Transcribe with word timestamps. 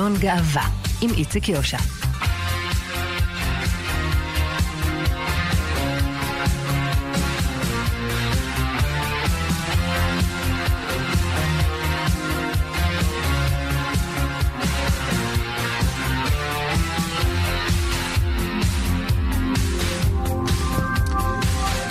חלון 0.00 0.16
גאווה, 0.18 0.68
עם 1.00 1.10
איציק 1.10 1.48
יושע. 1.48 1.78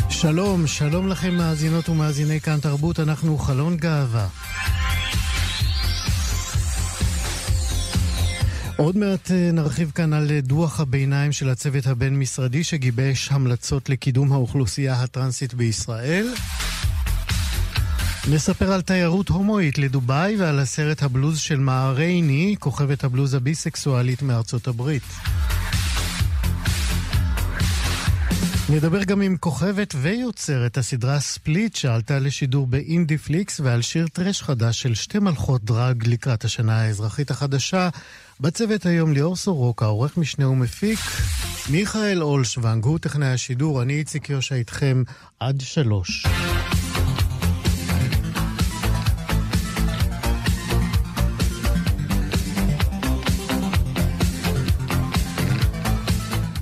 שלום, 0.10 0.68
שלום 0.68 1.08
לכם 1.08 1.34
מאזינות 1.34 1.90
ומאזיני 1.90 2.42
כאן 2.42 2.60
תרבות, 2.60 3.00
אנחנו 3.00 3.38
חלון 3.38 3.78
גאווה. 3.78 4.49
עוד 8.80 8.98
מעט 8.98 9.32
אה, 9.32 9.52
נרחיב 9.54 9.92
כאן 9.96 10.14
על 10.14 10.32
אה, 10.32 10.42
דוח 10.42 10.80
הביניים 10.80 11.32
של 11.32 11.50
הצוות 11.50 11.88
הבין-משרדי 11.88 12.64
שגיבש 12.64 13.32
המלצות 13.32 13.90
לקידום 13.90 14.32
האוכלוסייה 14.32 14.94
הטרנסית 14.94 15.54
בישראל. 15.54 16.28
נספר 18.32 18.72
על 18.72 18.82
תיירות 18.82 19.30
הומואית 19.30 19.78
לדובאי 19.78 20.36
ועל 20.40 20.60
הסרט 20.60 21.04
הבלוז 21.04 21.40
של 21.40 21.60
מערייני, 21.60 22.56
כוכבת 22.60 23.04
הבלוז 23.04 23.34
הביסקסואלית 23.34 24.22
מארצות 24.22 24.68
הברית. 24.68 25.04
נדבר 28.70 29.04
גם 29.04 29.22
עם 29.22 29.38
כוכבת 29.38 29.96
ויוצרת 30.02 30.78
הסדרה 30.78 31.20
ספליט 31.20 31.76
שעלתה 31.76 32.20
לשידור 32.20 32.68
באינדי 32.68 33.18
פליקס 33.18 33.60
ועל 33.60 33.82
שיר 33.82 34.08
טרש 34.08 34.42
חדש 34.42 34.82
של 34.82 34.96
שתי 34.96 35.20
מלכות 35.20 35.64
דרג 35.64 36.08
לקראת 36.08 36.46
השנה 36.46 36.82
האזרחית 36.82 37.32
החדשה. 37.32 37.90
בצוות 38.42 38.86
היום 38.86 39.14
ליאור 39.14 39.36
סורוקה, 39.36 39.86
עורך 39.86 40.18
משנה 40.18 40.50
ומפיק, 40.50 41.00
מיכאל 41.70 42.24
אולשוונג, 42.24 42.86
הוא 42.86 43.00
טכנאי 43.00 43.28
השידור, 43.28 43.82
אני 43.82 43.94
איציק 43.94 44.30
יושע 44.30 44.56
איתכם 44.56 45.04
עד 45.40 45.62
שלוש. 45.62 46.26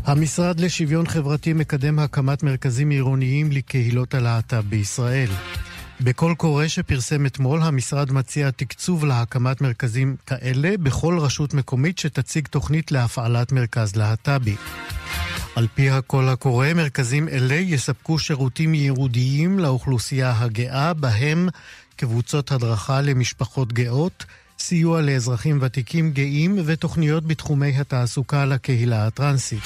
המשרד 0.06 0.60
לשוויון 0.60 1.08
חברתי 1.08 1.54
מקדם 1.54 2.00
הקמת 2.00 2.44
מרכזים 2.44 2.90
עירוניים 2.90 3.52
לקהילות 3.52 4.14
הלהט"ב 4.14 4.62
בישראל. 4.70 5.30
בקול 6.02 6.36
קורא 6.36 6.68
שפרסם 6.68 7.26
אתמול, 7.26 7.62
המשרד 7.62 8.12
מציע 8.12 8.52
תקצוב 8.52 9.06
להקמת 9.06 9.62
מרכזים 9.62 10.16
כאלה 10.26 10.78
בכל 10.78 11.20
רשות 11.20 11.54
מקומית 11.54 11.98
שתציג 11.98 12.48
תוכנית 12.48 12.92
להפעלת 12.92 13.52
מרכז 13.52 13.96
להט"בי. 13.96 14.56
על 15.56 15.68
פי 15.76 15.90
הקול 15.90 16.30
הקורא, 16.30 16.74
מרכזים 16.76 17.30
אלה 17.30 17.56
יספקו 17.56 18.20
שירותים 18.20 18.74
ייעודיים 18.74 19.60
לאוכלוסייה 19.60 20.34
הגאה, 20.40 20.94
בהם 20.94 21.50
קבוצות 21.96 22.52
הדרכה 22.52 23.02
למשפחות 23.02 23.74
גאות, 23.74 24.26
סיוע 24.60 25.02
לאזרחים 25.02 25.60
ותיקים 25.62 26.12
גאים 26.12 26.60
ותוכניות 26.66 27.26
בתחומי 27.26 27.78
התעסוקה 27.78 28.46
לקהילה 28.46 29.08
הטרנסית. 29.08 29.64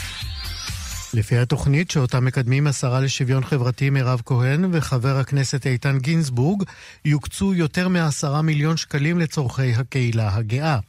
לפי 1.13 1.37
התוכנית 1.37 1.91
שאותה 1.91 2.19
מקדמים 2.19 2.67
השרה 2.67 2.99
לשוויון 2.99 3.43
חברתי 3.43 3.89
מירב 3.89 4.21
כהן 4.25 4.65
וחבר 4.71 5.17
הכנסת 5.17 5.67
איתן 5.67 5.97
גינזבורג, 5.97 6.63
יוקצו 7.05 7.53
יותר 7.53 7.87
מעשרה 7.87 8.41
מיליון 8.41 8.77
שקלים 8.77 9.19
לצורכי 9.19 9.73
הקהילה 9.73 10.35
הגאה. 10.35 10.79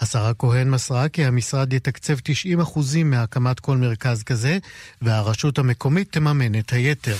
השרה 0.00 0.34
כהן 0.34 0.70
מסרה 0.70 1.08
כי 1.08 1.24
המשרד 1.24 1.72
יתקצב 1.72 2.16
90% 2.18 2.78
מהקמת 3.04 3.60
כל 3.60 3.76
מרכז 3.76 4.22
כזה, 4.22 4.58
והרשות 5.02 5.58
המקומית 5.58 6.12
תממן 6.12 6.58
את 6.58 6.72
היתר. 6.72 7.16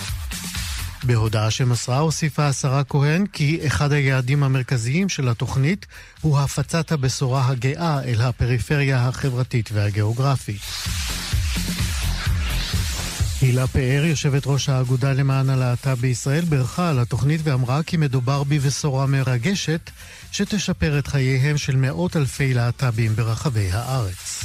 בהודעה 1.04 1.50
שמסרה 1.50 1.98
הוסיפה 1.98 2.46
השרה 2.46 2.84
כהן 2.84 3.26
כי 3.26 3.60
אחד 3.66 3.92
היעדים 3.92 4.42
המרכזיים 4.42 5.08
של 5.08 5.28
התוכנית 5.28 5.86
הוא 6.20 6.38
הפצת 6.38 6.92
הבשורה 6.92 7.48
הגאה 7.48 8.02
אל 8.04 8.20
הפריפריה 8.20 9.08
החברתית 9.08 9.70
והגיאוגרפית. 9.72 10.60
הילה 13.40 13.66
פאר, 13.66 14.04
יושבת 14.04 14.42
ראש 14.46 14.68
האגודה 14.68 15.12
למען 15.12 15.50
הלהט"ב 15.50 15.94
בישראל, 16.00 16.44
בירכה 16.44 16.90
על 16.90 16.98
התוכנית 16.98 17.40
ואמרה 17.44 17.82
כי 17.82 17.96
מדובר 17.96 18.42
בבשורה 18.44 19.06
מרגשת 19.06 19.90
שתשפר 20.32 20.98
את 20.98 21.06
חייהם 21.06 21.58
של 21.58 21.76
מאות 21.76 22.16
אלפי 22.16 22.54
להט"בים 22.54 23.16
ברחבי 23.16 23.68
הארץ. 23.72 24.44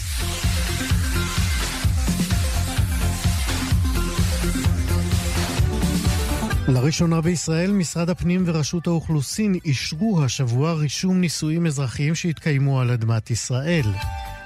לראשונה 6.68 7.22
בישראל, 7.22 7.72
משרד 7.72 8.09
הפנים 8.09 8.44
ורשות 8.47 8.88
האוכלוסין 8.88 9.56
אישרו 9.66 10.24
השבוע 10.24 10.74
רישום 10.74 11.22
נישואים 11.22 11.66
אזרחיים 11.66 12.16
שהתקיימו 12.16 12.81
על 12.81 12.91
אדמת 12.91 13.31
ישראל. 13.31 13.85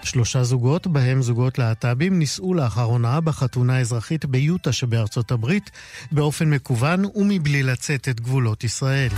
שלושה 0.05 0.43
זוגות, 0.43 0.87
בהם 0.87 1.21
זוגות 1.21 1.59
להט"בים, 1.59 2.19
נישאו 2.19 2.53
לאחרונה 2.53 3.21
בחתונה 3.21 3.79
אזרחית 3.79 4.25
ביוטה 4.25 4.71
שבארצות 4.71 5.31
הברית, 5.31 5.71
באופן 6.11 6.49
מקוון 6.49 7.05
ומבלי 7.15 7.63
לצאת 7.63 8.09
את 8.09 8.19
גבולות 8.19 8.63
ישראל. 8.63 9.09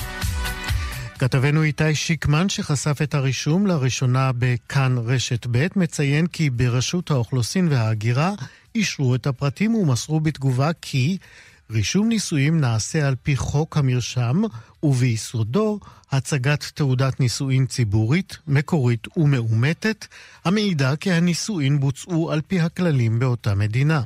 כתבנו 1.19 1.63
איתי 1.63 1.95
שיקמן, 1.95 2.49
שחשף 2.49 3.01
את 3.01 3.15
הרישום 3.15 3.67
לראשונה 3.67 4.31
בכאן 4.37 4.95
רשת 4.97 5.47
ב', 5.51 5.67
מציין 5.75 6.27
כי 6.27 6.49
ברשות 6.49 7.11
האוכלוסין 7.11 7.67
וההגירה 7.71 8.33
אישרו 8.75 9.15
את 9.15 9.27
הפרטים 9.27 9.75
ומסרו 9.75 10.19
בתגובה 10.19 10.69
כי 10.81 11.17
רישום 11.71 12.09
נישואים 12.09 12.59
נעשה 12.59 13.07
על 13.07 13.15
פי 13.23 13.35
חוק 13.35 13.77
המרשם, 13.77 14.41
וביסודו 14.83 15.79
הצגת 16.11 16.71
תעודת 16.73 17.19
נישואין 17.19 17.65
ציבורית, 17.65 18.37
מקורית 18.47 19.07
ומאומתת, 19.17 20.07
המעידה 20.45 20.95
כי 20.95 21.11
הנישואין 21.11 21.79
בוצעו 21.79 22.31
על 22.31 22.41
פי 22.47 22.59
הכללים 22.59 23.19
באותה 23.19 23.55
מדינה. 23.55 24.01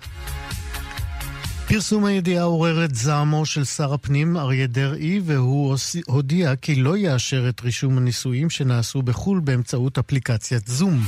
פרסום 1.67 2.05
הידיעה 2.05 2.43
עורר 2.43 2.85
את 2.85 2.95
זעמו 2.95 3.45
של 3.45 3.63
שר 3.63 3.93
הפנים 3.93 4.37
אריה 4.37 4.67
דרעי, 4.67 5.21
והוא 5.25 5.75
הודיע 6.07 6.55
כי 6.55 6.75
לא 6.75 6.97
יאשר 6.97 7.49
את 7.49 7.61
רישום 7.61 7.97
הנישואים 7.97 8.49
שנעשו 8.49 9.01
בחו"ל 9.01 9.39
באמצעות 9.39 9.97
אפליקציית 9.97 10.67
זום. 10.67 11.03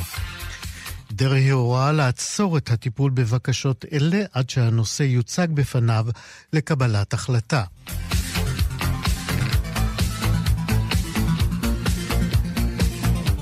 דרעי 1.15 1.49
הורה 1.49 1.91
לעצור 1.91 2.57
את 2.57 2.71
הטיפול 2.71 3.11
בבקשות 3.11 3.85
אלה 3.93 4.23
עד 4.33 4.49
שהנושא 4.49 5.03
יוצג 5.03 5.47
בפניו 5.53 6.05
לקבלת 6.53 7.13
החלטה. 7.13 7.63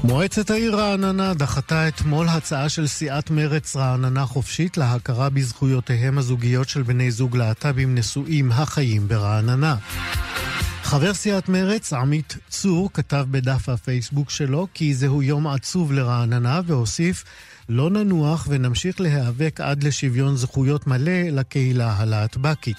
מועצת 0.04 0.50
העיר 0.50 0.76
רעננה 0.76 1.34
דחתה 1.34 1.88
אתמול 1.88 2.28
הצעה 2.30 2.70
של 2.70 2.88
סיעת 2.88 3.32
מרצ 3.32 3.76
רעננה 3.76 4.26
חופשית 4.26 4.78
להכרה 4.78 5.30
בזכויותיהם 5.30 6.18
הזוגיות 6.18 6.70
של 6.70 6.84
בני 6.84 7.12
זוג 7.12 7.38
להט"בים 7.38 7.96
נשואים 7.96 8.52
החיים 8.52 9.08
ברעננה. 9.08 9.76
חבר 10.84 11.14
סיעת 11.14 11.50
מרצ, 11.50 11.94
עמית 11.94 12.38
צור, 12.50 12.90
כתב 12.94 13.26
בדף 13.32 13.70
הפייסבוק 13.70 14.30
שלו 14.30 14.68
כי 14.74 14.94
זהו 14.94 15.24
יום 15.24 15.48
עצוב 15.48 15.92
לרעננה 15.92 16.62
והוסיף 16.66 17.24
לא 17.74 17.90
ננוח 17.90 18.48
ונמשיך 18.50 19.02
להיאבק 19.02 19.62
עד 19.62 19.84
לשוויון 19.84 20.36
זכויות 20.36 20.88
מלא 20.88 21.22
לקהילה 21.32 21.94
הלהטב"קית. 21.98 22.78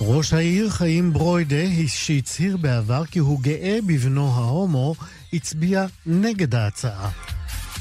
ראש 0.00 0.32
העיר 0.32 0.70
חיים 0.70 1.12
ברוידה, 1.12 1.64
שהצהיר 1.86 2.56
בעבר 2.56 3.04
כי 3.04 3.18
הוא 3.18 3.40
גאה 3.40 3.78
בבנו 3.86 4.34
ההומו, 4.34 4.94
הצביע 5.32 5.86
נגד 6.06 6.54
ההצעה. 6.54 7.10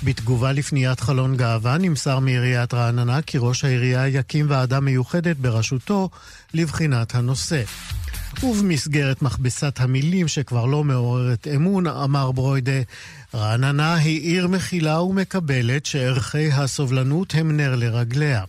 בתגובה 0.03 0.51
לפניית 0.51 0.99
חלון 0.99 1.37
גאווה 1.37 1.77
נמסר 1.77 2.19
מעיריית 2.19 2.73
רעננה 2.73 3.21
כי 3.21 3.37
ראש 3.41 3.65
העירייה 3.65 4.07
יקים 4.07 4.45
ועדה 4.49 4.79
מיוחדת 4.79 5.37
בראשותו 5.37 6.09
לבחינת 6.53 7.15
הנושא. 7.15 7.63
ובמסגרת 8.43 9.21
מכבסת 9.21 9.79
המילים 9.79 10.27
שכבר 10.27 10.65
לא 10.65 10.83
מעוררת 10.83 11.47
אמון, 11.55 11.87
אמר 11.87 12.31
ברוידה, 12.31 12.81
רעננה 13.35 13.95
היא 13.95 14.21
עיר 14.21 14.47
מכילה 14.47 15.01
ומקבלת 15.01 15.85
שערכי 15.85 16.51
הסובלנות 16.51 17.33
הם 17.35 17.57
נר 17.57 17.75
לרגליה. 17.75 18.43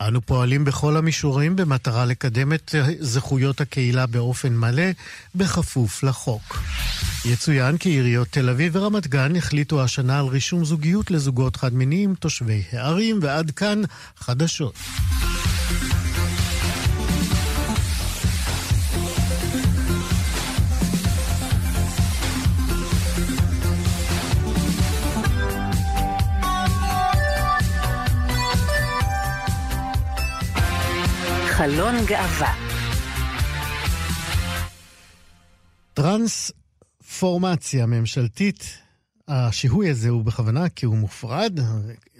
אנו 0.00 0.20
פועלים 0.20 0.64
בכל 0.64 0.96
המישורים 0.96 1.56
במטרה 1.56 2.04
לקדם 2.04 2.52
את 2.52 2.74
זכויות 3.00 3.60
הקהילה 3.60 4.06
באופן 4.06 4.56
מלא, 4.56 4.90
בכפוף 5.34 6.02
לחוק. 6.02 6.62
יצוין 7.24 7.76
כי 7.76 7.88
עיריות 7.88 8.28
תל 8.30 8.48
אביב 8.48 8.76
ורמת 8.76 9.06
גן 9.06 9.36
החליטו 9.36 9.82
השנה 9.82 10.18
על 10.18 10.26
רישום 10.26 10.64
זוגיות 10.64 11.10
לזוגות 11.10 11.56
חד-מיניים 11.56 12.14
תושבי 12.14 12.62
הערים, 12.72 13.18
ועד 13.22 13.50
כאן 13.50 13.82
חדשות. 14.18 14.74
חלון 31.58 31.94
גאווה 32.06 32.54
טרנספורמציה 35.94 37.86
ממשלתית, 37.86 38.78
השיהוי 39.28 39.90
הזה 39.90 40.08
הוא 40.08 40.24
בכוונה 40.24 40.68
כי 40.68 40.86
הוא 40.86 40.96
מופרד, 40.96 41.60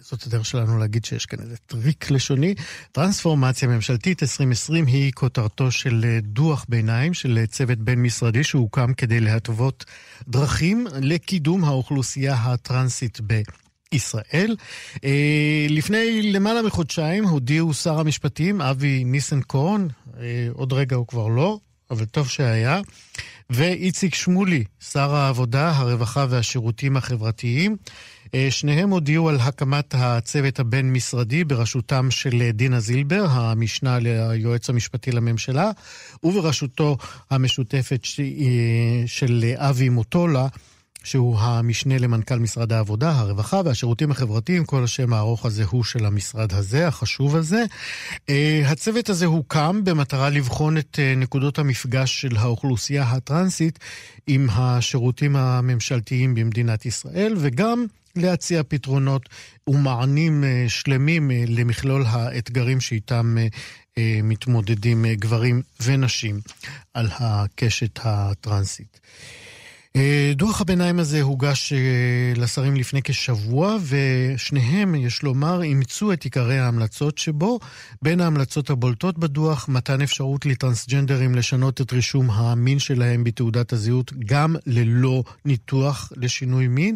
זאת 0.01 0.23
הדרך 0.27 0.45
שלנו 0.45 0.77
להגיד 0.77 1.05
שיש 1.05 1.25
כאן 1.25 1.39
איזה 1.39 1.55
טריק 1.57 2.11
לשוני. 2.11 2.55
טרנספורמציה 2.91 3.67
ממשלתית 3.67 4.23
2020 4.23 4.85
היא 4.85 5.11
כותרתו 5.11 5.71
של 5.71 6.19
דוח 6.21 6.65
ביניים 6.69 7.13
של 7.13 7.45
צוות 7.47 7.77
בין-משרדי 7.77 8.43
שהוקם 8.43 8.93
כדי 8.93 9.19
להתוות 9.19 9.85
דרכים 10.27 10.87
לקידום 11.01 11.63
האוכלוסייה 11.63 12.33
הטרנסית 12.33 13.19
ב... 13.27 13.41
ישראל. 13.91 14.55
אה, 15.03 15.67
לפני 15.69 16.31
למעלה 16.31 16.61
מחודשיים 16.61 17.23
הודיעו 17.23 17.73
שר 17.73 17.99
המשפטים 17.99 18.61
אבי 18.61 19.03
ניסנקורן, 19.03 19.87
אה, 20.19 20.47
עוד 20.53 20.73
רגע 20.73 20.95
הוא 20.95 21.07
כבר 21.07 21.27
לא, 21.27 21.59
אבל 21.91 22.05
טוב 22.05 22.27
שהיה, 22.27 22.81
ואיציק 23.49 24.15
שמולי, 24.15 24.63
שר 24.91 25.15
העבודה, 25.15 25.71
הרווחה 25.71 26.25
והשירותים 26.29 26.97
החברתיים. 26.97 27.77
אה, 28.33 28.47
שניהם 28.49 28.89
הודיעו 28.89 29.29
על 29.29 29.37
הקמת 29.39 29.95
הצוות 29.97 30.59
הבין-משרדי 30.59 31.43
בראשותם 31.43 32.11
של 32.11 32.49
דינה 32.53 32.79
זילבר, 32.79 33.25
המשנה 33.29 33.99
ליועץ 33.99 34.69
המשפטי 34.69 35.11
לממשלה, 35.11 35.71
ובראשותו 36.23 36.97
המשותפת 37.29 38.05
של 39.05 39.53
אבי 39.57 39.89
מוטולה. 39.89 40.47
שהוא 41.03 41.39
המשנה 41.39 41.97
למנכ"ל 41.97 42.39
משרד 42.39 42.73
העבודה, 42.73 43.11
הרווחה 43.11 43.61
והשירותים 43.65 44.11
החברתיים, 44.11 44.65
כל 44.65 44.83
השם 44.83 45.13
הארוך 45.13 45.45
הזה 45.45 45.63
הוא 45.63 45.83
של 45.83 46.05
המשרד 46.05 46.53
הזה, 46.53 46.87
החשוב 46.87 47.35
הזה. 47.35 47.63
אה, 48.29 48.61
הצוות 48.65 49.09
הזה 49.09 49.25
הוקם 49.25 49.81
במטרה 49.83 50.29
לבחון 50.29 50.77
את 50.77 50.99
אה, 50.99 51.13
נקודות 51.15 51.59
המפגש 51.59 52.21
של 52.21 52.37
האוכלוסייה 52.37 53.03
הטרנסית 53.03 53.79
עם 54.27 54.47
השירותים 54.51 55.35
הממשלתיים 55.35 56.35
במדינת 56.35 56.85
ישראל, 56.85 57.33
וגם 57.37 57.85
להציע 58.15 58.61
פתרונות 58.67 59.29
ומענים 59.67 60.43
אה, 60.43 60.65
שלמים 60.67 61.31
למכלול 61.47 62.03
האתגרים 62.07 62.81
שאיתם 62.81 63.37
מתמודדים 64.23 65.05
גברים 65.05 65.61
ונשים 65.83 66.39
על 66.93 67.07
הקשת 67.19 67.99
הטרנסית. 68.03 68.99
אה, 69.95 70.31
דוח 70.35 70.61
הביניים 70.61 70.99
הזה 70.99 71.21
הוגש 71.21 71.73
אה, 71.73 72.33
לשרים 72.35 72.75
לפני 72.75 73.01
כשבוע, 73.03 73.77
ושניהם, 73.87 74.95
יש 74.95 75.23
לומר, 75.23 75.61
אימצו 75.61 76.13
את 76.13 76.23
עיקרי 76.23 76.59
ההמלצות 76.59 77.17
שבו. 77.17 77.59
בין 78.01 78.21
ההמלצות 78.21 78.69
הבולטות 78.69 79.17
בדוח, 79.17 79.69
מתן 79.69 80.01
אפשרות 80.01 80.45
לטרנסג'נדרים 80.45 81.35
לשנות 81.35 81.81
את 81.81 81.93
רישום 81.93 82.31
המין 82.31 82.79
שלהם 82.79 83.23
בתעודת 83.23 83.73
הזהות, 83.73 84.13
גם 84.25 84.55
ללא 84.65 85.23
ניתוח 85.45 86.11
לשינוי 86.15 86.67
מין. 86.67 86.95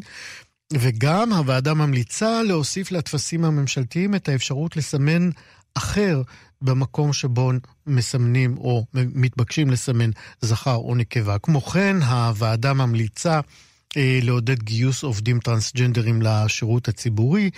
וגם 0.74 1.34
הוועדה 1.34 1.74
ממליצה 1.74 2.44
להוסיף 2.44 2.92
לטפסים 2.92 3.46
הממשלתיים 3.46 4.16
את 4.16 4.30
האפשרות 4.30 4.78
לסמן 4.78 5.30
אחר 5.76 6.22
במקום 6.64 7.14
שבו 7.14 7.52
מסמנים 7.88 8.58
או 8.58 8.86
מתבקשים 8.94 9.70
לסמן 9.70 10.10
זכר 10.42 10.76
או 10.76 10.96
נקבה. 10.96 11.38
כמו 11.40 11.62
כן, 11.62 11.96
הוועדה 12.02 12.74
ממליצה 12.74 13.40
אה, 13.98 14.20
לעודד 14.24 14.64
גיוס 14.64 15.04
עובדים 15.04 15.40
טרנסג'נדרים 15.40 16.22
לשירות 16.22 16.88
הציבורי 16.88 17.50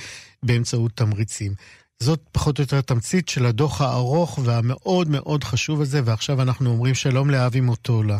באמצעות 0.44 0.92
תמריצים. 0.96 1.52
זאת 2.00 2.19
פחות 2.31 2.60
או 2.60 2.63
יותר 2.63 2.81
תמצית 2.81 3.30
של 3.30 3.46
הדוח 3.46 3.81
הארוך 3.81 4.40
והמאוד 4.44 5.10
מאוד 5.10 5.44
חשוב 5.44 5.81
הזה, 5.81 6.01
ועכשיו 6.06 6.42
אנחנו 6.42 6.69
אומרים 6.69 6.94
שלום 6.94 7.30
לאבי 7.30 7.62
מוטולה. 7.62 8.18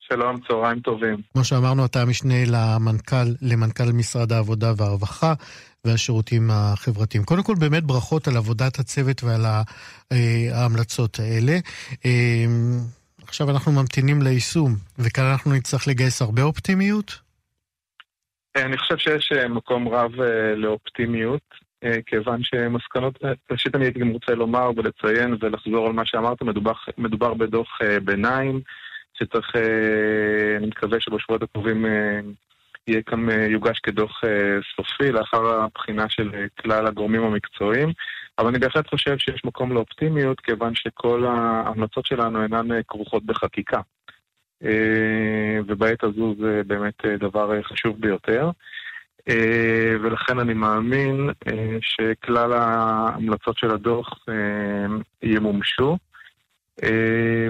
שלום, 0.00 0.36
צהריים 0.48 0.80
טובים. 0.80 1.16
כמו 1.32 1.44
שאמרנו, 1.44 1.84
אתה 1.84 2.02
המשנה 2.02 2.44
למנכ"ל, 2.46 3.34
למנכ"ל 3.42 3.92
משרד 3.92 4.32
העבודה 4.32 4.72
והרווחה 4.76 5.34
והשירותים 5.84 6.50
החברתיים. 6.52 7.24
קודם 7.24 7.42
כל, 7.42 7.54
באמת 7.60 7.84
ברכות 7.84 8.28
על 8.28 8.36
עבודת 8.36 8.78
הצוות 8.78 9.24
ועל 9.24 9.44
אה, 10.12 10.60
ההמלצות 10.60 11.18
האלה. 11.18 11.52
אה, 12.06 12.44
עכשיו 13.22 13.50
אנחנו 13.50 13.72
ממתינים 13.72 14.22
ליישום, 14.22 14.74
וכאן 14.98 15.24
אנחנו 15.24 15.52
נצטרך 15.52 15.88
לגייס 15.88 16.22
הרבה 16.22 16.42
אופטימיות? 16.42 17.18
אה, 18.56 18.62
אני 18.62 18.78
חושב 18.78 18.98
שיש 18.98 19.32
מקום 19.48 19.88
רב 19.88 20.12
לאופטימיות. 20.56 21.68
כיוון 22.06 22.40
שמסקנות, 22.42 23.18
ראשית 23.50 23.74
אני 23.74 23.84
הייתי 23.84 24.00
גם 24.00 24.08
רוצה 24.08 24.34
לומר 24.34 24.70
ולציין 24.76 25.36
ולחזור 25.40 25.86
על 25.86 25.92
מה 25.92 26.06
שאמרת, 26.06 26.42
מדובר, 26.42 26.72
מדובר 26.98 27.34
בדוח 27.34 27.78
ביניים 28.04 28.60
שצריך, 29.14 29.56
אני 30.56 30.66
מקווה 30.66 31.00
שבשבועות 31.00 31.42
הקרובים 31.42 31.86
כאן, 33.06 33.30
אה, 33.30 33.46
יוגש 33.46 33.78
כדוח 33.78 34.20
אה, 34.24 34.58
סופי 34.76 35.12
לאחר 35.12 35.46
הבחינה 35.46 36.08
של 36.08 36.30
אה, 36.34 36.44
כלל 36.60 36.86
הגורמים 36.86 37.22
המקצועיים. 37.22 37.92
אבל 38.38 38.48
אני 38.48 38.58
בהחלט 38.58 38.88
חושב 38.88 39.18
שיש 39.18 39.44
מקום 39.44 39.72
לאופטימיות, 39.72 40.40
כיוון 40.40 40.74
שכל 40.74 41.26
ההמלצות 41.26 42.06
שלנו 42.06 42.42
אינן 42.42 42.82
כרוכות 42.88 43.24
בחקיקה. 43.26 43.80
ובעת 45.66 46.04
הזו 46.04 46.34
זה 46.40 46.62
באמת 46.66 46.94
דבר 47.18 47.62
חשוב 47.62 48.00
ביותר. 48.00 48.50
ולכן 50.02 50.38
אני 50.38 50.54
מאמין 50.54 51.30
שכלל 51.80 52.52
ההמלצות 52.52 53.58
של 53.58 53.70
הדוח 53.70 54.24
ימומשו. 55.22 55.96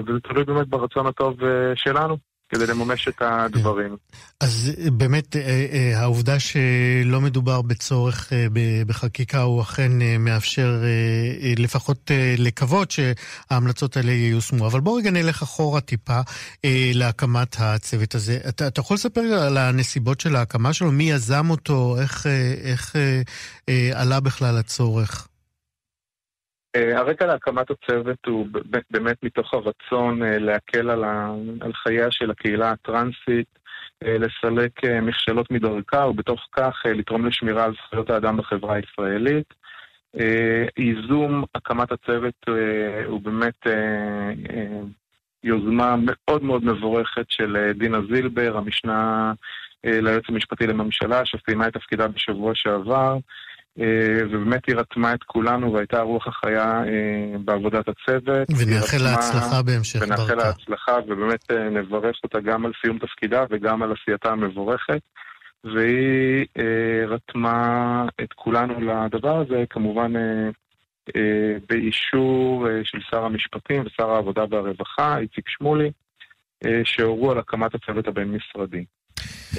וזה 0.07 0.19
תלוי 0.23 0.43
באמת 0.43 0.67
ברצון 0.67 1.07
הטוב 1.07 1.37
שלנו. 1.75 2.17
כדי 2.49 2.67
לממש 2.67 3.07
את 3.07 3.21
הדברים. 3.21 3.95
אז 4.39 4.71
באמת 4.91 5.35
אה, 5.35 5.41
אה, 5.41 5.99
העובדה 5.99 6.39
שלא 6.39 7.21
מדובר 7.21 7.61
בצורך 7.61 8.33
אה, 8.33 8.47
בחקיקה 8.87 9.41
הוא 9.41 9.61
אכן 9.61 9.91
מאפשר 10.19 10.81
לפחות 11.57 12.11
לקוות 12.37 12.91
שההמלצות 12.91 13.97
האלה 13.97 14.11
ייושמו. 14.11 14.67
אבל 14.67 14.79
בואו 14.79 14.95
רגע 14.95 15.11
נלך 15.11 15.41
אחורה 15.41 15.81
טיפה 15.81 16.19
להקמת 16.93 17.55
הצוות 17.59 18.15
הזה. 18.15 18.39
אתה, 18.49 18.67
אתה 18.67 18.79
יכול 18.79 18.95
לספר 18.95 19.21
על 19.21 19.57
הנסיבות 19.57 20.19
של 20.19 20.35
ההקמה 20.35 20.73
שלו? 20.73 20.91
מי 20.91 21.11
יזם 21.11 21.49
אותו? 21.49 21.97
איך, 22.01 22.27
איך 22.63 22.95
עלה 23.93 24.19
בכלל 24.19 24.57
הצורך? 24.57 25.27
אה, 26.75 26.97
הרקע 26.99 27.25
להקמת 27.25 27.67
הצוות 27.71 28.25
הוא 28.25 28.47
באמת 28.91 29.17
מתוך 29.23 29.53
הרצון 29.53 30.23
אה, 30.23 30.39
להקל 30.39 30.89
על, 30.89 31.73
חייה 31.73 32.11
של 32.11 32.31
הקהילה 32.31 32.71
הטרנסית, 32.71 33.59
אה, 34.03 34.17
לסלק 34.17 34.71
מכשלות 35.01 35.51
מדרכה 35.51 36.07
ובתוך 36.07 36.47
כך 36.51 36.81
לתרום 36.85 37.25
לשמירה 37.25 37.65
על 37.65 37.73
זכויות 37.73 38.09
האדם 38.09 38.37
בחברה 38.37 38.75
הישראלית. 38.75 39.53
ייזום 40.77 41.43
הקמת 41.55 41.91
הצוות 41.91 42.33
הוא 43.05 43.21
באמת 43.21 43.67
יוזמה 45.43 45.95
מאוד 45.97 46.43
מאוד 46.43 46.65
מבורכת 46.65 47.25
של 47.29 47.71
דינה 47.75 47.97
זילבר, 48.13 48.57
המשנה 48.57 49.33
ליועץ 49.83 50.23
המשפטי 50.29 50.67
לממשלה, 50.67 51.25
שסיימה 51.25 51.67
את 51.67 51.73
תפקידה 51.73 52.07
בשבוע 52.07 52.51
שעבר. 52.55 53.17
אה, 53.79 54.25
ובאמת 54.25 54.65
היא 54.67 54.75
רתמה 54.75 55.13
את 55.13 55.23
כולנו 55.23 55.73
והייתה 55.73 56.01
רוח 56.01 56.27
החיה 56.27 56.83
אה, 56.83 57.37
בעבודת 57.45 57.85
הצוות. 57.87 58.47
ונאחל 58.57 58.97
לה 59.03 59.13
הצלחה 59.13 59.61
בהמשך 59.61 59.99
דרכה. 59.99 60.13
ונאחל 60.13 60.35
לה 60.35 60.49
הצלחה, 60.49 60.97
ובאמת 61.07 61.51
אה, 61.51 61.69
נברך 61.69 62.15
אותה 62.23 62.39
גם 62.39 62.65
על 62.65 62.71
סיום 62.81 62.99
תפקידה 62.99 63.45
וגם 63.49 63.83
על 63.83 63.93
עשייתה 64.01 64.29
המבורכת. 64.29 65.01
והיא 65.63 66.45
רתמה 67.07 68.05
את 68.23 68.33
כולנו 68.33 68.73
לדבר 68.79 69.37
הזה, 69.37 69.63
כמובן 69.69 70.13
באישור 71.69 72.67
של 72.83 72.97
שר 73.11 73.25
המשפטים 73.25 73.83
ושר 73.85 74.09
העבודה 74.09 74.45
והרווחה, 74.49 75.17
איציק 75.17 75.49
שמולי, 75.49 75.91
שהורו 76.83 77.31
על 77.31 77.37
הקמת 77.37 77.75
הצוות 77.75 78.07
הבין-משרדי. 78.07 78.85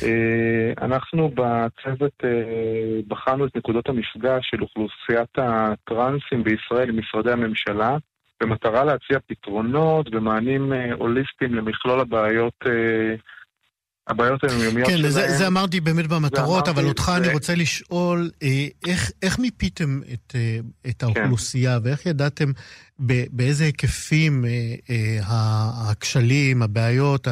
אה, 0.02 0.84
אנחנו 0.84 1.30
בצוות 1.34 2.12
אה, 2.24 3.00
בחנו 3.08 3.46
את 3.46 3.56
נקודות 3.56 3.88
המפגש 3.88 4.50
של 4.50 4.62
אוכלוסיית 4.62 5.38
הטרנסים 5.38 6.44
בישראל 6.44 6.88
עם 6.88 6.98
משרדי 6.98 7.32
הממשלה 7.32 7.96
במטרה 8.42 8.84
להציע 8.84 9.18
פתרונות 9.26 10.14
ומענים 10.14 10.72
אה, 10.72 10.92
הוליסטיים 10.92 11.54
למכלול 11.54 12.00
הבעיות 12.00 12.54
הבעיות 14.06 14.44
היומיומיות 14.44 14.88
כן, 14.88 14.96
שלהם. 14.96 15.12
כן, 15.12 15.38
זה 15.38 15.46
אמרתי 15.46 15.80
באמת 15.80 16.06
במטרות, 16.06 16.68
אבל 16.68 16.86
אותך 16.88 17.02
זה... 17.02 17.16
אני 17.16 17.32
רוצה 17.32 17.54
לשאול, 17.54 18.30
אה, 18.42 18.48
איך, 18.88 19.10
איך 19.22 19.38
מיפיתם 19.38 20.00
את, 20.12 20.34
אה, 20.34 20.58
את 20.90 21.02
האוכלוסייה 21.02 21.78
כן. 21.80 21.86
ואיך 21.86 22.06
ידעתם 22.06 22.50
באיזה 23.30 23.64
היקפים 23.64 24.44
אה, 24.44 25.20
הכשלים, 25.90 26.62
הבעיות, 26.62 27.28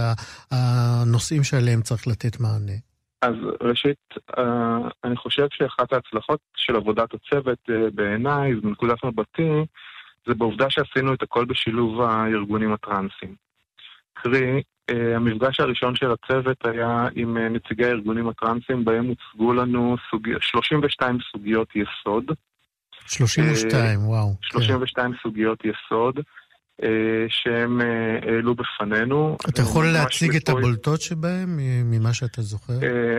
הנושאים 0.51 1.45
שעליהם 1.45 1.83
צריך 1.83 2.07
לתת 2.07 2.41
מענה? 2.41 2.73
אז 3.23 3.35
ראשית, 3.61 4.15
אני 5.05 5.17
חושב 5.17 5.47
שאחת 5.53 5.93
ההצלחות 5.93 6.41
של 6.57 6.77
עבודת 6.77 7.09
הצוות 7.15 7.59
בעיניי, 7.95 8.53
מנקודת 8.63 9.05
מבטי, 9.05 9.65
זה 10.27 10.35
בעובדה 10.35 10.67
שעשינו 10.71 11.15
את 11.15 11.23
הכל 11.23 11.45
בשילוב 11.45 12.01
הארגונים 12.01 12.73
הטרנסיים. 12.73 13.35
קרי, 14.15 14.63
המפגש 14.89 15.61
הראשון 15.61 15.97
של 15.97 16.11
הצוות 16.13 16.57
היה 16.65 17.09
עם 17.15 17.37
אה, 17.37 17.49
נציגי 17.49 17.85
הארגונים 17.85 18.29
הטרנסיים, 18.29 18.85
בהם 18.85 19.07
הוצגו 19.07 19.53
לנו 19.53 19.97
סוג... 20.11 20.29
32 20.41 21.19
סוגיות 21.33 21.69
יסוד. 21.77 22.25
32, 23.07 24.07
וואו. 24.07 24.35
32 24.43 25.13
כן. 25.13 25.19
סוגיות 25.23 25.59
יסוד. 25.65 26.21
שהם 27.29 27.81
העלו 28.23 28.55
בפנינו. 28.55 29.37
אתה 29.49 29.63
יכול 29.63 29.87
להציג 29.87 30.37
את 30.37 30.49
הבולטות 30.49 31.01
שבהם, 31.01 31.59
ממה 31.85 32.15
שאתה 32.15 32.43
זוכר? 32.43 32.73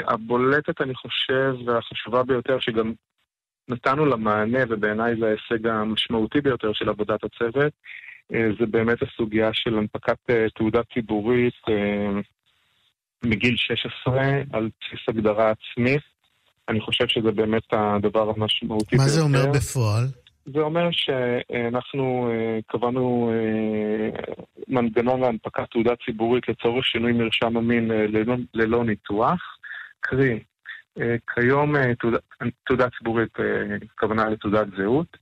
הבולטת, 0.08 0.82
אני 0.82 0.96
חושב, 0.96 1.54
והחשובה 1.66 2.24
ביותר, 2.24 2.60
שגם 2.60 2.94
נתנו 3.70 4.06
לה 4.06 4.16
מענה, 4.16 4.60
ובעיניי 4.70 5.16
זה 5.20 5.26
ההישג 5.26 5.68
המשמעותי 5.68 6.42
ביותר 6.42 6.74
של 6.74 6.90
עבודת 6.90 7.24
הצוות, 7.24 7.56
אה, 7.56 7.70
זה 8.32 8.66
באמת 8.66 8.98
הסוגיה 9.02 9.50
של 9.54 9.78
הנפקת 9.78 10.18
אה, 10.30 10.46
תעודה 10.56 10.80
ציבורית 10.94 11.54
אה, 11.70 12.22
מגיל 13.24 13.56
16 13.58 14.24
על 14.54 14.70
בסיס 14.82 15.00
הגדרה 15.08 15.52
עצמית. 15.52 16.02
אני 16.70 16.82
חושב 16.82 17.08
שזה 17.08 17.32
באמת 17.32 17.64
הדבר 17.72 18.30
המשמעותי 18.30 18.98
ביותר. 18.98 19.04
מה 19.04 19.10
זה 19.10 19.22
אומר 19.22 19.52
בפועל? 19.54 20.04
זה 20.46 20.60
אומר 20.60 20.90
שאנחנו 20.92 22.32
קבענו 22.68 23.32
מנגנון 24.68 25.22
להנפקת 25.22 25.72
תעודה 25.72 25.94
ציבורית 26.06 26.50
לצורך 26.50 26.86
שינוי 26.86 27.12
מרשם 27.12 27.58
המין 27.58 27.88
ללא, 27.88 28.36
ללא 28.54 28.84
ניתוח. 28.84 29.58
קרי, 30.00 30.40
כיום 31.36 31.76
תעודה 32.66 32.88
ציבורית, 32.98 33.34
כוונה 34.00 34.30
לתעודת 34.30 34.68
זהות. 34.78 35.18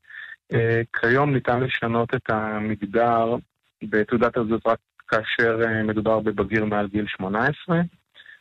אה, 0.53 0.81
כיום 0.99 1.33
ניתן 1.33 1.59
לשנות 1.59 2.15
את 2.15 2.29
המגדר 2.29 3.35
בתעודת 3.83 4.37
הזהות 4.37 4.67
רק 4.67 4.79
כאשר 5.07 5.59
אה, 5.65 5.83
מדובר 5.83 6.19
בבגיר 6.19 6.65
מעל 6.65 6.87
גיל 6.87 7.05
18, 7.07 7.81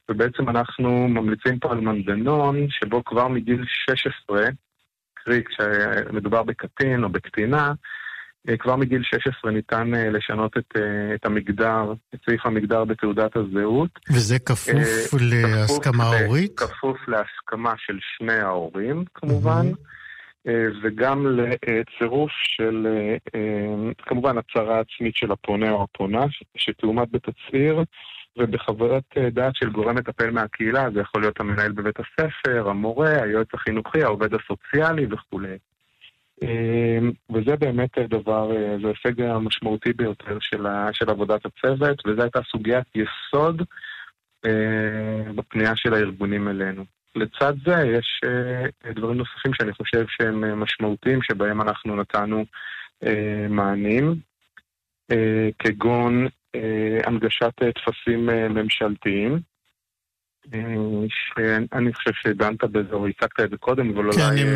ובעצם 0.09 0.49
אנחנו 0.49 1.09
ממליצים 1.09 1.59
פה 1.59 1.73
על 1.73 1.81
מנגנון 1.81 2.67
שבו 2.71 3.05
כבר 3.05 3.29
מגיל 3.29 3.65
16, 3.67 4.41
קרי 5.15 5.43
כשמדובר 5.45 6.43
בקטין 6.43 7.05
או 7.05 7.09
בקטינה, 7.09 7.73
אה, 8.49 8.57
כבר 8.57 8.77
מגיל 8.77 9.03
16 9.03 9.51
ניתן 9.51 9.91
לשנות 9.91 10.57
את, 10.57 10.77
את 11.15 11.27
המגדר, 11.27 11.93
את 12.15 12.19
סעיף 12.27 12.47
המגדר 12.47 12.85
בתעודת 12.85 13.37
הזהות. 13.37 13.91
וזה 14.11 14.39
כפוף 14.39 15.15
להסכמה 15.21 16.05
הורית? 16.05 16.61
כפוף 16.61 17.09
להסכמה 17.09 17.75
של 17.79 17.99
שני 18.19 18.39
ההורים, 18.39 19.05
כמובן. 19.15 19.67
Mm-hmm. 19.73 19.97
אה, 20.49 20.67
וגם 20.83 21.27
לצירוף 21.27 22.31
של, 22.33 22.87
אה, 22.87 23.17
אה, 23.35 23.93
כמובן, 24.03 24.39
הצהרה 24.39 24.81
עצמית 24.81 25.17
של 25.17 25.33
הפונה 25.33 25.71
או 25.71 25.83
הפונה, 25.83 26.25
שתאומת 26.57 27.09
בתצהיר 27.11 27.83
ובחוויית 28.39 29.05
דעת 29.33 29.57
של 29.57 29.71
גורם 29.71 29.95
מטפל 29.95 30.31
מהקהילה, 30.31 30.91
זה 30.95 31.01
יכול 31.01 31.21
להיות 31.21 31.41
המנהל 31.41 31.73
בבית 31.73 31.97
הספר, 32.01 32.69
המורה, 32.69 33.23
היועץ 33.23 33.49
החינוכי, 33.55 34.03
העובד 34.03 34.31
הסוציאלי 34.35 35.07
וכולי. 35.11 35.57
וזה 37.33 37.57
באמת 37.57 37.99
דבר, 37.99 38.51
זה 38.83 38.87
ההישג 38.87 39.21
המשמעותי 39.23 39.93
ביותר 39.93 40.39
של, 40.41 40.67
של 40.93 41.11
עבודת 41.11 41.41
הצוות, 41.47 42.07
וזו 42.07 42.23
הייתה 42.23 42.41
סוגיית 42.43 42.87
יסוד 42.95 43.63
בפנייה 45.35 45.77
של 45.77 45.95
הארגונים 45.95 46.49
אלינו. 46.49 46.96
לצד 47.17 47.55
זה 47.67 47.75
יש 47.99 48.21
uh, 48.25 48.93
דברים 48.95 49.17
נוספים 49.17 49.55
שאני 49.55 49.73
חושב 49.73 50.05
שהם 50.09 50.45
uh, 50.45 50.55
משמעותיים, 50.55 51.23
שבהם 51.23 51.61
אנחנו 51.61 51.97
נתנו 51.97 52.45
uh, 53.05 53.09
מענים, 53.49 54.21
כגון 55.59 56.27
הנגשת 57.07 57.53
טפסים 57.59 58.27
ממשלתיים. 58.27 59.39
שאני 61.09 61.95
חושב 61.95 62.11
שדנת 62.15 62.65
בזה 62.65 62.93
או 62.93 63.07
הצגת 63.07 63.41
את 63.41 63.51
זה 63.51 63.57
קודם, 63.57 63.91
אבל 63.91 64.05
אולי... 64.05 64.17
כן, 64.17 64.39
עם 64.39 64.55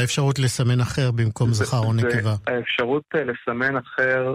האפשרות 0.00 0.38
לסמן 0.38 0.80
אחר 0.80 1.10
במקום 1.10 1.48
זכר 1.52 1.78
או 1.78 1.92
נקבה. 1.92 2.34
האפשרות 2.46 3.04
לסמן 3.14 3.76
אחר 3.76 4.34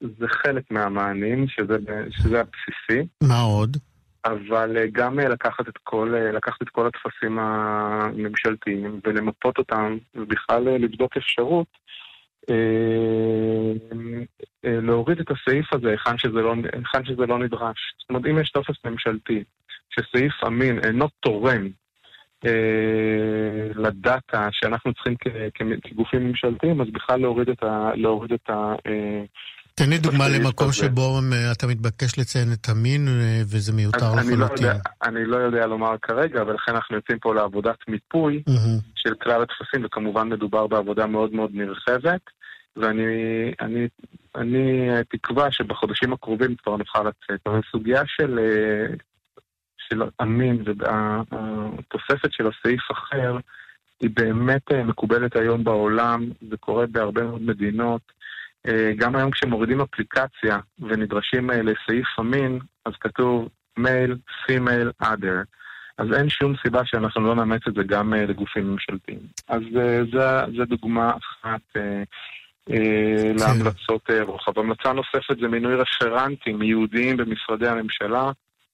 זה 0.00 0.26
חלק 0.28 0.62
מהמענים, 0.70 1.46
שזה 1.48 2.40
הבסיסי. 2.40 3.08
מה 3.22 3.40
עוד? 3.40 3.76
אבל 4.30 4.76
אה, 4.76 4.86
גם 4.92 5.20
אה, 5.20 5.28
לקחת 5.28 5.68
את 5.68 5.78
כל, 5.84 6.14
אה, 6.14 6.32
לקחת 6.32 6.62
את 6.62 6.68
כל 6.68 6.86
הטפסים 6.86 7.38
הממשלתיים 7.38 9.00
ולמפות 9.04 9.58
אותם, 9.58 9.96
ובכלל 10.14 10.62
לבדוק 10.68 11.16
אפשרות 11.16 11.66
להוריד 14.64 15.20
את 15.20 15.26
הסעיף 15.30 15.72
הזה 15.72 15.90
היכן 15.90 16.18
שזה, 16.18 16.40
לא, 16.40 16.54
שזה 17.04 17.26
לא 17.26 17.38
נדרש. 17.38 17.94
זאת 17.98 18.10
אומרת, 18.10 18.26
אם 18.26 18.38
יש 18.38 18.50
טופס 18.50 18.74
ממשלתי 18.84 19.44
שסעיף 19.90 20.44
אמין 20.46 20.78
אינו 20.78 21.08
תורם 21.20 21.68
לדאטה 23.74 24.48
שאנחנו 24.52 24.94
צריכים 24.94 25.14
כגופים 25.82 26.28
ממשלתיים, 26.28 26.80
אז 26.80 26.86
בכלל 26.92 27.20
להוריד 27.20 27.48
את, 27.48 27.62
ה, 27.62 27.90
להוריד 27.94 28.32
את 28.32 28.50
ה, 28.50 28.74
תן 29.78 29.90
לי 29.90 29.98
דוגמה 29.98 30.28
למקום 30.28 30.72
שבו 30.72 31.20
אה, 31.32 31.52
אתה 31.52 31.66
מתבקש 31.66 32.18
לציין 32.18 32.48
את 32.52 32.68
המין 32.68 33.08
אה, 33.08 33.40
וזה 33.42 33.72
מיותר 33.72 34.12
לא 34.14 34.20
לחלוטין. 34.20 34.66
לא 34.66 34.72
אני 35.02 35.24
לא 35.24 35.36
יודע 35.36 35.66
לומר 35.66 35.94
כרגע, 36.02 36.42
ולכן 36.42 36.72
אנחנו 36.74 36.96
יוצאים 36.96 37.18
פה 37.18 37.34
לעבודת 37.34 37.76
מיפוי. 37.88 38.42
של 38.94 39.14
כלל 39.14 39.42
הטפסים, 39.42 39.84
וכמובן 39.84 40.28
מדובר 40.28 40.66
בעבודה 40.66 41.06
מאוד 41.06 41.32
מאוד 41.32 41.50
נרחבת, 41.54 42.20
ואני 42.76 43.04
אני, 43.60 43.88
אני 44.36 44.88
תקווה 45.08 45.52
שבחודשים 45.52 46.12
הקרובים 46.12 46.54
כבר 46.62 46.76
נוכל 46.76 47.02
לצאת. 47.02 47.40
אבל 47.46 47.60
סוגיה 47.72 48.02
של, 48.06 48.38
אה, 48.38 48.94
של 49.78 50.02
המין 50.18 50.64
והתוספת 50.66 52.32
של 52.32 52.46
הסעיף 52.46 52.82
אחר, 52.92 53.36
היא 54.00 54.10
באמת 54.14 54.72
מקובלת 54.72 55.36
היום 55.36 55.64
בעולם, 55.64 56.30
זה 56.50 56.56
קורה 56.56 56.86
בהרבה 56.86 57.22
מאוד 57.22 57.42
מדינות. 57.42 58.17
אה, 58.68 58.92
גם 58.96 59.16
היום 59.16 59.30
כשמורידים 59.30 59.80
אפליקציה 59.80 60.58
ונדרשים 60.78 61.50
אה, 61.50 61.62
לסעיף 61.62 62.06
המין, 62.20 62.58
אז 62.84 62.92
כתוב 63.00 63.48
male, 63.76 64.16
female, 64.46 64.90
other. 64.98 65.40
אז 65.98 66.06
אין 66.12 66.28
שום 66.28 66.54
סיבה 66.62 66.80
שאנחנו 66.84 67.20
לא 67.20 67.34
נאמץ 67.34 67.62
את 67.68 67.74
זה 67.74 67.82
גם 67.82 68.14
אה, 68.14 68.26
לגופים 68.26 68.72
ממשלתיים. 68.72 69.18
אז 69.48 69.62
זו 70.56 70.64
דוגמה 70.64 71.10
אחת 71.10 71.60
כן. 71.74 72.02
להמלצות 73.38 74.10
רוחב. 74.22 74.58
המלצה 74.58 74.92
נוספת 74.92 75.40
זה 75.40 75.48
מינוי 75.48 75.74
רפרנטים 75.74 76.62
ייעודיים 76.62 77.16
במשרדי 77.16 77.68
הממשלה, 77.68 78.30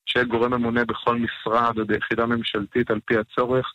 שיהיה 0.06 0.24
גורם 0.24 0.54
ממונה 0.54 0.84
בכל 0.84 1.16
משרד 1.18 1.78
או 1.78 1.86
ביחידה 1.86 2.26
ממשלתית 2.26 2.90
על 2.90 3.00
פי 3.04 3.14
הצורך, 3.18 3.72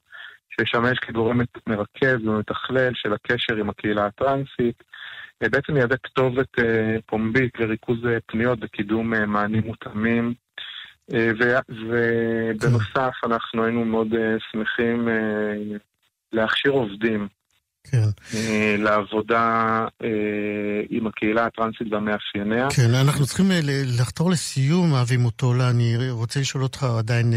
שישמש 0.50 1.00
כגורם 1.00 1.42
מרכז 1.68 2.28
ומתכלל 2.28 2.92
של 2.94 3.14
הקשר 3.14 3.56
עם 3.56 3.70
הקהילה 3.70 4.06
הטרנסית. 4.06 4.89
בעצם 5.42 5.78
יהווה 5.78 5.98
כתובת 5.98 6.60
אה, 6.60 6.98
פומבית 7.06 7.60
לריכוז 7.60 8.06
אה, 8.06 8.18
פניות 8.26 8.60
וקידום 8.62 9.14
אה, 9.14 9.26
מענים 9.26 9.64
מותאמים. 9.66 10.34
ובנוסף, 11.70 13.14
אנחנו 13.24 13.64
היינו 13.64 13.86
מאוד 13.86 14.08
שמחים 14.52 15.08
להכשיר 16.34 16.72
עובדים 16.72 17.28
כן. 17.92 18.38
לעבודה 18.78 19.86
עם 20.90 21.08
הקהילה 21.08 21.46
הטרנסית 21.46 21.88
והמאפייניה. 21.92 22.68
כן, 22.76 22.94
אנחנו 22.94 23.26
צריכים 23.26 23.46
לחתור 24.00 24.30
לסיום, 24.32 24.94
אבי 24.94 25.18
מוטולה. 25.18 25.70
אני 25.70 26.10
רוצה 26.10 26.40
לשאול 26.40 26.64
אותך 26.64 26.84
עדיין, 26.84 27.34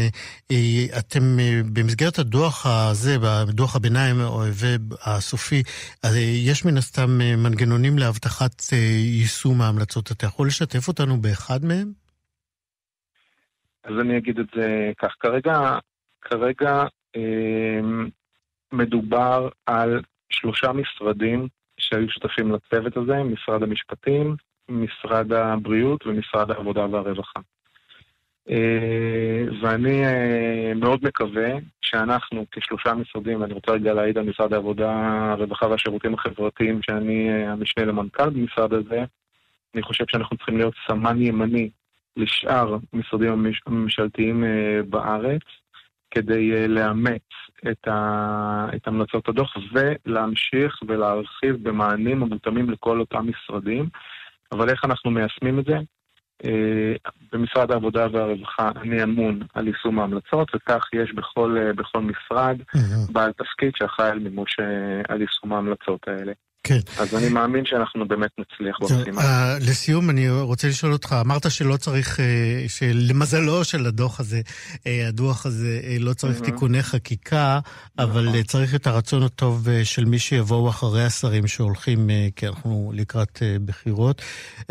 אתם 0.99 1.37
במסגרת 1.73 2.19
הדוח 2.19 2.65
הזה, 2.65 3.17
בדוח 3.47 3.75
הביניים 3.75 4.15
והסופי, 4.51 5.63
יש 6.45 6.65
מן 6.65 6.77
הסתם 6.77 7.17
מנגנונים 7.17 7.97
להבטחת 7.97 8.63
יישום 9.03 9.61
ההמלצות. 9.61 10.11
אתה 10.11 10.25
יכול 10.25 10.47
לשתף 10.47 10.87
אותנו 10.87 11.17
באחד 11.17 11.65
מהם? 11.65 11.91
אז 13.83 13.93
אני 14.01 14.17
אגיד 14.17 14.39
את 14.39 14.45
זה 14.55 14.91
כך. 15.01 15.13
כרגע, 15.19 15.77
כרגע 16.21 16.83
מדובר 18.71 19.49
על 19.65 20.01
שלושה 20.33 20.71
משרדים 20.71 21.47
שהיו 21.77 22.09
שותפים 22.09 22.51
לצוות 22.51 22.97
הזה, 22.97 23.23
משרד 23.23 23.63
המשפטים, 23.63 24.35
משרד 24.69 25.33
הבריאות 25.33 26.07
ומשרד 26.07 26.51
העבודה 26.51 26.85
והרווחה. 26.91 27.39
אה, 28.49 29.45
ואני 29.61 30.05
אה, 30.05 30.73
מאוד 30.75 30.99
מקווה 31.03 31.49
שאנחנו 31.81 32.45
כשלושה 32.51 32.93
משרדים, 32.93 33.41
ואני 33.41 33.53
רוצה 33.53 33.71
רגע 33.71 33.93
להעיד 33.93 34.17
על 34.17 34.23
משרד 34.23 34.53
העבודה, 34.53 34.91
הרווחה 35.31 35.67
והשירותים 35.67 36.13
החברתיים, 36.13 36.79
שאני 36.81 37.29
אה, 37.29 37.51
המשנה 37.51 37.85
למנכ"ל 37.85 38.29
במשרד 38.29 38.73
הזה, 38.73 39.03
אני 39.75 39.83
חושב 39.83 40.03
שאנחנו 40.11 40.37
צריכים 40.37 40.57
להיות 40.57 40.73
סמן 40.87 41.21
ימני 41.21 41.69
לשאר 42.17 42.77
המשרדים 42.93 43.45
הממשלתיים 43.65 44.43
בארץ, 44.89 45.41
כדי 46.13 46.67
לאמץ 46.67 47.21
את, 47.71 47.87
ה, 47.87 48.67
את 48.75 48.87
המלצות 48.87 49.29
הדוח 49.29 49.57
ולהמשיך 49.73 50.79
ולהרחיב 50.87 51.69
במענים 51.69 52.23
המותאמים 52.23 52.69
לכל 52.69 52.99
אותם 52.99 53.27
משרדים. 53.29 53.89
אבל 54.51 54.69
איך 54.69 54.85
אנחנו 54.85 55.11
מיישמים 55.11 55.59
את 55.59 55.65
זה? 55.65 55.77
במשרד 57.31 57.71
העבודה 57.71 58.07
והרווחה 58.11 58.71
אני 58.81 59.03
אמון 59.03 59.39
על 59.53 59.67
יישום 59.67 59.99
ההמלצות, 59.99 60.55
וכך 60.55 60.89
יש 60.93 61.13
בכל, 61.13 61.71
בכל 61.75 61.99
משרד. 62.01 62.57
בעל 63.11 63.31
תפקיד 63.31 63.71
שאחראי 63.75 64.09
על 64.09 64.19
מימוש, 64.19 64.57
על 65.09 65.21
יישום 65.21 65.53
ההמלצות 65.53 66.07
האלה. 66.07 66.31
כן. 66.63 66.79
אז 66.99 67.15
אני 67.15 67.29
מאמין 67.29 67.65
שאנחנו 67.65 68.07
באמת 68.07 68.31
נצליח 68.39 68.77
במשימה. 68.81 69.21
Uh, 69.21 69.63
לסיום, 69.69 70.09
אני 70.09 70.29
רוצה 70.29 70.67
לשאול 70.67 70.93
אותך, 70.93 71.15
אמרת 71.25 71.51
שלא 71.51 71.77
צריך, 71.77 72.19
uh, 72.19 72.21
שלמזלו 72.67 73.63
של 73.63 73.85
הדוח 73.85 74.19
הזה, 74.19 74.41
uh, 74.71 74.79
הדוח 75.07 75.45
הזה, 75.45 75.81
uh, 75.83 76.03
לא 76.03 76.13
צריך 76.13 76.39
mm-hmm. 76.39 76.45
תיקוני 76.45 76.83
חקיקה, 76.83 77.59
אבל 77.99 78.27
uh, 78.27 78.47
צריך 78.47 78.75
את 78.75 78.87
הרצון 78.87 79.23
הטוב 79.23 79.67
uh, 79.67 79.85
של 79.85 80.05
מי 80.05 80.19
שיבואו 80.19 80.69
אחרי 80.69 81.03
השרים 81.03 81.47
שהולכים, 81.47 82.09
uh, 82.09 82.11
כי 82.35 82.47
אנחנו 82.47 82.91
לקראת 82.95 83.37
uh, 83.37 83.59
בחירות. 83.65 84.21
Uh, 84.61 84.65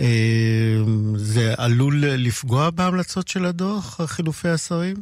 זה 1.16 1.54
עלול 1.58 2.04
לפגוע 2.06 2.70
בהמלצות 2.70 3.28
של 3.28 3.44
הדוח, 3.44 4.00
חילופי 4.06 4.48
השרים? 4.48 4.96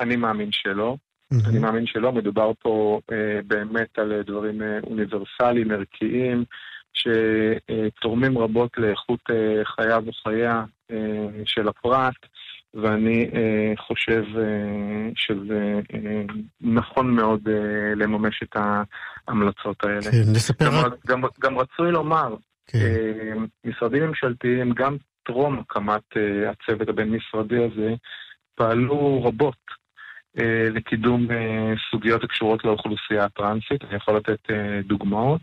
אני 0.00 0.16
מאמין 0.16 0.48
שלא. 0.52 0.96
Mm-hmm. 1.34 1.48
אני 1.48 1.58
מאמין 1.58 1.86
שלא, 1.86 2.12
מדובר 2.12 2.52
פה 2.58 3.00
אה, 3.12 3.40
באמת 3.46 3.98
על 3.98 4.22
דברים 4.26 4.62
אה, 4.62 4.78
אוניברסליים, 4.84 5.70
ערכיים, 5.70 6.44
שתורמים 6.92 8.38
רבות 8.38 8.70
לאיכות 8.78 9.20
אה, 9.30 9.64
חייו 9.64 10.02
וחייה 10.06 10.64
אה, 10.90 10.96
של 11.44 11.68
הפרט, 11.68 12.14
ואני 12.74 13.30
אה, 13.34 13.72
חושב 13.76 14.24
אה, 14.38 15.10
שזה 15.16 15.80
אה, 15.94 16.22
נכון 16.60 17.10
מאוד 17.10 17.48
אה, 17.48 17.94
לממש 17.96 18.42
את 18.42 18.56
ההמלצות 18.56 19.84
האלה. 19.84 20.10
כן, 20.10 20.32
נספר 20.32 20.64
גם. 20.64 20.90
גם, 21.06 21.22
גם 21.40 21.58
רצוי 21.58 21.90
לומר, 21.90 22.34
כן. 22.66 22.78
אה, 22.78 23.32
משרדים 23.64 24.02
ממשלתיים, 24.02 24.72
גם 24.72 24.96
טרום 25.26 25.58
הקמת 25.58 26.16
אה, 26.16 26.50
הצוות 26.50 26.88
הבין-משרדי 26.88 27.64
הזה, 27.64 27.94
פעלו 28.54 29.24
רבות 29.24 29.54
אה, 29.70 29.74
לקידום 30.70 31.30
אה, 31.30 31.72
סוגיות 31.90 32.24
הקשורות 32.24 32.64
לאוכלוסייה 32.64 33.24
הטרנסית, 33.24 33.84
אני 33.84 33.96
יכול 33.96 34.16
לתת 34.16 34.50
אה, 34.50 34.80
דוגמאות, 34.84 35.40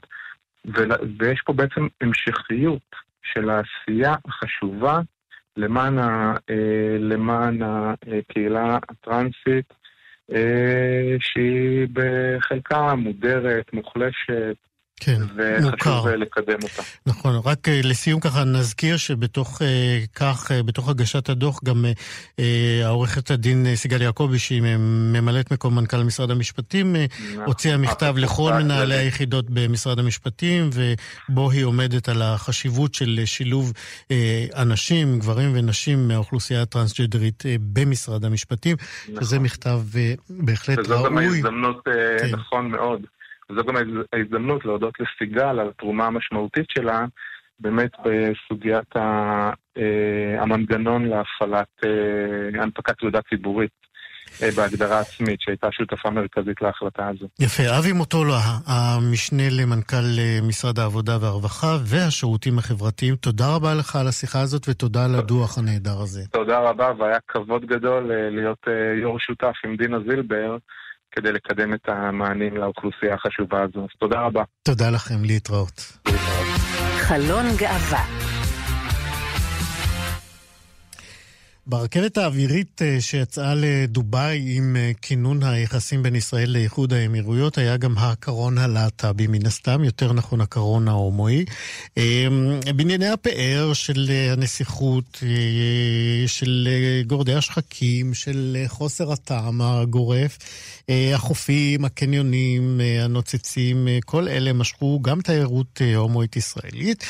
ויש 1.20 1.42
פה 1.46 1.54
בעצם 1.54 1.88
המשכיות 2.02 2.96
של 3.24 3.50
העשייה 3.50 4.16
החשובה 4.26 5.00
למען, 5.58 5.98
ה, 5.98 6.36
למען 7.00 7.60
הקהילה 7.62 8.78
הטרנסית, 8.90 9.74
שהיא 11.20 11.88
בחלקה 11.94 12.96
מודרת, 12.96 13.74
מוחלשת, 13.74 14.56
כן, 15.06 15.22
מוכר. 15.62 15.90
וחשוב 15.90 16.08
לקדם 16.08 16.58
אותה. 16.64 16.82
נכון, 17.06 17.42
רק 17.46 17.70
אה, 17.70 17.82
לסיום 17.84 18.20
ככה 18.20 18.44
נזכיר 18.44 18.98
שבתוך 18.98 19.62
אה, 19.62 20.00
כך, 20.16 20.52
אה, 20.52 20.64
בתוך 20.64 20.90
הגשת 20.90 21.30
הדוח, 21.30 21.60
גם 21.64 21.86
העורכת 22.84 23.32
הדין 23.32 23.76
סיגל 23.76 24.02
יעקבי, 24.02 24.40
שהיא 24.40 24.62
ממלאת 25.14 25.52
מקום 25.52 25.76
מנכ"ל 25.76 26.04
משרד 26.04 26.32
המשפטים, 26.32 26.96
נכון. 26.96 27.44
הוציאה 27.46 27.78
מכתב 27.78 28.16
לכל 28.18 28.54
מנהלי 28.54 28.96
היחידות 28.96 29.46
במשרד 29.50 30.00
המשפטים, 30.00 30.70
ובו 30.74 31.52
היא 31.52 31.64
עומדת 31.64 32.10
על 32.10 32.22
החשיבות 32.22 32.94
של 32.94 33.20
שילוב 33.26 33.74
אנשים, 34.56 35.20
גברים 35.20 35.52
ונשים 35.56 36.08
מהאוכלוסייה 36.08 36.62
הטרנסג'דרית 36.62 37.44
במשרד 37.74 38.26
המשפטים, 38.26 38.76
נכון. 39.10 39.24
שזה 39.24 39.40
מכתב 39.40 39.82
בהחלט 40.30 40.78
ראוי. 40.78 40.94
וזו 40.94 41.04
גם 41.04 41.18
ההזדמנות, 41.18 41.84
כן. 42.20 42.30
נכון 42.32 42.72
מאוד. 42.72 43.02
וזו 43.50 43.64
גם 43.64 43.76
ההזדמנות 44.14 44.66
להודות 44.66 44.94
לסיגל 45.00 45.60
על 45.60 45.70
התרומה 45.70 46.06
המשמעותית 46.06 46.66
שלה 46.70 47.06
באמת 47.60 47.92
בסוגיית 48.06 48.98
אה, 48.98 50.42
המנגנון 50.42 51.06
להפעלת 51.06 51.68
אה, 51.86 52.62
הנפקת 52.62 52.98
תעודה 53.00 53.20
ציבורית. 53.30 53.84
אה, 54.44 54.50
בהגדרה 54.56 55.00
עצמית, 55.00 55.42
שהייתה 55.42 55.68
שותפה 55.72 56.10
מרכזית 56.10 56.62
להחלטה 56.62 57.08
הזו. 57.08 57.28
יפה. 57.40 57.64
אבי 57.80 57.92
מוטולה, 57.92 58.40
המשנה 58.68 59.44
למנכ"ל 59.52 60.06
משרד 60.48 60.80
העבודה 60.80 61.18
והרווחה 61.22 61.78
והשירותים 61.86 62.58
החברתיים, 62.58 63.16
תודה 63.16 63.56
רבה 63.56 63.74
לך 63.74 63.96
על 63.96 64.08
השיחה 64.08 64.42
הזאת 64.42 64.70
ותודה 64.70 65.06
על 65.06 65.16
הדוח 65.16 65.58
הנהדר 65.58 66.02
הזה. 66.02 66.22
תודה 66.32 66.60
רבה, 66.60 66.92
והיה 66.98 67.18
כבוד 67.28 67.66
גדול 67.66 68.12
להיות 68.32 68.68
יו"ר 69.02 69.20
שותף 69.20 69.54
עם 69.66 69.76
דינה 69.76 69.98
זילבר. 70.00 70.58
כדי 71.16 71.32
לקדם 71.32 71.74
את 71.74 71.90
המענים 71.90 72.58
לאוכלוסייה 72.58 73.14
החשובה 73.14 73.62
הזו. 73.62 73.80
אז 73.80 73.90
תודה 74.00 74.22
רבה. 74.22 74.44
תודה 74.64 74.90
לכם, 74.90 75.24
להתראות. 75.24 75.98
חלון 76.98 77.46
גאווה 77.58 78.33
ברכבת 81.66 82.18
האווירית 82.18 82.82
אה, 82.82 83.02
שיצאה 83.02 83.54
לדובאי 83.56 84.44
עם 84.58 84.76
אה, 84.76 84.92
כינון 85.02 85.44
היחסים 85.44 86.04
בין 86.04 86.16
ישראל 86.16 86.50
לאיחוד 86.50 86.94
האמירויות 86.94 87.58
היה 87.58 87.78
גם 87.78 87.98
הקרון 87.98 88.58
הלהט"בי, 88.58 89.28
מן 89.28 89.46
הסתם, 89.46 89.84
יותר 89.84 90.14
נכון 90.14 90.42
הקרון 90.42 90.88
ההומואי. 90.88 91.46
אה, 91.98 92.28
בענייני 92.76 93.08
הפאר 93.08 93.74
של 93.74 94.12
הנסיכות, 94.32 95.24
של 96.28 96.68
גורדי 97.08 97.34
השחקים, 97.34 98.14
של 98.14 98.58
חוסר 98.68 99.12
הטעם 99.12 99.62
הגורף, 99.62 100.38
החופים, 100.90 101.86
הקניונים, 101.86 102.82
הנוצצים, 103.04 103.88
כל 104.06 104.28
אלה 104.28 104.54
משכו 104.54 105.00
גם 105.02 105.22
תיירות 105.22 105.82
הומואית 105.96 106.36
ישראלית. 106.36 107.04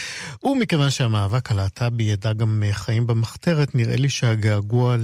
ומכיוון 0.44 0.90
שהמאבק 0.90 1.52
הלהט"בי 1.52 2.04
ידע 2.04 2.34
גם 2.34 2.64
חיים 2.72 3.08
במחתרת, 3.08 3.76
נראה 3.76 3.96
לי 3.96 4.10
שה... 4.10 4.34
הגעגוע 4.44 4.96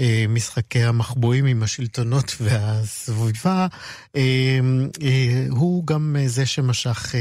למשחקי 0.00 0.82
המחבואים 0.82 1.46
עם 1.46 1.62
השלטונות 1.62 2.36
והסביבה, 2.40 3.66
אה, 4.16 4.58
אה, 5.02 5.46
הוא 5.50 5.86
גם 5.86 6.16
זה 6.26 6.46
שמשך 6.46 7.14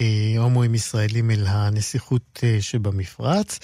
אה, 0.00 0.34
הומואים 0.38 0.74
ישראלים 0.74 1.30
אל 1.30 1.46
הנסיכות 1.46 2.40
שבמפרץ. 2.60 3.58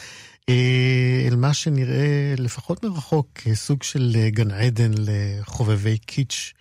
אל 1.28 1.36
מה 1.36 1.54
שנראה 1.54 2.34
לפחות 2.38 2.84
מרחוק 2.84 3.28
כסוג 3.34 3.82
של 3.82 4.16
גן 4.28 4.50
עדן 4.50 4.90
לחובבי 4.98 5.98
קיץ' 5.98 6.52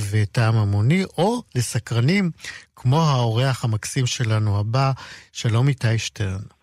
וטעם 0.00 0.56
המוני, 0.56 1.04
או 1.04 1.42
לסקרנים 1.54 2.30
כמו 2.76 3.02
האורח 3.02 3.64
המקסים 3.64 4.06
שלנו 4.06 4.58
הבא, 4.58 4.92
שלום 5.32 5.68
איתי 5.68 5.98
שטרן. 5.98 6.57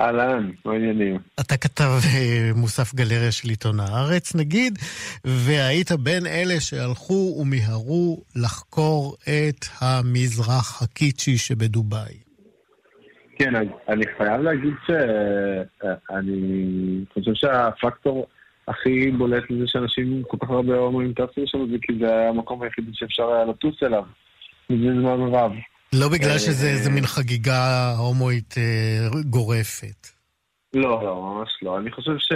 אהלן, 0.00 0.50
מה 0.64 0.72
העניינים? 0.72 1.18
אתה 1.40 1.56
כתב 1.56 1.84
אה, 1.84 2.50
מוסף 2.54 2.94
גלריה 2.94 3.32
של 3.32 3.48
עיתון 3.48 3.80
הארץ, 3.80 4.34
נגיד, 4.34 4.78
והיית 5.24 5.92
בין 5.92 6.26
אלה 6.26 6.60
שהלכו 6.60 7.36
ומיהרו 7.40 8.22
לחקור 8.36 9.16
את 9.22 9.64
המזרח 9.80 10.82
הקיצ'י 10.82 11.38
שבדובאי. 11.38 12.14
כן, 13.38 13.54
אני 13.88 14.04
חייב 14.18 14.40
להגיד 14.40 14.74
שאני 14.86 17.04
חושב 17.14 17.34
שהפקטור 17.34 18.26
הכי 18.68 19.10
בולט 19.10 19.44
לזה 19.50 19.64
שאנשים, 19.66 20.22
כל 20.28 20.36
כך 20.40 20.50
הרבה 20.50 20.76
הומואים 20.76 21.12
טסים 21.12 21.44
שם, 21.46 21.70
זה 21.70 21.76
כי 21.82 21.92
זה 22.00 22.06
היה 22.06 22.28
המקום 22.28 22.62
היחיד 22.62 22.84
שאפשר 22.92 23.32
היה 23.32 23.44
לטוס 23.44 23.82
אליו. 23.82 24.04
מזה 24.70 25.00
זמן 25.00 25.34
רב. 25.34 25.52
לא 25.94 26.08
בגלל 26.08 26.38
שזה 26.38 26.68
איזה 26.68 26.90
מין 26.90 27.06
חגיגה 27.06 27.92
הומואית 27.98 28.54
אה, 28.58 29.22
גורפת. 29.24 30.08
לא, 30.74 31.04
לא, 31.04 31.22
ממש 31.22 31.48
לא. 31.62 31.78
אני 31.78 31.90
חושב 31.90 32.18
ש... 32.18 32.32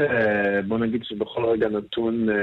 בוא 0.69 0.79
נגיד 0.79 1.05
שבכל 1.05 1.45
רגע 1.45 1.69
נתון 1.69 2.29
אה, 2.29 2.35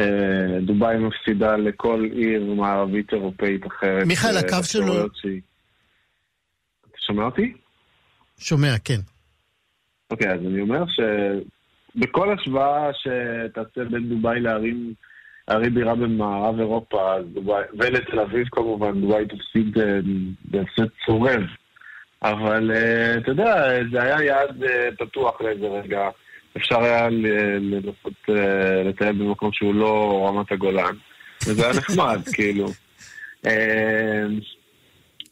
אה, 0.00 0.60
דובאי 0.60 0.96
מפסידה 0.98 1.56
לכל 1.56 2.06
עיר 2.12 2.54
מערבית 2.54 3.12
אירופאית 3.12 3.66
אחרת. 3.66 4.06
מיכאל, 4.06 4.36
הקו 4.36 4.64
שלו... 4.64 5.06
אתה 5.06 6.98
שומע 7.06 7.24
אותי? 7.24 7.52
שומע, 8.38 8.78
כן. 8.84 9.00
אוקיי, 10.10 10.32
אז 10.32 10.40
אני 10.40 10.60
אומר 10.60 10.84
שבכל 11.96 12.32
השוואה 12.32 12.90
שתעשה 12.92 13.84
בין 13.90 14.08
דובאי 14.08 14.40
לערים... 14.40 14.94
ערי 15.46 15.70
בירה 15.70 15.94
במערב 15.94 16.58
אירופה, 16.58 17.14
ולתל 17.78 18.20
אביב 18.20 18.48
כמובן, 18.52 19.00
דובאי 19.00 19.24
תפסיד 19.26 19.78
אה, 19.78 19.98
בהפסד 20.44 20.86
צורב. 21.06 21.42
אבל 22.22 22.70
אה, 22.74 23.18
אתה 23.18 23.30
יודע, 23.30 23.66
זה 23.92 24.02
היה 24.02 24.22
יעד 24.22 24.64
אה, 24.64 24.88
פתוח 24.98 25.40
לאיזה 25.40 25.66
רגע. 25.66 26.08
אפשר 26.56 26.80
היה 26.80 27.08
לנסות 27.60 28.28
לטייל 28.84 29.12
במקום 29.12 29.52
שהוא 29.52 29.74
לא 29.74 30.26
רמת 30.28 30.52
הגולן, 30.52 30.94
וזה 31.46 31.64
היה 31.64 31.74
נחמד, 31.78 32.20
כאילו. 32.34 32.66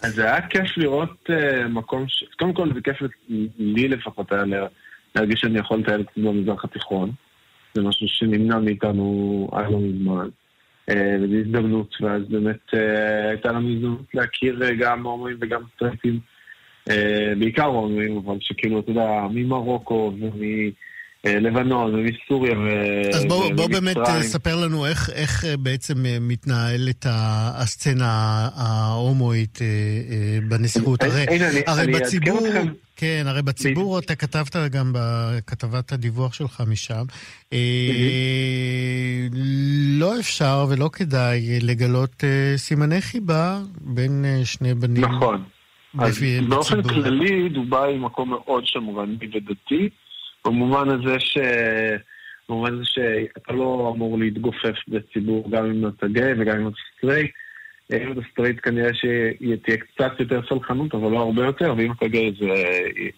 אז 0.03 0.14
זה 0.14 0.25
היה 0.25 0.48
כיף 0.48 0.77
לראות 0.77 1.31
מקום 1.68 2.09
ש... 2.09 2.25
קודם 2.38 2.53
כל 2.53 2.75
זה 2.75 2.81
כיף 2.81 2.96
לי 3.59 3.88
לפחות 3.88 4.33
היה 4.33 4.42
להרגיש 5.14 5.40
שאני 5.40 5.59
יכול 5.59 5.79
לטייל 5.79 6.05
במזרח 6.16 6.64
התיכון. 6.64 7.11
זה 7.74 7.82
משהו 7.82 8.08
שנמנע 8.08 8.58
מאיתנו 8.58 9.48
עד 9.52 9.70
לא 9.70 9.78
מזמן. 9.78 10.28
וזו 10.90 11.35
הזדמנות, 11.35 11.94
ואז 12.00 12.22
באמת 12.28 12.70
הייתה 13.30 13.52
לנו 13.52 13.68
הזדמנות 13.72 14.14
להכיר 14.14 14.61
גם 14.78 15.06
הומואים 15.06 15.37
וגם 15.40 15.62
סטרייטים, 15.74 16.20
בעיקר 17.38 17.64
הומואים, 17.64 18.16
אבל 18.16 18.37
שכאילו, 18.40 18.80
אתה 18.80 18.90
יודע, 18.90 19.26
ממרוקו 19.30 20.12
ומ... 20.20 20.40
לבנון 21.26 21.94
ומסוריה 21.94 22.52
ומצרים. 22.52 23.14
אז 23.14 23.24
בוא, 23.24 23.52
בוא 23.54 23.68
באמת 23.68 23.96
ספר 24.20 24.64
לנו 24.64 24.87
איך, 24.87 25.11
איך 25.11 25.44
בעצם 25.58 25.94
מתנהלת 26.20 27.06
הסצנה 27.08 28.48
ההומואית 28.54 29.58
בנסיכות. 30.48 31.02
הרי, 31.02 31.24
אני, 31.28 31.61
הרי 31.66 31.82
אני 31.82 31.92
בציבור, 31.92 32.38
אתכם. 32.46 32.66
כן, 32.96 33.24
הרי 33.26 33.42
בציבור 33.42 33.98
אתה 33.98 34.14
כתבת 34.14 34.56
גם 34.56 34.92
בכתבת 34.94 35.92
הדיווח 35.92 36.32
שלך 36.32 36.62
משם, 36.66 37.02
לא 39.98 40.20
אפשר 40.20 40.66
ולא 40.68 40.90
כדאי 40.92 41.61
לגלות 41.61 42.24
סימני 42.56 43.00
חיבה 43.00 43.61
בין 43.80 44.24
שני 44.44 44.74
בנים. 44.74 45.04
נכון. 45.04 45.42
אז 45.98 46.18
באופן 46.48 46.82
כללי 46.82 47.48
דובאי 47.48 47.92
היא 47.92 48.00
מקום 48.00 48.30
מאוד 48.30 48.66
שמרני 48.66 49.16
ודתי. 49.35 49.88
במובן 50.46 50.88
הזה 50.88 51.20
ש... 51.20 51.38
במובן 52.48 52.74
הזה 52.74 52.85
שאתה 52.85 53.52
לא 53.52 53.92
אמור 53.96 54.18
להתגפף 54.18 54.75
בציבור 54.88 55.50
גם 55.50 55.66
אם 55.66 55.88
אתה 55.88 56.09
גיי 56.09 56.33
וגם 56.38 56.61
אם 56.61 56.68
אתה 56.68 56.76
סטרייט. 56.96 57.31
אם 57.92 58.12
אתה 58.12 58.20
סטרייט 58.33 58.57
כנראה 58.62 58.90
שתהיה 58.94 59.76
קצת 59.76 60.20
יותר 60.20 60.40
סלחנות, 60.48 60.94
אבל 60.94 61.11
לא 61.11 61.18
הרבה 61.18 61.44
יותר, 61.44 61.74
ואם 61.76 61.92
אתה 61.92 62.09
גיי 62.09 62.33
זה 62.40 62.48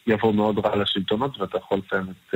יבוא 0.06 0.34
מאוד 0.34 0.66
רע 0.66 0.76
לשלטונות 0.76 1.40
ואתה 1.40 1.58
יכול 1.58 1.78
לציין 1.78 2.04
את 2.10 2.34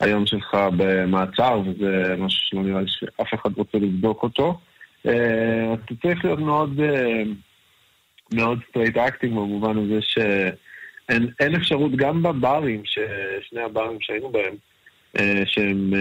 היום 0.00 0.26
שלך 0.26 0.56
במעצר, 0.76 1.60
וזה 1.66 2.14
משהו 2.18 2.40
שלא 2.48 2.62
נראה 2.62 2.80
לי 2.80 2.88
שאף 2.88 3.34
אחד 3.34 3.50
רוצה 3.56 3.78
לבדוק 3.78 4.22
אותו. 4.22 4.60
אתה 5.02 5.94
צריך 6.02 6.24
להיות 6.24 6.38
מאוד, 6.38 6.80
מאוד 8.32 8.58
straight 8.70 8.96
acting 8.96 9.32
במובן 9.32 9.78
הזה 9.78 10.02
ש... 10.02 10.18
אין, 11.08 11.28
אין 11.40 11.54
אפשרות 11.54 11.96
גם 11.96 12.22
בברים, 12.22 12.82
שני 13.48 13.60
הברים 13.60 13.98
שהיינו 14.00 14.32
בהם, 14.32 14.54
שהם 15.46 15.92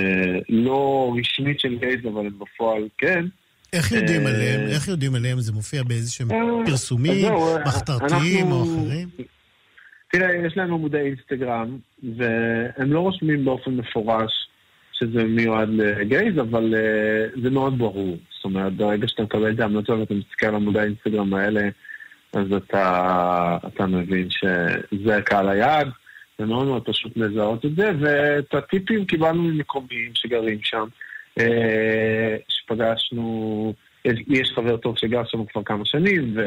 לא 0.49 1.13
רשמית 1.19 1.59
של 1.59 1.75
גייז, 1.75 1.99
אבל 2.13 2.25
הם 2.25 2.39
בפועל 2.39 2.87
כן. 2.97 3.25
איך 3.73 3.91
יודעים 3.91 4.25
עליהם? 4.27 4.61
איך 4.67 4.87
יודעים 4.87 5.15
עליהם? 5.15 5.39
זה 5.39 5.53
מופיע 5.53 5.83
באיזשהם 5.83 6.27
פרסומים, 6.65 7.33
מחתרתיים 7.65 8.51
או 8.51 8.63
אחרים? 8.63 9.07
תראה, 10.11 10.35
יש 10.45 10.57
לנו 10.57 10.75
עמודי 10.75 10.97
אינסטגרם, 10.97 11.77
והם 12.17 12.93
לא 12.93 12.99
רושמים 12.99 13.45
באופן 13.45 13.71
מפורש 13.71 14.31
שזה 14.93 15.23
מיועד 15.23 15.69
לגייז, 15.69 16.39
אבל 16.39 16.73
זה 17.43 17.49
מאוד 17.49 17.77
ברור. 17.77 18.17
זאת 18.35 18.45
אומרת, 18.45 18.73
ברגע 18.73 19.07
שאתה 19.07 19.23
מקבל 19.23 19.51
את 19.51 19.59
ההמלצות 19.59 19.99
ואתה 19.99 20.13
מסתכל 20.13 20.45
על 20.45 20.55
עמודי 20.55 20.79
האינסטגרם 20.79 21.33
האלה, 21.33 21.69
אז 22.33 22.53
אתה, 22.53 23.57
אתה 23.67 23.85
מבין 23.85 24.27
שזה 24.29 25.21
קהל 25.25 25.49
היעד, 25.49 25.87
זה 26.39 26.45
מאוד 26.45 26.67
מאוד 26.67 26.85
פשוט 26.85 27.17
לזהות 27.17 27.65
את 27.65 27.75
זה, 27.75 27.91
ואת 27.99 28.53
הטיפים 28.53 29.05
קיבלנו 29.05 29.43
ממקומיים 29.43 30.11
שגרים 30.13 30.59
שם, 30.63 30.87
שפגשנו, 32.47 33.73
יש, 34.05 34.19
יש 34.27 34.51
חבר 34.55 34.77
טוב 34.77 34.97
שגר 34.97 35.25
שם 35.25 35.45
כבר 35.45 35.63
כמה 35.63 35.85
שנים, 35.85 36.33
ו, 36.35 36.41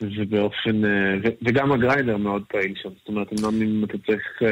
ובאופן, 0.00 0.84
ו, 0.84 1.28
וגם 1.42 1.72
הגריינדר 1.72 2.16
מאוד 2.16 2.42
פעיל 2.48 2.74
שם, 2.82 2.88
זאת 2.98 3.08
אומרת, 3.08 3.28
אמנם 3.32 3.62
אם 3.62 3.84
אתה 3.84 3.98
צריך 4.06 4.42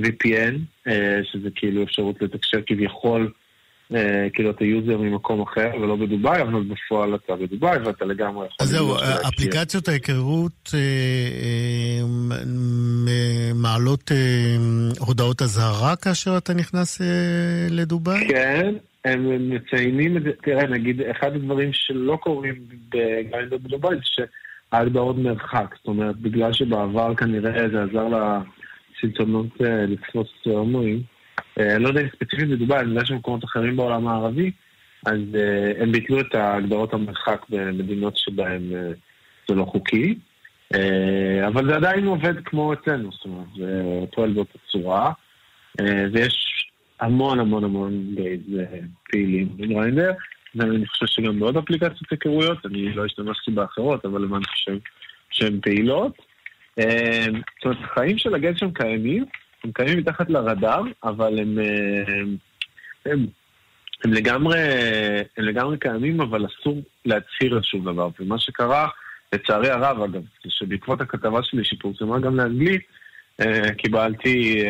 VPN, 0.00 0.54
שזה 1.22 1.48
כאילו 1.54 1.82
אפשרות 1.82 2.22
לתקשר 2.22 2.58
כביכול, 2.66 3.32
כאילו 4.32 4.50
אתה 4.50 4.64
user 4.64 4.98
ממקום 4.98 5.42
אחר 5.42 5.70
ולא 5.80 5.96
בדובאי, 5.96 6.42
אבל 6.42 6.62
בפועל 6.62 7.14
אתה 7.14 7.36
בדובאי 7.36 7.78
ואתה 7.78 8.04
לגמרי 8.04 8.46
יכול... 8.46 8.56
אז 8.60 8.68
זהו, 8.68 8.96
אפליקציות 9.28 9.88
ההיכרות 9.88 10.70
מעלות 13.54 14.10
הודעות 14.98 15.42
אזהרה 15.42 15.96
כאשר 15.96 16.36
אתה 16.36 16.54
נכנס 16.54 17.00
לדובאי? 17.70 18.28
כן, 18.28 18.74
הם 19.04 19.50
מציינים 19.50 20.16
את 20.16 20.22
זה, 20.22 20.30
תראה, 20.42 20.66
נגיד, 20.66 21.02
אחד 21.02 21.34
הדברים 21.34 21.70
שלא 21.72 22.18
קורים 22.22 22.54
בגריינדר 22.88 23.56
בדובאי 23.58 23.96
זה 23.96 24.02
שההגדרות 24.72 25.16
מרחק, 25.18 25.74
זאת 25.76 25.86
אומרת, 25.86 26.16
בגלל 26.16 26.52
שבעבר 26.52 27.14
כנראה 27.14 27.68
זה 27.68 27.82
עזר 27.82 28.08
לשלטונות 29.02 29.46
לתפוס 29.60 30.28
הומואים. 30.44 31.17
אני 31.58 31.82
לא 31.82 31.88
יודע 31.88 32.00
אם 32.00 32.08
ספציפית 32.08 32.48
בדובאי, 32.48 32.80
אני 32.80 32.90
יודע 32.90 33.04
שבמקומות 33.04 33.44
אחרים 33.44 33.76
בעולם 33.76 34.08
הערבי, 34.08 34.50
אז 35.06 35.18
uh, 35.32 35.82
הם 35.82 35.92
ביטלו 35.92 36.20
את 36.20 36.34
ההגדרות 36.34 36.94
המרחק 36.94 37.44
במדינות 37.48 38.16
שבהן 38.16 38.62
uh, 38.70 38.96
זה 39.48 39.54
לא 39.54 39.64
חוקי, 39.64 40.14
אבל 41.46 41.68
זה 41.68 41.76
עדיין 41.76 42.06
עובד 42.06 42.34
כמו 42.44 42.72
אצלנו, 42.72 43.10
זאת 43.12 43.24
אומרת, 43.24 43.46
זה 43.56 43.82
פועל 44.12 44.32
באותה 44.32 44.58
צורה, 44.72 45.12
ויש 46.12 46.68
המון 47.00 47.40
המון 47.40 47.64
המון 47.64 48.14
גייז 48.14 48.40
פעילים 49.10 49.48
בגריינדר, 49.56 50.12
ואני 50.54 50.86
חושב 50.86 51.06
שגם 51.06 51.40
בעוד 51.40 51.56
אפליקציות 51.56 52.10
היכרויות, 52.10 52.66
אני 52.66 52.92
לא 52.94 53.04
השתמשתי 53.04 53.50
באחרות, 53.50 54.04
אבל 54.04 54.24
חושב 54.44 54.76
שהן 55.30 55.60
פעילות. 55.62 56.12
זאת 56.76 57.64
אומרת, 57.64 57.78
החיים 57.84 58.18
של 58.18 58.34
הגייז 58.34 58.56
שם 58.56 58.70
קיימים, 58.70 59.24
הם 59.64 59.72
קיימים 59.72 59.98
מתחת 59.98 60.30
לרדאר, 60.30 60.82
אבל 61.04 61.38
הם, 61.38 61.58
הם, 62.06 62.36
הם, 63.06 63.26
הם, 64.04 64.12
לגמרי, 64.12 64.58
הם 65.36 65.44
לגמרי 65.44 65.78
קיימים, 65.78 66.20
אבל 66.20 66.46
אסור 66.46 66.82
להצהיר 67.04 67.54
על 67.54 67.62
שום 67.62 67.84
דבר. 67.84 68.08
ומה 68.20 68.38
שקרה, 68.38 68.88
לצערי 69.32 69.70
הרב 69.70 70.02
אגב, 70.02 70.22
זה 70.44 70.50
שבעקבות 70.50 71.00
הכתבה 71.00 71.42
שלי 71.42 71.64
שפורסמה 71.64 72.18
גם 72.18 72.36
לאנגלית, 72.36 72.82
קיבלתי 73.76 74.62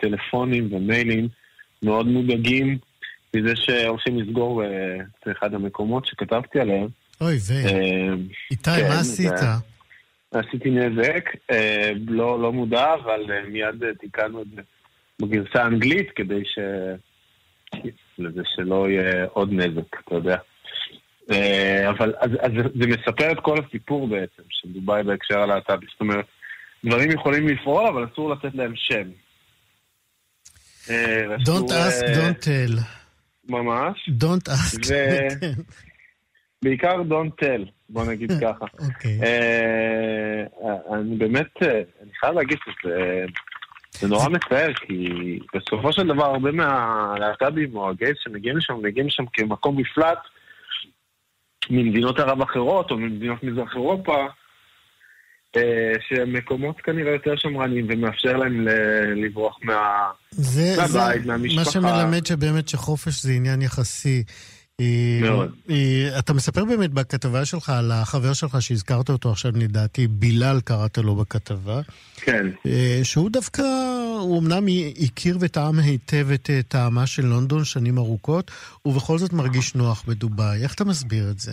טלפונים 0.00 0.72
ומיילים 0.72 1.28
מאוד 1.82 2.06
מודאגים 2.06 2.78
מזה 3.36 3.56
שהולכים 3.56 4.18
לסגור 4.18 4.62
את 4.64 5.28
אחד 5.38 5.54
המקומות 5.54 6.06
שכתבתי 6.06 6.60
עליהם. 6.60 6.88
אוי 7.20 7.36
ו... 7.36 7.52
איתי, 8.50 8.70
כן, 8.70 8.88
מה 8.88 9.00
עשית? 9.00 9.32
עשיתי 10.34 10.70
נזק, 10.70 11.30
אה, 11.50 11.90
לא, 12.08 12.42
לא 12.42 12.52
מודע, 12.52 12.94
אבל 12.94 13.32
אה, 13.32 13.42
מיד 13.48 13.84
אה, 13.84 13.94
תיקנו 13.94 14.42
את 14.42 14.46
זה 14.56 14.62
בגרסה 15.22 15.62
האנגלית 15.62 16.10
כדי 16.10 16.42
ש... 16.44 16.58
לזה 18.18 18.42
שלא 18.44 18.88
יהיה 18.88 19.26
עוד 19.32 19.52
נזק, 19.52 20.00
אתה 20.04 20.14
יודע. 20.14 20.36
אבל 21.88 22.14
אז, 22.20 22.30
אז 22.40 22.52
זה 22.80 22.86
מספר 22.86 23.32
את 23.32 23.40
כל 23.42 23.56
הסיפור 23.66 24.08
בעצם, 24.08 24.42
של 24.48 24.68
דובאי 24.68 25.02
בהקשר 25.02 25.40
הלהט"בי. 25.40 25.86
זאת 25.92 26.00
אומרת, 26.00 26.24
דברים 26.84 27.10
יכולים 27.10 27.48
לפעול, 27.48 27.86
אבל 27.86 28.06
אסור 28.12 28.30
לתת 28.30 28.54
להם 28.54 28.72
שם. 28.76 29.08
Don't 31.46 31.70
ask, 31.70 32.02
don't 32.02 32.44
tell. 32.44 32.80
ממש. 33.48 34.10
Don't 34.18 34.48
ask, 34.48 34.78
don't 34.78 34.86
tell. 34.86 35.62
בעיקר 36.62 37.02
don't 37.08 37.44
tell, 37.44 37.68
בוא 37.94 38.04
נגיד 38.04 38.32
ככה. 38.42 38.64
אוקיי. 38.78 39.20
אני 40.92 41.16
באמת, 41.16 41.62
אני 41.62 42.10
חייב 42.20 42.34
להגיד 42.34 42.58
שזה 42.64 43.24
זה 44.00 44.08
נורא 44.08 44.28
מצער, 44.28 44.72
כי 44.74 45.08
בסופו 45.54 45.92
של 45.92 46.06
דבר 46.06 46.24
הרבה 46.24 46.52
מהלהט"בים 46.52 47.76
או 47.76 47.90
הגייס 47.90 48.16
שמגיעים 48.24 48.56
לשם, 48.56 48.74
מגיעים 48.82 49.06
לשם 49.06 49.24
כמקום 49.32 49.76
מפלט 49.76 50.18
ממדינות 51.70 52.18
ערב 52.18 52.42
אחרות 52.42 52.90
או 52.90 52.96
ממדינות 52.96 53.42
מזרח 53.42 53.74
אירופה, 53.74 54.26
שהם 56.08 56.32
מקומות 56.32 56.80
כנראה 56.80 57.12
יותר 57.12 57.36
שמרניים 57.36 57.86
ומאפשר 57.90 58.36
להם 58.36 58.66
לברוח 59.16 59.58
מה... 59.62 60.10
זה, 60.30 60.74
מהבית, 60.76 61.22
זה 61.22 61.28
מהמשפחה. 61.28 61.60
מה 61.60 61.70
שמלמד 61.70 62.26
שבאמת 62.26 62.68
שחופש 62.68 63.22
זה 63.22 63.32
עניין 63.32 63.62
יחסי. 63.62 64.24
מאוד. 65.20 65.52
אתה 66.18 66.32
מספר 66.32 66.64
באמת 66.64 66.90
בכתבה 66.90 67.44
שלך 67.44 67.70
על 67.70 67.90
החבר 67.92 68.32
שלך 68.32 68.56
שהזכרת 68.62 69.08
אותו 69.10 69.30
עכשיו, 69.30 69.52
לדעתי, 69.56 70.06
בילאל 70.06 70.60
קראת 70.60 70.98
לו 70.98 71.14
בכתבה. 71.14 71.80
כן. 72.16 72.46
שהוא 73.02 73.30
דווקא, 73.30 73.62
הוא 74.20 74.40
אמנם 74.42 74.64
הכיר 75.04 75.36
וטעם 75.40 75.78
היטב 75.78 76.26
את 76.34 76.50
טעמה 76.68 77.06
של 77.06 77.26
לונדון 77.26 77.64
שנים 77.64 77.98
ארוכות, 77.98 78.50
ובכל 78.86 79.18
זאת 79.18 79.32
מרגיש 79.32 79.74
נוח 79.74 80.04
בדובאי. 80.08 80.62
איך 80.62 80.74
אתה 80.74 80.84
מסביר 80.84 81.30
את 81.30 81.38
זה? 81.38 81.52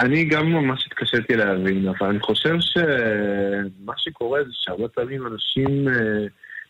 אני 0.00 0.24
גם 0.24 0.46
ממש 0.46 0.86
התקשיתי 0.86 1.36
להבין, 1.36 1.88
אבל 1.88 2.08
אני 2.08 2.20
חושב 2.20 2.54
שמה 2.60 3.92
שקורה 3.96 4.44
זה 4.44 4.50
שהרבה 4.52 4.88
פעמים 4.88 5.26
אנשים, 5.26 5.88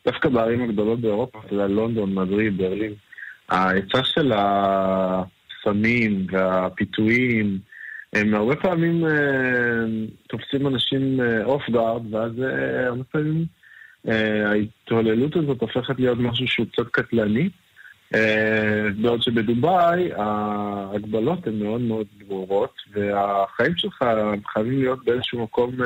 דווקא 0.06 0.28
בערים 0.28 0.62
הגדולות 0.62 1.00
באירופה, 1.00 1.40
אתה 1.46 1.54
יודע, 1.54 1.66
לונדון, 1.66 2.14
מדריד, 2.14 2.58
ברלין, 2.58 2.94
ההיצע 3.52 4.04
של 4.04 4.32
הסמים 4.34 6.26
והפיתויים, 6.30 7.58
הם 8.12 8.34
הרבה 8.34 8.56
פעמים 8.56 9.04
תופסים 10.28 10.66
אנשים 10.66 11.20
off 11.44 11.70
guard, 11.70 12.14
ואז 12.14 12.32
הרבה 12.86 13.04
פעמים 13.04 13.44
ההתעוללות 14.46 15.36
הזאת 15.36 15.60
הופכת 15.60 16.00
להיות 16.00 16.18
משהו 16.18 16.48
שהוא 16.48 16.66
קצת 16.72 16.86
קטלני. 16.90 17.48
בעוד 19.00 19.22
שבדובאי 19.22 20.10
ההגבלות 20.16 21.46
הן 21.46 21.58
מאוד 21.58 21.80
מאוד 21.80 22.06
ברורות, 22.28 22.74
והחיים 22.92 23.76
שלך 23.76 24.04
חייבים 24.52 24.78
להיות 24.80 25.04
באיזשהו 25.04 25.42
מקום 25.42 25.76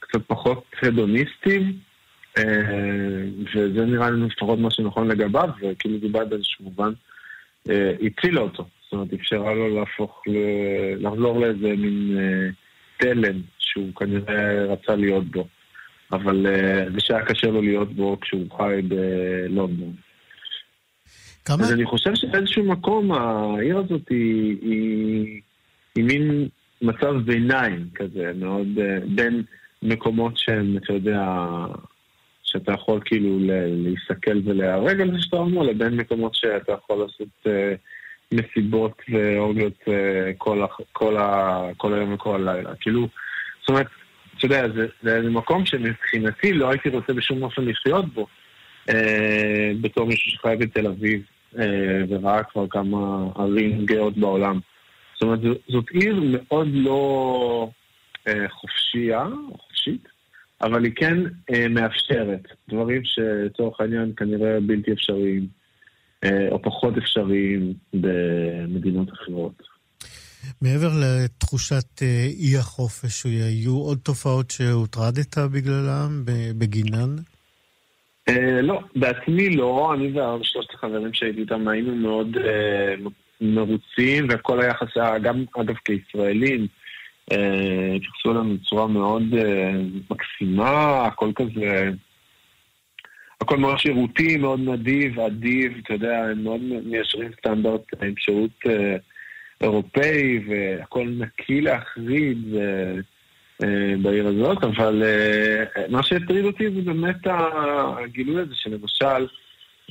קצת 0.00 0.20
פחות 0.26 0.64
הדוניסטיים, 0.82 1.72
וזה 3.54 3.84
נראה 3.86 4.10
לנו 4.10 4.26
לפחות 4.26 4.58
מה 4.58 4.70
שנכון 4.70 5.08
לגביו, 5.08 5.48
וכאילו 5.60 5.98
דובאי 5.98 6.26
באיזשהו 6.26 6.64
מובן 6.64 6.92
הצילה 8.02 8.40
אותו. 8.40 8.66
זאת 8.84 8.92
אומרת, 8.92 9.12
אפשרה 9.12 9.54
לו 9.54 9.78
להפוך, 9.78 10.22
לחזור 10.98 11.40
לאיזה 11.40 11.68
מין 11.76 12.18
תלם 12.96 13.40
שהוא 13.58 13.94
כנראה 13.94 14.64
רצה 14.64 14.96
להיות 14.96 15.24
בו. 15.24 15.46
אבל 16.12 16.46
זה 16.94 17.00
שהיה 17.00 17.24
קשה 17.24 17.46
לו 17.46 17.62
להיות 17.62 17.92
בו 17.92 18.20
כשהוא 18.20 18.46
חי 18.56 18.80
בלונדון. 18.88 19.92
כמה? 21.44 21.62
אז 21.62 21.72
אני 21.72 21.84
חושב 21.84 22.14
שבאיזשהו 22.14 22.64
מקום 22.64 23.12
העיר 23.12 23.78
הזאת 23.78 24.08
היא, 24.08 24.56
היא, 24.62 25.40
היא 25.94 26.04
מין 26.04 26.48
מצב 26.82 27.14
ביניים 27.24 27.88
כזה, 27.94 28.32
מאוד 28.34 28.66
בין 29.14 29.42
מקומות 29.82 30.36
שהם, 30.36 30.76
אתה 30.76 30.92
יודע, 30.92 31.24
שאתה 32.54 32.72
יכול 32.72 33.00
כאילו 33.04 33.38
להסתכל 33.68 34.40
ולהרג 34.44 35.00
על 35.00 35.12
זה 35.12 35.22
שאתה 35.22 35.36
אומר, 35.36 35.62
לבין 35.62 35.96
מקומות 35.96 36.34
שאתה 36.34 36.72
יכול 36.72 36.96
לעשות 36.96 37.28
uh, 37.46 37.50
מסיבות 38.32 39.02
ואורגיות 39.08 39.80
uh, 39.82 39.90
כל, 40.38 40.64
כל, 40.92 41.16
כל 41.76 41.94
היום 41.94 42.12
וכל 42.12 42.48
הלילה. 42.48 42.74
כאילו, 42.74 43.08
זאת 43.60 43.68
אומרת, 43.68 43.86
אתה 44.38 44.46
יודע, 44.46 44.68
זה, 44.68 44.86
זה 45.02 45.30
מקום 45.30 45.66
שמבחינתי 45.66 46.52
לא 46.52 46.70
הייתי 46.70 46.88
רוצה 46.88 47.12
בשום 47.12 47.42
אופן 47.42 47.64
לחיות 47.64 48.14
בו. 48.14 48.26
Uh, 48.90 48.94
בתור 49.80 50.06
מישהו 50.06 50.32
שחי 50.32 50.54
בתל 50.58 50.86
אביב 50.86 51.22
uh, 51.54 51.58
וראה 52.08 52.42
כבר 52.42 52.66
כמה 52.70 53.26
ערים 53.36 53.86
גאות 53.86 54.16
בעולם. 54.16 54.60
זאת 55.14 55.22
אומרת, 55.22 55.40
זאת 55.68 55.84
עיר 55.90 56.20
מאוד 56.22 56.68
לא 56.72 57.68
uh, 58.28 58.32
חופשייה, 58.50 59.24
חופשית, 59.52 60.13
אבל 60.62 60.84
היא 60.84 60.92
כן 60.96 61.18
אה, 61.50 61.68
מאפשרת 61.68 62.42
דברים 62.68 63.02
שלצורך 63.04 63.80
העניין 63.80 64.12
כנראה 64.16 64.60
בלתי 64.60 64.92
אפשריים, 64.92 65.46
אה, 66.24 66.48
או 66.50 66.62
פחות 66.62 66.98
אפשריים 66.98 67.74
במדינות 67.94 69.12
אחרות. 69.12 69.62
מעבר 70.62 70.88
לתחושת 71.02 72.02
אה, 72.02 72.26
אי 72.40 72.56
החופש, 72.58 73.24
היו 73.24 73.76
עוד 73.76 73.98
תופעות 74.02 74.50
שהוטרדת 74.50 75.38
בגללם, 75.38 76.22
בגינן? 76.58 77.16
אה, 78.28 78.62
לא, 78.62 78.80
בעצמי 78.96 79.56
לא. 79.56 79.94
אני 79.94 80.20
ושלושת 80.40 80.74
החברים 80.74 81.14
שהייתי 81.14 81.40
איתם 81.40 81.68
היינו 81.68 81.94
מאוד 81.94 82.36
אה, 82.36 82.94
מרוצים, 83.40 84.26
וכל 84.30 84.60
היחס 84.60 84.88
גם 85.22 85.44
אגב 85.60 85.74
כישראלים, 85.84 86.66
התייחסו 87.96 88.30
אלינו 88.30 88.56
בצורה 88.56 88.86
מאוד 88.86 89.22
אה, 89.34 89.72
מקסימה, 90.10 91.06
הכל 91.06 91.30
כזה... 91.34 91.90
הכל 93.40 93.56
מאוד 93.56 93.78
שירותי, 93.78 94.36
מאוד 94.36 94.60
נדיב, 94.60 95.20
אדיב, 95.20 95.72
אתה 95.82 95.94
יודע, 95.94 96.24
הם 96.24 96.44
מאוד 96.44 96.60
מיישרים 96.60 97.30
סטנדרט 97.38 97.80
עם 98.02 98.14
שירות 98.18 98.50
אה, 98.66 98.96
אירופאי, 99.60 100.40
והכל 100.48 101.08
נקי 101.18 101.60
להחריד 101.60 102.38
אה, 102.56 102.94
אה, 103.62 103.94
בעיר 104.02 104.26
הזאת, 104.26 104.64
אבל 104.64 105.02
אה, 105.02 105.82
מה 105.88 106.02
שהטריד 106.02 106.44
אותי 106.44 106.70
זה 106.70 106.80
באמת 106.80 107.16
הגילוי 107.24 108.42
הזה, 108.42 108.54
שלמשל, 108.54 109.26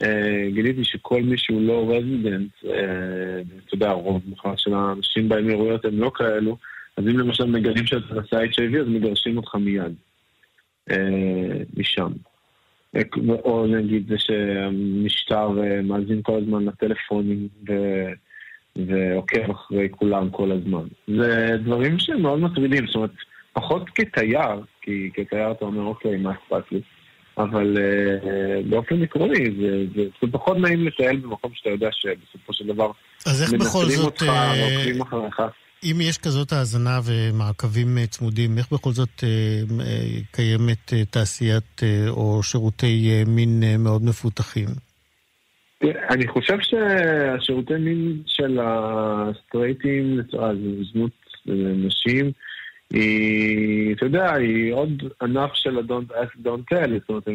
אה, 0.03 0.49
גיליתי 0.53 0.83
שכל 0.83 1.21
מי 1.21 1.37
שהוא 1.37 1.61
לא 1.61 1.89
רזידנט, 1.89 2.51
אה, 2.65 3.41
אתה 3.65 3.75
יודע, 3.75 3.91
רוב 3.91 4.21
מוכר 4.25 4.53
של 4.57 4.73
האנשים 4.73 5.29
באמירויות 5.29 5.85
הם 5.85 5.99
לא 5.99 6.11
כאלו, 6.15 6.57
אז 6.97 7.03
אם 7.07 7.19
למשל 7.19 7.45
מגלים 7.45 7.87
שאתה 7.87 8.15
נשא 8.15 8.35
HIV, 8.35 8.77
אז 8.81 8.87
מגרשים 8.87 9.37
אותך 9.37 9.55
מיד 9.55 9.93
אה, 10.91 11.63
משם. 11.77 12.11
או 13.27 13.67
נגיד 13.67 14.07
זה 14.07 14.15
שהמשטר 14.17 15.49
אה, 15.63 15.81
מאזין 15.81 16.21
כל 16.23 16.37
הזמן 16.37 16.65
לטלפונים 16.65 17.47
ו... 17.69 17.73
ועוקב 18.75 19.51
אחרי 19.51 19.89
כולם 19.91 20.29
כל 20.29 20.51
הזמן. 20.51 20.87
זה 21.07 21.55
דברים 21.63 21.99
שהם 21.99 22.21
מאוד 22.21 22.39
מטרידים, 22.39 22.87
זאת 22.87 22.95
אומרת, 22.95 23.11
פחות 23.53 23.89
כתייר, 23.95 24.61
כי 24.81 25.09
כתייר 25.13 25.51
אתה 25.51 25.65
אומר, 25.65 25.81
אוקיי, 25.81 26.17
מה 26.17 26.31
אכפת 26.31 26.71
לי? 26.71 26.81
אבל 27.37 27.77
uh, 27.77 28.69
באופן 28.69 29.03
עקרוני, 29.03 29.45
זה, 29.61 29.85
זה, 29.95 30.03
זה 30.21 30.31
פחות 30.31 30.57
נעים 30.57 30.87
לטייל 30.87 31.15
במקום 31.15 31.51
שאתה 31.53 31.69
יודע 31.69 31.89
שבסופו 31.91 32.53
של 32.53 32.67
דבר... 32.67 32.91
אז 33.25 33.41
איך 33.41 33.61
בכל 33.61 33.85
זאת... 33.85 34.05
אותך, 34.05 34.25
ועוקבים 34.27 35.01
אחריך. 35.01 35.41
אם 35.83 36.01
יש 36.01 36.17
כזאת 36.17 36.51
האזנה 36.51 36.99
ומעקבים 37.05 37.97
אה, 37.97 38.07
צמודים, 38.07 38.57
איך 38.57 38.71
בכל 38.71 38.91
זאת 38.91 39.23
אה, 39.23 39.29
אה, 39.79 40.19
קיימת 40.31 40.93
תעשיית 41.09 41.81
או 42.09 42.43
שירותי 42.43 43.23
מין 43.27 43.63
מאוד 43.79 44.03
מפותחים? 44.03 44.67
אני 46.09 46.27
חושב 46.27 46.57
שהשירותי 46.61 47.73
מין 47.73 48.21
של 48.25 48.59
הסטרייטים, 48.61 50.19
זנות 50.91 51.11
נשים, 51.85 52.31
היא, 52.93 53.95
אתה 53.95 54.05
יודע, 54.05 54.33
היא 54.33 54.73
עוד 54.73 55.03
ענף 55.21 55.51
של 55.53 55.77
ה-Don't 55.77 56.13
don't 56.45 56.73
tell, 56.73 56.89
זאת 56.99 57.09
אומרת, 57.09 57.27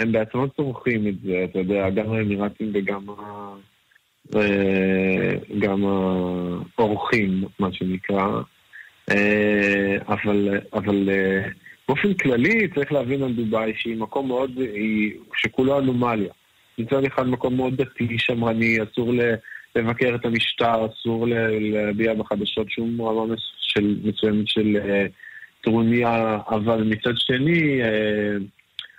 הם, 0.00 0.12
בעצמם 0.12 0.46
צורכים 0.56 1.08
את 1.08 1.14
זה, 1.24 1.44
אתה 1.50 1.58
יודע, 1.58 1.90
גם 1.90 2.12
האמירתים 2.12 2.70
וגם 2.74 3.10
ה... 3.10 3.54
גם 5.58 5.84
האורחים, 6.78 7.44
מה 7.58 7.72
שנקרא. 7.72 8.42
אה, 9.10 9.96
אבל, 10.08 10.60
אבל 10.72 11.08
אה, 11.10 11.48
באופן 11.88 12.14
כללי 12.14 12.68
צריך 12.74 12.92
להבין 12.92 13.22
על 13.22 13.32
דובאי 13.32 13.72
שהיא 13.76 13.96
מקום 13.96 14.28
מאוד, 14.28 14.58
היא, 14.58 15.12
שכולו 15.36 15.78
אנומליה. 15.78 16.32
מצד 16.78 17.04
אחד 17.04 17.26
מקום 17.26 17.56
מאוד 17.56 17.76
דתי, 17.76 18.18
שמרני, 18.18 18.78
אסור 18.82 19.12
לבקר 19.76 20.14
את 20.14 20.24
המשטר, 20.24 20.86
אסור 20.86 21.26
להביע 21.60 22.14
בחדשות 22.14 22.70
שום 22.70 23.02
רמה 23.02 23.34
של, 23.58 23.96
מסוימת 24.04 24.48
של 24.48 24.76
אה, 24.76 25.06
טרוניה, 25.60 26.38
אבל 26.48 26.82
מצד 26.82 27.12
שני, 27.16 27.80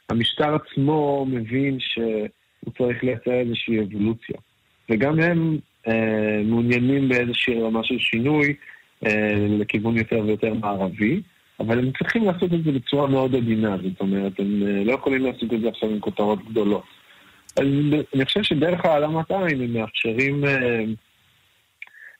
המשטר 0.09 0.55
עצמו 0.55 1.25
מבין 1.29 1.77
שהוא 1.79 2.73
צריך 2.77 3.03
לייצר 3.03 3.33
איזושהי 3.33 3.79
אבולוציה. 3.79 4.37
וגם 4.89 5.19
הם 5.19 5.57
אה, 5.87 6.41
מעוניינים 6.45 7.09
באיזושהי 7.09 7.61
רמה 7.61 7.83
של 7.83 7.99
שינוי 7.99 8.53
אה, 9.05 9.47
לכיוון 9.59 9.97
יותר 9.97 10.21
ויותר 10.25 10.53
מערבי, 10.53 11.21
אבל 11.59 11.79
הם 11.79 11.91
צריכים 11.97 12.25
לעשות 12.25 12.53
את 12.53 12.63
זה 12.63 12.71
בצורה 12.71 13.07
מאוד 13.07 13.35
עדינה, 13.35 13.77
זאת 13.77 14.01
אומרת, 14.01 14.39
הם 14.39 14.63
אה, 14.67 14.83
לא 14.83 14.91
יכולים 14.93 15.25
לעשות 15.25 15.53
את 15.53 15.61
זה 15.61 15.69
עכשיו 15.69 15.89
עם 15.89 15.99
כותרות 15.99 16.49
גדולות. 16.49 16.83
אני, 17.59 18.01
אני 18.15 18.25
חושב 18.25 18.43
שדרך 18.43 18.85
העלמת 18.85 19.31
עין 19.31 19.61
הם 19.61 19.73
מאפשרים, 19.73 20.45
אה, 20.45 20.83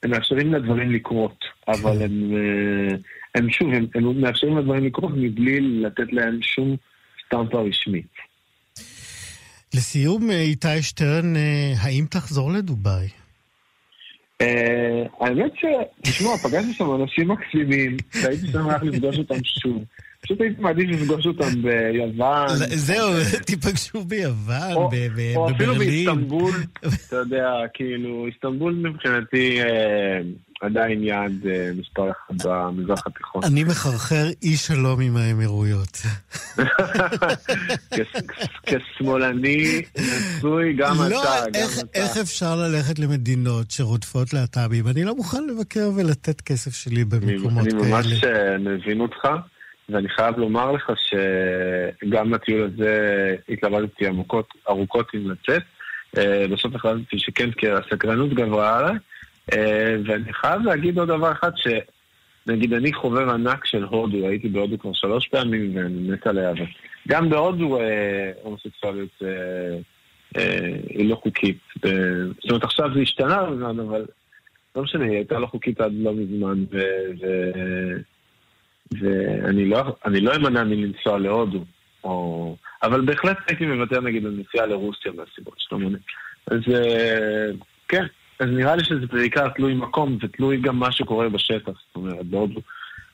הם 0.02 0.10
מאפשרים 0.10 0.54
לדברים 0.54 0.92
לקרות, 0.92 1.44
אבל 1.68 2.02
הם, 2.02 2.32
אה, 2.36 2.96
הם 3.34 3.50
שוב, 3.50 3.72
הם, 3.72 3.86
הם 3.94 4.20
מאפשרים 4.20 4.58
לדברים 4.58 4.84
לקרות 4.84 5.12
מבלי 5.16 5.60
לתת 5.60 6.12
להם 6.12 6.42
שום 6.42 6.76
סטמפה 7.26 7.60
רשמית. 7.60 8.06
לסיום, 9.74 10.30
אה, 10.30 10.40
איתי 10.40 10.82
שטרן, 10.82 11.36
אה, 11.36 11.72
האם 11.80 12.04
תחזור 12.10 12.52
לדובאי? 12.52 13.08
אה, 14.40 15.02
האמת 15.20 15.52
ש... 15.56 15.64
תשמע, 16.02 16.36
פגשתי 16.36 16.72
שם 16.72 16.94
אנשים 17.02 17.28
מקסימים, 17.28 17.96
והייתי 18.22 18.46
שמח 18.46 18.82
לפגוש 18.82 19.18
אותם 19.18 19.44
שוב. 19.44 19.84
פשוט 20.24 20.40
הייתי 20.40 20.62
מעדיף 20.62 20.90
לפגוש 20.90 21.26
אותם 21.26 21.62
ביוון. 21.62 22.48
זהו, 22.74 23.10
תיפגשו 23.46 24.04
ביוון, 24.04 24.74
בברלין. 24.92 25.36
או 25.36 25.50
אפילו 25.50 25.74
באיסטנבול, 25.74 26.52
אתה 27.08 27.16
יודע, 27.16 27.50
כאילו, 27.74 28.26
איסטנבול 28.26 28.74
מבחינתי 28.74 29.60
עדיין 30.60 31.04
יעד 31.04 31.46
אה, 31.46 31.70
מספר 31.76 32.10
אחד 32.10 32.48
במזרח 32.48 33.06
התיכון. 33.06 33.44
אני 33.44 33.64
מחרחר 33.64 34.26
אי 34.42 34.56
שלום 34.56 35.00
עם 35.00 35.16
האמירויות. 35.16 36.02
כשמאלני 38.66 39.82
נשוי, 39.96 40.72
גם 40.72 40.96
לא, 41.10 41.22
אתה, 41.22 41.50
גם 41.52 41.68
אתה. 41.78 42.00
איך 42.00 42.16
אפשר 42.16 42.56
ללכת 42.56 42.98
למדינות 42.98 43.70
שרודפות 43.70 44.32
להט"בים? 44.32 44.88
אני 44.88 45.04
לא 45.04 45.14
מוכן 45.14 45.44
לבקר 45.46 45.90
ולתת 45.96 46.40
כסף 46.40 46.74
שלי 46.74 47.04
במקומות 47.04 47.64
כאלה. 47.64 47.80
אני 47.80 47.90
ממש 47.90 48.24
אה, 48.24 48.58
מבין 48.58 49.00
אותך. 49.00 49.28
ואני 49.88 50.08
חייב 50.08 50.38
לומר 50.38 50.72
לך 50.72 50.92
שגם 50.96 52.34
לטיול 52.34 52.70
הזה 52.74 53.36
התלבטתי 53.48 54.04
ארוכות 54.68 55.06
אם 55.14 55.30
לצאת. 55.30 55.62
אה, 56.18 56.46
בסוף 56.50 56.74
החלטתי 56.74 57.18
שכן, 57.18 57.50
כי 57.50 57.70
הסקרנות 57.70 58.34
גברה 58.34 58.78
עליי. 58.78 58.96
אה, 59.52 59.96
ואני 60.06 60.32
חייב 60.32 60.62
להגיד 60.62 60.98
עוד 60.98 61.08
דבר 61.08 61.32
אחד, 61.32 61.50
נגיד, 62.46 62.72
אני 62.72 62.92
חובב 62.92 63.28
ענק 63.28 63.66
של 63.66 63.84
הודו, 63.84 64.28
הייתי 64.28 64.48
בהודו 64.48 64.78
כבר 64.78 64.92
שלוש 64.92 65.28
פעמים 65.28 65.76
ואני 65.76 66.08
מת 66.08 66.26
עליה. 66.26 66.52
גם 67.08 67.30
בהודו 67.30 67.80
אה, 67.80 68.32
הומוסקסואליות 68.42 69.22
היא 70.88 71.10
לא 71.10 71.14
חוקית. 71.14 71.58
זאת 71.74 72.50
אומרת, 72.50 72.64
עכשיו 72.64 72.94
זה 72.94 73.00
השתנה 73.00 73.40
אבל 73.40 74.06
לא 74.76 74.82
משנה, 74.82 75.04
היא 75.04 75.16
הייתה 75.16 75.38
לא 75.38 75.46
חוקית 75.46 75.80
עד 75.80 75.92
לא 75.94 76.14
מזמן, 76.14 76.64
ואני 79.00 79.68
לא, 79.68 79.82
לא 80.06 80.36
אמנע 80.36 80.64
מלנסוע 80.64 81.18
להודו. 81.18 81.64
או... 82.04 82.56
אבל 82.82 83.00
בהחלט 83.00 83.36
הייתי 83.48 83.66
מוותר 83.66 84.00
נגיד 84.00 84.26
על 84.26 84.40
נסיעה 84.40 84.66
לרוסיה 84.66 85.12
מהסיבות 85.12 85.54
שאתה 85.58 85.76
מונה. 85.76 85.98
אז 86.46 86.60
כן, 87.88 88.06
אז 88.40 88.46
נראה 88.48 88.76
לי 88.76 88.84
שזה 88.84 89.06
בעיקר 89.06 89.48
תלוי 89.48 89.74
מקום 89.74 90.18
ותלוי 90.22 90.56
גם 90.56 90.78
מה 90.78 90.92
שקורה 90.92 91.28
בשטח. 91.28 91.72
זאת 91.86 91.96
אומרת, 91.96 92.26
בהודו 92.26 92.60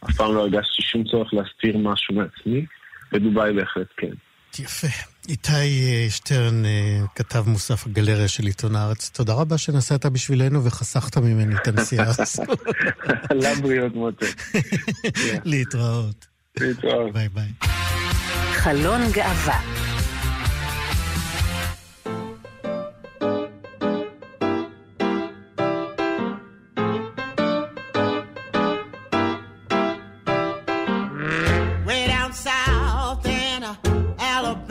אף 0.04 0.16
פעם 0.16 0.34
לא 0.34 0.40
הרגשתי 0.40 0.82
שום 0.82 1.04
צורך 1.04 1.34
להסתיר 1.34 1.78
משהו 1.78 2.14
מעצמי, 2.14 2.66
בדובאי 3.12 3.52
בהחלט 3.52 3.86
כן. 3.96 4.12
יפה. 4.58 4.88
איתי 5.28 5.52
אה, 5.52 6.06
שטרן, 6.10 6.64
אה, 6.64 7.00
כתב 7.14 7.44
מוסף 7.46 7.86
הגלריה 7.86 8.28
של 8.28 8.46
עיתון 8.46 8.76
הארץ, 8.76 9.10
תודה 9.12 9.32
רבה 9.32 9.58
שנסעת 9.58 10.06
בשבילנו 10.06 10.64
וחסכת 10.64 11.16
ממני 11.16 11.54
את 11.54 11.68
הנסיעה 11.68 12.06
הזו. 12.18 12.42
לבריאות 13.34 13.94
מוטה. 13.94 14.26
להתראות. 15.44 16.26
להתראות. 16.60 17.12
ביי 17.12 17.28
ביי. 17.28 17.48
חלון 18.52 19.00
גאווה 19.12 19.60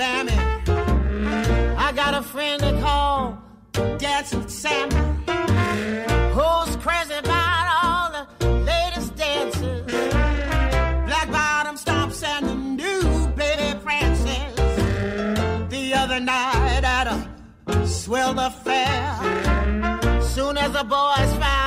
Alabama. 0.01 1.75
I 1.77 1.91
got 1.91 2.13
a 2.13 2.21
friend 2.21 2.61
they 2.61 2.79
call 2.79 3.41
Dancing 3.97 4.47
Sammy, 4.47 4.95
who's 6.33 6.75
crazy 6.77 7.15
about 7.15 7.67
all 7.83 8.11
the 8.11 8.47
latest 8.63 9.15
dances. 9.15 9.83
Black 11.05 11.29
bottom 11.31 11.75
stomps 11.75 12.23
and 12.23 12.47
the 12.47 12.55
new 12.55 13.27
baby 13.35 13.77
prances. 13.79 14.55
The 15.69 15.93
other 15.95 16.19
night 16.19 16.83
at 16.83 17.07
a 17.07 17.87
swell 17.87 18.39
affair, 18.39 20.21
soon 20.21 20.57
as 20.57 20.71
the 20.71 20.83
boys 20.83 21.33
found 21.37 21.58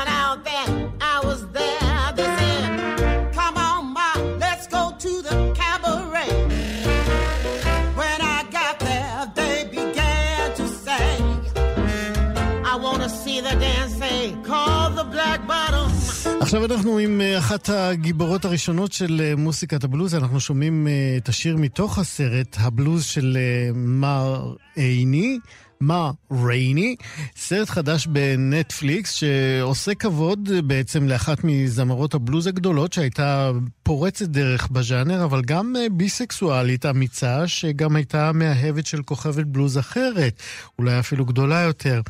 עכשיו 16.52 16.64
אנחנו 16.64 16.98
עם 16.98 17.20
אה, 17.20 17.38
אחת 17.38 17.68
הגיבורות 17.68 18.44
הראשונות 18.44 18.92
של 18.92 19.20
אה, 19.24 19.36
מוסיקת 19.36 19.84
הבלוז, 19.84 20.14
אנחנו 20.14 20.40
שומעים 20.40 20.86
אה, 20.86 21.14
את 21.16 21.28
השיר 21.28 21.56
מתוך 21.56 21.98
הסרט, 21.98 22.56
הבלוז 22.60 23.04
של 23.04 23.38
מר 23.74 24.54
עיני. 24.76 25.38
מה 25.82 26.10
רייני, 26.30 26.96
סרט 27.36 27.70
חדש 27.70 28.06
בנטפליקס 28.06 29.12
שעושה 29.12 29.94
כבוד 29.94 30.48
בעצם 30.64 31.08
לאחת 31.08 31.44
מזמרות 31.44 32.14
הבלוז 32.14 32.46
הגדולות 32.46 32.92
שהייתה 32.92 33.50
פורצת 33.82 34.28
דרך 34.28 34.68
בז'אנר, 34.70 35.24
אבל 35.24 35.42
גם 35.42 35.76
אה, 35.78 35.86
ביסקסואלית 35.92 36.86
אמיצה, 36.86 37.48
שגם 37.48 37.96
הייתה 37.96 38.32
מאהבת 38.32 38.86
של 38.86 39.02
כוכבת 39.02 39.46
בלוז 39.46 39.78
אחרת, 39.78 40.42
אולי 40.78 40.98
אפילו 40.98 41.24
גדולה 41.24 41.60
יותר, 41.60 42.00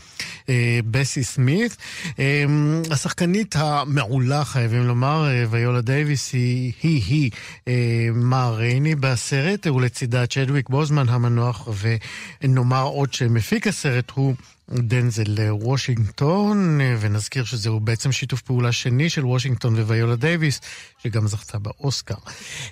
אה, 0.49 0.81
בסי 0.91 1.25
סמית. 1.25 1.77
אה, 2.19 2.45
השחקנית 2.91 3.55
המעולה, 3.59 4.45
חייבים 4.45 4.83
לומר, 4.87 5.29
ויולה 5.51 5.81
דייוויס, 5.81 6.33
היא 6.33 6.73
היא, 6.83 7.31
היא 7.67 8.11
מא 8.15 8.51
רייני 8.51 8.95
בסרט, 8.95 9.67
ולצידה 9.67 10.27
צ'דוויק 10.27 10.69
בוזמן 10.69 11.09
המנוח, 11.09 11.69
ונאמר 12.43 12.83
עוד 12.83 13.13
שמפיק 13.63 13.67
הסרט 13.67 14.11
הוא... 14.11 14.35
דנזל 14.69 15.51
וושינגטון, 15.51 16.79
ונזכיר 17.01 17.45
שזהו 17.45 17.81
בעצם 17.81 18.13
שיתוף 18.13 18.43
פעולה 18.43 18.73
שני 18.73 19.11
של 19.11 19.27
וושינגטון 19.27 19.75
וויולה 19.75 20.17
דייוויס, 20.17 20.61
שגם 20.99 21.27
זכתה 21.27 21.59
באוסקר. 21.59 22.15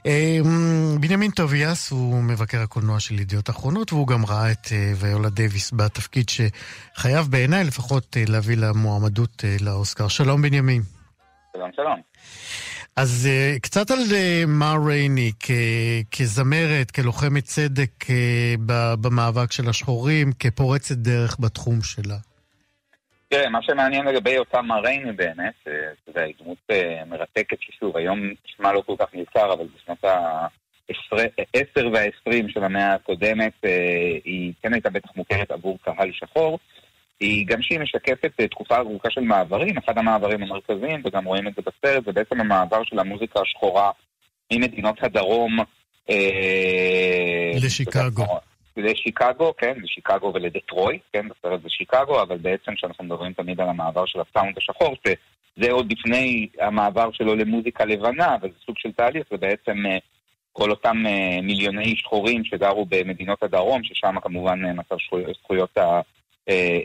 אמ, 0.06 1.00
בנימין 1.00 1.30
טוביאס 1.30 1.90
הוא 1.90 2.22
מבקר 2.22 2.60
הקולנוע 2.60 3.00
של 3.00 3.20
ידיעות 3.20 3.50
אחרונות, 3.50 3.92
והוא 3.92 4.06
גם 4.06 4.26
ראה 4.26 4.52
את 4.52 4.66
אה, 4.72 4.92
ויולה 4.96 5.30
דייוויס 5.30 5.72
בתפקיד 5.72 6.26
שחייב 6.28 7.26
בעיניי 7.30 7.64
לפחות 7.64 8.16
אה, 8.16 8.24
להביא 8.28 8.56
למועמדות 8.56 9.44
אה, 9.44 9.56
לאוסקר. 9.60 10.08
שלום 10.08 10.42
בנימין. 10.42 10.82
שלום 11.56 11.70
שלום. 11.76 12.09
אז 12.96 13.28
uh, 13.30 13.60
קצת 13.60 13.90
על 13.90 13.98
uh, 13.98 14.46
מה 14.46 14.74
רייני 14.86 15.32
כ- 15.40 16.16
כזמרת, 16.18 16.90
כלוחמת 16.90 17.44
צדק 17.44 17.90
uh, 18.02 18.10
במאבק 19.00 19.52
של 19.52 19.68
השחורים, 19.68 20.32
כפורצת 20.38 20.96
דרך 20.96 21.36
בתחום 21.40 21.82
שלה. 21.82 22.16
תראה, 23.28 23.48
מה 23.48 23.62
שמעניין 23.62 24.06
לגבי 24.06 24.38
אותה 24.38 24.62
מה 24.62 24.78
רייני 24.78 25.12
באמת, 25.12 25.54
זה 26.14 26.26
דמות 26.42 26.58
מרתקת 27.06 27.56
ששוב, 27.60 27.96
היום 27.96 28.18
נשמע 28.48 28.72
לא 28.72 28.82
כל 28.86 28.94
כך 28.98 29.06
נזכר, 29.14 29.52
אבל 29.52 29.64
בשנות 29.76 30.04
ה-10 30.04 31.86
וה-20 31.92 32.52
של 32.52 32.64
המאה 32.64 32.94
הקודמת 32.94 33.52
היא 34.24 34.52
כן 34.62 34.72
הייתה 34.72 34.90
בטח 34.90 35.08
מוכרת 35.16 35.50
עבור 35.50 35.78
קהל 35.84 36.10
שחור. 36.12 36.58
היא 37.20 37.46
גם 37.46 37.62
שהיא 37.62 37.80
משקפת 37.80 38.30
אה, 38.40 38.48
תקופה 38.48 38.76
ארוכה 38.76 39.10
של 39.10 39.20
מעברים, 39.20 39.78
אחד 39.78 39.98
המעברים 39.98 40.42
המרכזיים, 40.42 41.02
וגם 41.04 41.24
רואים 41.24 41.48
את 41.48 41.54
זה 41.54 41.62
בסרט, 41.62 42.04
זה 42.04 42.12
בעצם 42.12 42.40
המעבר 42.40 42.84
של 42.84 42.98
המוזיקה 42.98 43.40
השחורה 43.40 43.90
ממדינות 44.52 44.96
הדרום 45.02 45.58
אה, 46.10 47.50
לשיקגו. 47.62 48.24
לשיקגו, 48.76 49.56
כן, 49.56 49.74
לשיקגו 49.82 50.32
ולדטרויט, 50.34 51.02
כן, 51.12 51.26
בסרט 51.28 51.62
זה 51.62 51.68
שיקגו, 51.68 52.22
אבל 52.22 52.36
בעצם 52.36 52.74
כשאנחנו 52.74 53.04
מדברים 53.04 53.32
תמיד 53.32 53.60
על 53.60 53.68
המעבר 53.68 54.06
של 54.06 54.18
הסאונד 54.20 54.58
השחור, 54.58 54.94
שזה 55.06 55.72
עוד 55.72 55.92
לפני 55.92 56.48
המעבר 56.60 57.12
שלו 57.12 57.34
למוזיקה 57.34 57.84
לבנה, 57.84 58.36
וזה 58.42 58.54
סוג 58.66 58.78
של 58.78 58.92
תהליך, 58.92 59.26
זה 59.30 59.36
בעצם 59.36 59.86
אה, 59.86 59.98
כל 60.52 60.70
אותם 60.70 60.96
מיליוני 61.42 61.96
שחורים 61.96 62.44
שגרו 62.44 62.86
במדינות 62.88 63.42
הדרום, 63.42 63.84
ששם 63.84 64.20
כמובן 64.22 64.60
מצב 64.76 64.96
זכויות 65.42 65.78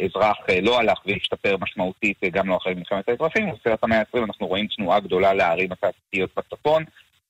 אזרח 0.05 0.37
אה, 0.49 0.61
לא 0.61 0.79
הלך 0.79 0.99
והשתפר 1.05 1.57
משמעותית 1.57 2.17
אה, 2.23 2.29
גם 2.29 2.49
לא 2.49 2.57
אחרי 2.57 2.73
מלחמת 2.73 3.09
האזרחים, 3.09 3.49
בסרט 3.51 3.83
המאה 3.83 3.99
ה-20 3.99 4.23
אנחנו 4.23 4.47
רואים 4.47 4.67
תנועה 4.67 4.99
גדולה 4.99 5.33
לערים 5.33 5.71
התעשייתיות 5.71 6.29
בצפון, 6.37 6.83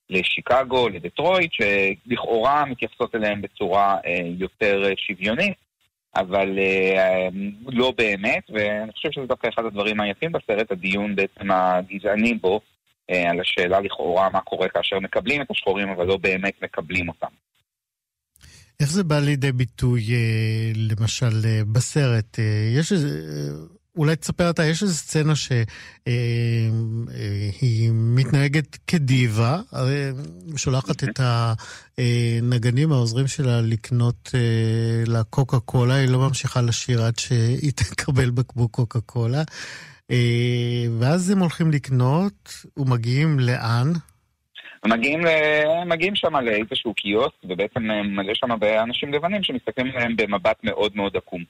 לשיקגו, 0.10 0.90
לדטרויט, 0.90 1.52
שלכאורה 1.54 2.66
מתייחסות 2.66 3.16
אליהם 3.16 3.42
בצורה 3.42 3.98
אה, 4.06 4.20
יותר 4.38 4.84
שוויונית, 4.98 5.54
אבל 6.16 6.60
לא 7.68 7.94
באמת, 7.98 8.44
ואני 8.50 8.92
חושב 8.92 9.12
שזה 9.12 9.26
דווקא 9.26 9.48
אחד 9.48 9.66
הדברים 9.66 10.00
היפים 10.00 10.32
בסרט, 10.32 10.72
הדיון 10.72 11.16
בעצם 11.16 11.52
הגזעני 11.52 12.34
בו, 12.34 12.60
על 13.30 13.40
השאלה 13.40 13.80
לכאורה 13.80 14.30
מה 14.30 14.42
קורה 14.42 14.70
כאשר 14.70 15.00
מקבלים 15.00 15.42
את 15.42 15.52
השחורים, 15.52 15.90
אבל 15.90 16.06
לא 16.06 16.18
באמת 16.18 16.62
מקבלים 16.62 17.10
אותם. 17.10 17.28
איך 18.80 18.92
זה 18.92 19.04
בא 19.04 19.20
לידי 19.20 19.52
ביטוי, 19.52 20.14
אה, 20.14 20.72
למשל, 20.76 21.42
אה, 21.46 21.62
בסרט? 21.72 22.40
אה, 22.40 22.44
יש 22.80 22.92
איזה... 22.92 23.10
אולי 23.98 24.16
תספר 24.16 24.50
אתה, 24.50 24.66
יש 24.66 24.84
איזו 24.84 24.94
סצנה 24.94 25.34
שהיא 25.36 25.52
מתנהגת 27.94 28.78
כדיבה, 28.88 29.62
שולחת 30.56 31.04
את 31.04 31.20
הנגנים, 31.98 32.92
העוזרים 32.92 33.28
שלה, 33.28 33.62
לקנות 33.62 34.32
לקוקה 35.08 35.60
קולה, 35.60 35.96
היא 35.96 36.10
לא 36.10 36.20
ממשיכה 36.20 36.62
לשיר 36.62 37.04
עד 37.04 37.20
שהיא 37.20 37.72
תקבל 37.82 38.30
בקבוק 38.30 38.72
קוקה 38.72 39.00
קולה. 39.00 39.44
ואז 41.00 41.30
הם 41.30 41.40
הולכים 41.40 41.72
לקנות 41.72 42.54
ומגיעים 42.78 43.40
לאן? 43.40 43.94
מגיעים, 44.88 45.22
מגיעים 45.86 46.16
שם 46.16 46.36
לאיזשהו 46.36 46.94
קיוסק, 46.94 47.44
ובעצם 47.44 47.84
מלא 48.04 48.34
שם 48.34 48.60
באנשים 48.60 49.14
לבנים 49.14 49.44
שמסתכלים 49.44 49.92
עליהם 49.96 50.16
במבט 50.16 50.58
מאוד 50.64 50.92
מאוד 50.96 51.18
עקום. 51.18 51.44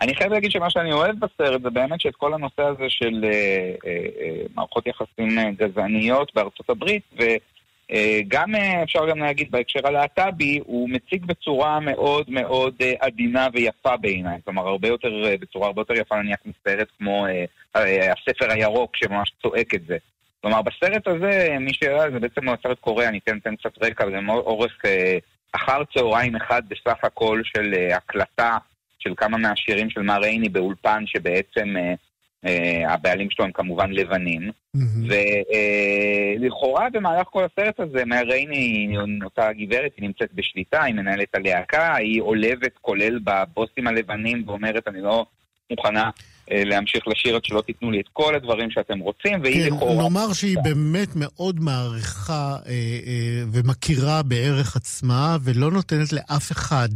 אני 0.00 0.14
חייב 0.14 0.32
להגיד 0.32 0.50
שמה 0.50 0.70
שאני 0.70 0.92
אוהב 0.92 1.16
בסרט 1.18 1.62
זה 1.62 1.70
באמת 1.70 2.00
שאת 2.00 2.16
כל 2.16 2.34
הנושא 2.34 2.62
הזה 2.62 2.84
של 2.88 3.24
אה, 3.24 3.30
אה, 3.86 4.06
אה, 4.20 4.42
מערכות 4.54 4.86
יחסים 4.86 5.38
אה, 5.38 5.50
גזעניות 5.50 6.34
בארצות 6.34 6.70
הברית, 6.70 7.02
וגם 7.12 8.54
אה, 8.54 8.82
אפשר 8.82 9.10
גם 9.10 9.18
להגיד 9.18 9.50
בהקשר 9.50 9.80
הלהט"בי, 9.84 10.60
הוא 10.64 10.88
מציג 10.88 11.24
בצורה 11.24 11.80
מאוד 11.80 12.30
מאוד 12.30 12.74
אה, 12.80 12.92
עדינה 13.00 13.48
ויפה 13.52 13.96
בעיניי. 13.96 14.38
כלומר, 14.44 14.68
הרבה 14.68 14.88
יותר, 14.88 15.24
אה, 15.24 15.36
בצורה 15.40 15.66
הרבה 15.66 15.80
יותר 15.80 15.94
יפה 15.94 16.22
נניח 16.22 16.38
מסרט 16.46 16.88
כמו 16.98 17.26
אה, 17.26 17.44
אה, 17.76 18.12
הספר 18.12 18.50
הירוק 18.50 18.96
שממש 18.96 19.32
צועק 19.42 19.74
את 19.74 19.82
זה. 19.86 19.96
כלומר, 20.40 20.62
בסרט 20.62 21.08
הזה, 21.08 21.56
מי 21.60 21.74
שראה, 21.74 22.10
זה 22.10 22.18
בעצם 22.20 22.40
סרט 22.62 22.78
קוריאה, 22.80 23.08
אני 23.08 23.18
אתן 23.18 23.56
קצת 23.56 23.82
רקע, 23.82 24.04
זה 24.10 24.18
אורך 24.28 24.82
אחר 25.52 25.82
צהריים 25.94 26.36
אחד 26.36 26.62
בסך 26.68 26.98
הכל 27.02 27.42
של 27.44 27.74
הקלטה 27.94 28.56
של 28.98 29.14
כמה 29.16 29.38
מהשירים 29.38 29.90
של 29.90 30.02
מר 30.02 30.18
רייני 30.18 30.48
באולפן, 30.48 31.02
שבעצם 31.06 31.74
Uh, 32.46 32.88
הבעלים 32.88 33.30
שלו 33.30 33.44
הם 33.44 33.52
כמובן 33.52 33.90
לבנים, 33.92 34.50
mm-hmm. 34.76 35.14
ולכאורה 36.40 36.90
במהלך 36.92 37.26
כל 37.26 37.44
הסרט 37.44 37.80
הזה, 37.80 38.04
מאיר 38.04 38.30
רייני, 38.30 38.96
אותה 39.24 39.52
גברת, 39.52 39.92
היא 39.96 40.06
נמצאת 40.06 40.32
בשליטה, 40.34 40.82
היא 40.82 40.94
מנהלת 40.94 41.34
הלהקה, 41.34 41.94
היא 41.94 42.22
עולבת 42.22 42.72
כולל 42.80 43.18
בבוסים 43.24 43.86
הלבנים 43.86 44.42
ואומרת, 44.46 44.88
אני 44.88 45.00
לא 45.00 45.26
מוכנה 45.70 46.10
להמשיך 46.50 47.08
לשיר 47.08 47.36
עד 47.36 47.44
שלא 47.44 47.60
תיתנו 47.60 47.90
לי 47.90 48.00
את 48.00 48.08
כל 48.12 48.34
הדברים 48.34 48.70
שאתם 48.70 48.98
רוצים, 48.98 49.42
והיא 49.42 49.70
כן, 49.70 49.76
לכאורה... 49.76 50.02
נאמר 50.02 50.32
שהיא 50.32 50.56
באמת 50.64 51.08
מאוד 51.16 51.60
מעריכה 51.60 52.56
uh, 52.62 52.66
uh, 52.66 52.68
ומכירה 53.52 54.22
בערך 54.22 54.76
עצמה, 54.76 55.36
ולא 55.44 55.70
נותנת 55.70 56.12
לאף 56.12 56.52
אחד 56.52 56.88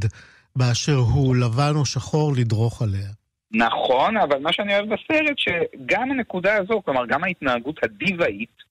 באשר 0.57 0.97
הוא 0.97 1.37
לבן 1.37 1.73
או 1.77 1.87
שחור 1.87 2.33
לדרוך 2.37 2.83
עליה. 2.83 3.09
נכון, 3.53 4.17
אבל 4.17 4.39
מה 4.39 4.53
שאני 4.53 4.75
אוהב 4.75 4.87
בסרט, 4.87 5.37
שגם 5.39 6.11
הנקודה 6.11 6.57
הזו, 6.57 6.83
כלומר, 6.85 7.07
גם 7.07 7.25
ההתנהגות 7.25 7.85
הדיוואית, 7.85 8.70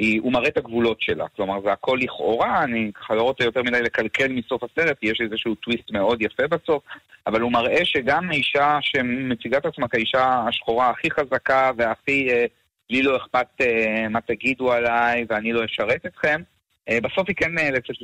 היא, 0.00 0.20
הוא 0.20 0.32
מראה 0.32 0.48
את 0.48 0.56
הגבולות 0.56 1.02
שלה. 1.02 1.28
כלומר, 1.36 1.60
זה 1.64 1.72
הכל 1.72 1.98
לכאורה, 2.00 2.62
אני 2.64 2.90
ככה 2.94 3.14
לא 3.14 3.22
רוצה 3.22 3.44
יותר 3.44 3.62
מדי 3.62 3.82
לקלקל 3.82 4.28
מסוף 4.28 4.62
הסרט, 4.62 4.98
כי 4.98 5.06
יש 5.06 5.20
איזשהו 5.20 5.54
טוויסט 5.54 5.90
מאוד 5.90 6.22
יפה 6.22 6.46
בסוף, 6.46 6.82
אבל 7.26 7.40
הוא 7.40 7.52
מראה 7.52 7.84
שגם 7.84 8.32
אישה 8.32 8.78
שמציגה 8.80 9.58
את 9.58 9.66
עצמה 9.66 9.88
כאישה 9.88 10.44
השחורה 10.48 10.90
הכי 10.90 11.10
חזקה 11.10 11.70
והכי, 11.76 12.30
אה, 12.30 12.44
לי 12.90 13.02
לא 13.02 13.16
אכפת 13.16 13.46
אה, 13.60 14.08
מה 14.08 14.20
תגידו 14.20 14.72
עליי 14.72 15.24
ואני 15.28 15.52
לא 15.52 15.64
אשרת 15.64 16.06
אתכם, 16.06 16.40
אה, 16.88 16.98
בסוף 17.00 17.28
היא 17.28 17.36
כן 17.36 17.54
נאלצת 17.54 17.94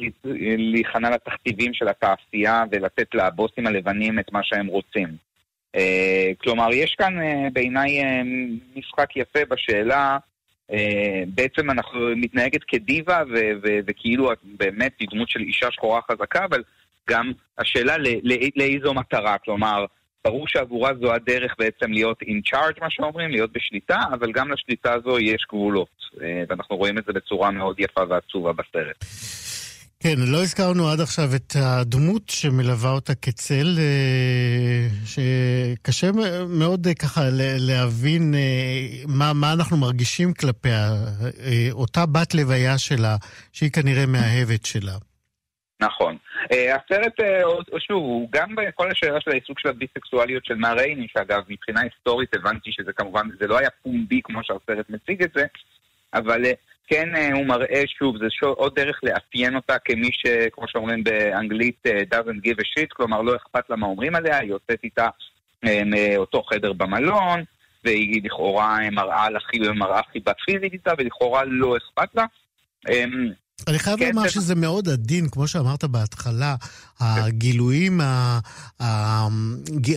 להיכנע 0.58 1.10
לתכתיבים 1.10 1.74
של 1.74 1.88
התעשייה 1.88 2.64
ולתת 2.70 3.14
לבוסים 3.14 3.66
הלבנים 3.66 4.18
את 4.18 4.32
מה 4.32 4.40
שהם 4.42 4.66
רוצים. 4.66 5.08
אה, 5.76 6.30
כלומר, 6.38 6.72
יש 6.72 6.94
כאן 6.98 7.20
אה, 7.22 7.48
בעיניי 7.52 8.02
אה, 8.02 8.22
משחק 8.76 9.16
יפה 9.16 9.40
בשאלה, 9.48 10.18
בעצם 11.26 11.70
אנחנו 11.70 12.00
מתנהגת 12.16 12.64
כדיבה 12.64 13.22
וכאילו 13.86 14.32
את 14.32 14.38
באמת 14.44 14.92
דמות 15.12 15.28
של 15.28 15.40
אישה 15.40 15.70
שחורה 15.70 16.00
חזקה, 16.10 16.44
אבל 16.44 16.62
גם 17.10 17.32
השאלה 17.58 17.96
לאיזו 18.56 18.94
מטרה, 18.94 19.38
כלומר, 19.38 19.84
ברור 20.24 20.48
שעבורה 20.48 20.92
זו 21.00 21.14
הדרך 21.14 21.54
בעצם 21.58 21.92
להיות 21.92 22.22
in 22.22 22.50
charge, 22.50 22.80
מה 22.80 22.90
שאומרים, 22.90 23.30
להיות 23.30 23.52
בשליטה, 23.52 23.98
אבל 24.12 24.32
גם 24.32 24.52
לשליטה 24.52 24.92
הזו 24.92 25.18
יש 25.18 25.46
גבולות, 25.48 25.88
ואנחנו 26.48 26.76
רואים 26.76 26.98
את 26.98 27.04
זה 27.04 27.12
בצורה 27.12 27.50
מאוד 27.50 27.80
יפה 27.80 28.02
ועצובה 28.08 28.52
בסרט. 28.52 29.04
כן, 30.02 30.14
לא 30.32 30.38
הזכרנו 30.42 30.88
עד 30.88 31.00
עכשיו 31.00 31.24
את 31.36 31.52
הדמות 31.56 32.22
שמלווה 32.28 32.90
אותה 32.90 33.14
כצל, 33.14 33.66
אה, 33.78 34.88
שקשה 35.06 36.06
מאוד 36.48 36.86
אה, 36.86 36.94
ככה 36.94 37.20
להבין 37.58 38.34
אה, 38.34 39.04
מה, 39.08 39.32
מה 39.32 39.52
אנחנו 39.52 39.76
מרגישים 39.76 40.34
כלפיה. 40.34 40.92
אותה 41.72 42.06
בת 42.06 42.34
לוויה 42.34 42.78
שלה, 42.78 43.16
שהיא 43.52 43.70
כנראה 43.70 44.06
מאהבת 44.06 44.64
שלה. 44.64 44.92
נכון. 45.80 46.16
הסרט, 46.50 47.14
שוב, 47.78 48.02
הוא 48.02 48.28
גם 48.32 48.54
בכל 48.54 48.90
השאלה 48.90 49.20
של 49.20 49.30
העיסוק 49.30 49.60
של 49.60 49.68
הביסקסואליות 49.68 50.44
של 50.44 50.54
מה 50.54 50.72
רייני, 50.72 51.06
שאגב, 51.12 51.42
מבחינה 51.48 51.80
היסטורית 51.80 52.34
הבנתי 52.34 52.70
שזה 52.72 52.92
כמובן, 52.92 53.26
זה 53.40 53.46
לא 53.46 53.58
היה 53.58 53.68
פומבי 53.82 54.20
כמו 54.24 54.40
שהסרט 54.42 54.90
מציג 54.90 55.22
את 55.22 55.30
זה, 55.34 55.44
אבל 56.14 56.42
כן 56.86 57.14
אה, 57.14 57.32
הוא 57.32 57.46
מראה 57.46 57.82
שוב, 57.98 58.18
זה 58.18 58.26
שוב, 58.30 58.54
עוד 58.56 58.74
דרך 58.74 59.00
לאפיין 59.02 59.56
אותה 59.56 59.78
כמי 59.84 60.10
שכמו 60.12 60.68
שאומרים 60.68 61.04
באנגלית 61.04 61.86
אה, 61.86 62.00
doesn't 62.14 62.46
give 62.46 62.60
a 62.60 62.64
shit, 62.64 62.88
כלומר 62.96 63.22
לא 63.22 63.36
אכפת 63.36 63.70
לה 63.70 63.76
מה 63.76 63.86
אומרים 63.86 64.14
עליה, 64.14 64.38
היא 64.38 64.50
יוצאת 64.50 64.78
איתה 64.84 65.08
אה, 65.64 65.82
מאותו 65.84 66.42
חדר 66.42 66.72
במלון, 66.72 67.44
והיא 67.84 68.22
לכאורה 68.24 68.78
מראה 68.92 69.30
לה 69.30 69.38
מראה 69.74 70.00
חיבת 70.12 70.36
פיזית 70.46 70.72
איתה, 70.72 70.92
ולכאורה 70.98 71.44
לא 71.44 71.76
אכפת 71.76 72.08
לה. 72.14 72.24
אמ, 72.88 73.30
אני 73.68 73.78
חייב 73.78 73.98
לומר 74.02 74.28
שזה 74.28 74.54
מאוד 74.54 74.88
עדין, 74.88 75.28
כמו 75.28 75.48
שאמרת 75.48 75.84
בהתחלה, 75.84 76.54
הגילויים 77.00 78.00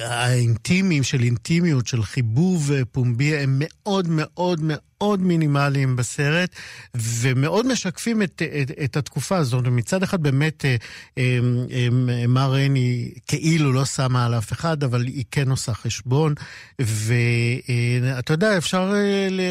האינטימיים 0.01 1.03
של 1.03 1.23
אינטימיות, 1.23 1.87
של 1.87 2.03
חיבוב 2.03 2.71
פומבי, 2.91 3.37
הם 3.37 3.55
מאוד 3.59 4.07
מאוד 4.09 4.59
מאוד... 4.63 4.89
מינימליים 5.19 5.95
בסרט, 5.95 6.49
ומאוד 6.95 7.67
משקפים 7.67 8.21
את, 8.21 8.41
את, 8.61 8.71
את 8.83 8.97
התקופה 8.97 9.37
הזאת. 9.37 9.67
מצד 9.67 10.03
אחד 10.03 10.23
באמת 10.23 10.65
אה, 10.65 10.75
אה, 11.17 11.39
אה, 11.71 12.27
מר 12.27 12.51
רייני 12.51 13.11
כאילו 13.27 13.73
לא 13.73 13.85
שמה 13.85 14.25
על 14.25 14.37
אף 14.37 14.51
אחד, 14.51 14.83
אבל 14.83 15.05
היא 15.05 15.25
כן 15.31 15.49
עושה 15.49 15.73
חשבון, 15.73 16.33
ואתה 16.79 18.33
יודע, 18.33 18.57
אפשר 18.57 18.93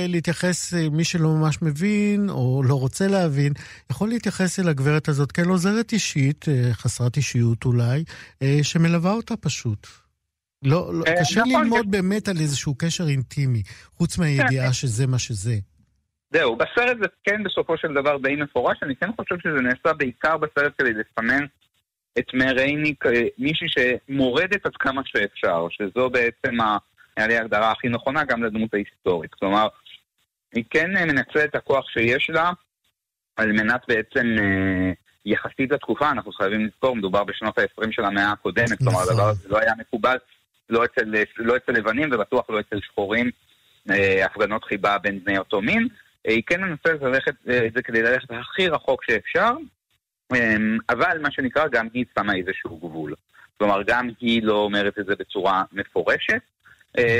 להתייחס, 0.09 0.75
מי 0.93 1.05
שלא 1.05 1.29
ממש 1.29 1.63
מבין 1.63 2.31
או 2.31 2.63
לא 2.65 2.75
רוצה 2.75 3.07
להבין, 3.07 3.53
יכול 3.91 4.09
להתייחס 4.09 4.61
אל 4.61 4.69
הגברת 4.69 5.09
הזאת 5.09 5.33
כאל 5.33 5.49
עוזרת 5.49 5.93
אישית, 5.93 6.45
חסרת 6.73 7.17
אישיות 7.17 7.38
אולי, 7.65 8.05
שמלווה 8.63 9.13
אותה 9.13 9.37
פשוט. 9.37 9.87
לא, 10.63 10.95
לא, 10.95 11.05
אה, 11.07 11.15
קשה 11.21 11.41
נכון, 11.41 11.63
ללמוד 11.63 11.91
באמת 11.91 12.29
על 12.29 12.37
איזשהו 12.37 12.75
קשר 12.79 13.05
אינטימי, 13.09 13.63
חוץ 13.97 14.19
מהידיעה 14.19 14.67
כן. 14.67 14.73
שזה 14.73 15.07
מה 15.07 15.19
שזה. 15.19 15.55
זהו, 16.31 16.57
בסרט 16.57 16.97
זה 17.01 17.07
כן 17.25 17.45
בסופו 17.45 17.77
של 17.77 17.95
דבר 17.95 18.17
די 18.19 18.37
מפורש, 18.37 18.79
אני 18.83 18.97
כן 18.97 19.11
חושב 19.17 19.35
שזה 19.43 19.61
נעשה 19.63 19.93
בעיקר 19.99 20.37
בסרט 20.37 20.73
כדי 20.79 20.93
לסמן 20.93 21.45
את 22.19 22.35
מרייני 22.35 22.95
כמישהי 23.01 23.67
שמורדת 23.69 24.67
עד 24.67 24.77
כמה 24.79 25.03
שאפשר, 25.05 25.67
שזו 25.71 26.11
בעצם, 26.11 26.57
היה 27.17 27.27
לי 27.27 27.37
ההגדרה 27.37 27.73
הכי 27.73 27.89
נכונה 27.89 28.25
גם 28.25 28.45
לדמות 28.45 28.75
ההיסטורית. 28.75 29.35
כלומר, 29.35 29.69
היא 30.55 30.65
כן 30.71 30.91
מנצלת 30.91 31.51
את 31.51 31.55
הכוח 31.55 31.89
שיש 31.89 32.31
לה 32.31 32.51
על 33.37 33.53
מנת 33.53 33.81
בעצם, 33.89 34.27
אה, 34.39 34.93
יחסית 35.33 35.71
לתקופה, 35.71 36.11
אנחנו 36.11 36.33
חייבים 36.33 36.67
לזכור, 36.67 36.97
מדובר 36.97 37.25
בשנות 37.25 37.59
ה-20 37.59 37.93
של 37.93 38.05
המאה 38.05 38.33
הקודמת, 38.33 38.79
כלומר 38.79 39.01
הדבר 39.01 39.13
נכון. 39.15 39.29
הזה 39.29 39.49
לא 39.49 39.59
היה 39.59 39.73
מקובל. 39.79 40.17
לא 40.71 40.85
אצל, 40.85 41.15
לא 41.37 41.57
אצל 41.57 41.73
לבנים 41.73 42.09
ובטוח 42.13 42.51
לא 42.51 42.61
אצל 42.61 42.81
שחורים, 42.81 43.31
אה, 43.91 44.25
הפגנות 44.25 44.65
חיבה 44.65 44.99
בין 44.99 45.25
בני 45.25 45.39
אותו 45.39 45.61
מין. 45.61 45.89
אה, 46.27 46.33
היא 46.33 46.43
כן 46.47 46.61
מנסה 46.61 47.07
ללכת 47.07 47.35
אה, 47.49 47.67
את 47.67 47.73
זה 47.73 47.83
כדי 47.83 48.03
ללכת 48.03 48.31
הכי 48.31 48.69
רחוק 48.69 49.05
שאפשר, 49.05 49.53
אבל 50.89 51.19
מה 51.23 51.31
שנקרא, 51.31 51.69
גם 51.73 51.89
היא 51.95 52.05
שמה 52.19 52.35
איזשהו 52.35 52.77
גבול. 52.77 53.15
כלומר, 53.59 53.83
גם 53.87 54.09
היא 54.21 54.43
לא 54.43 54.55
אומרת 54.55 54.99
את 54.99 55.07
זה 55.07 55.15
בצורה 55.19 55.63
מפורשת. 55.73 56.41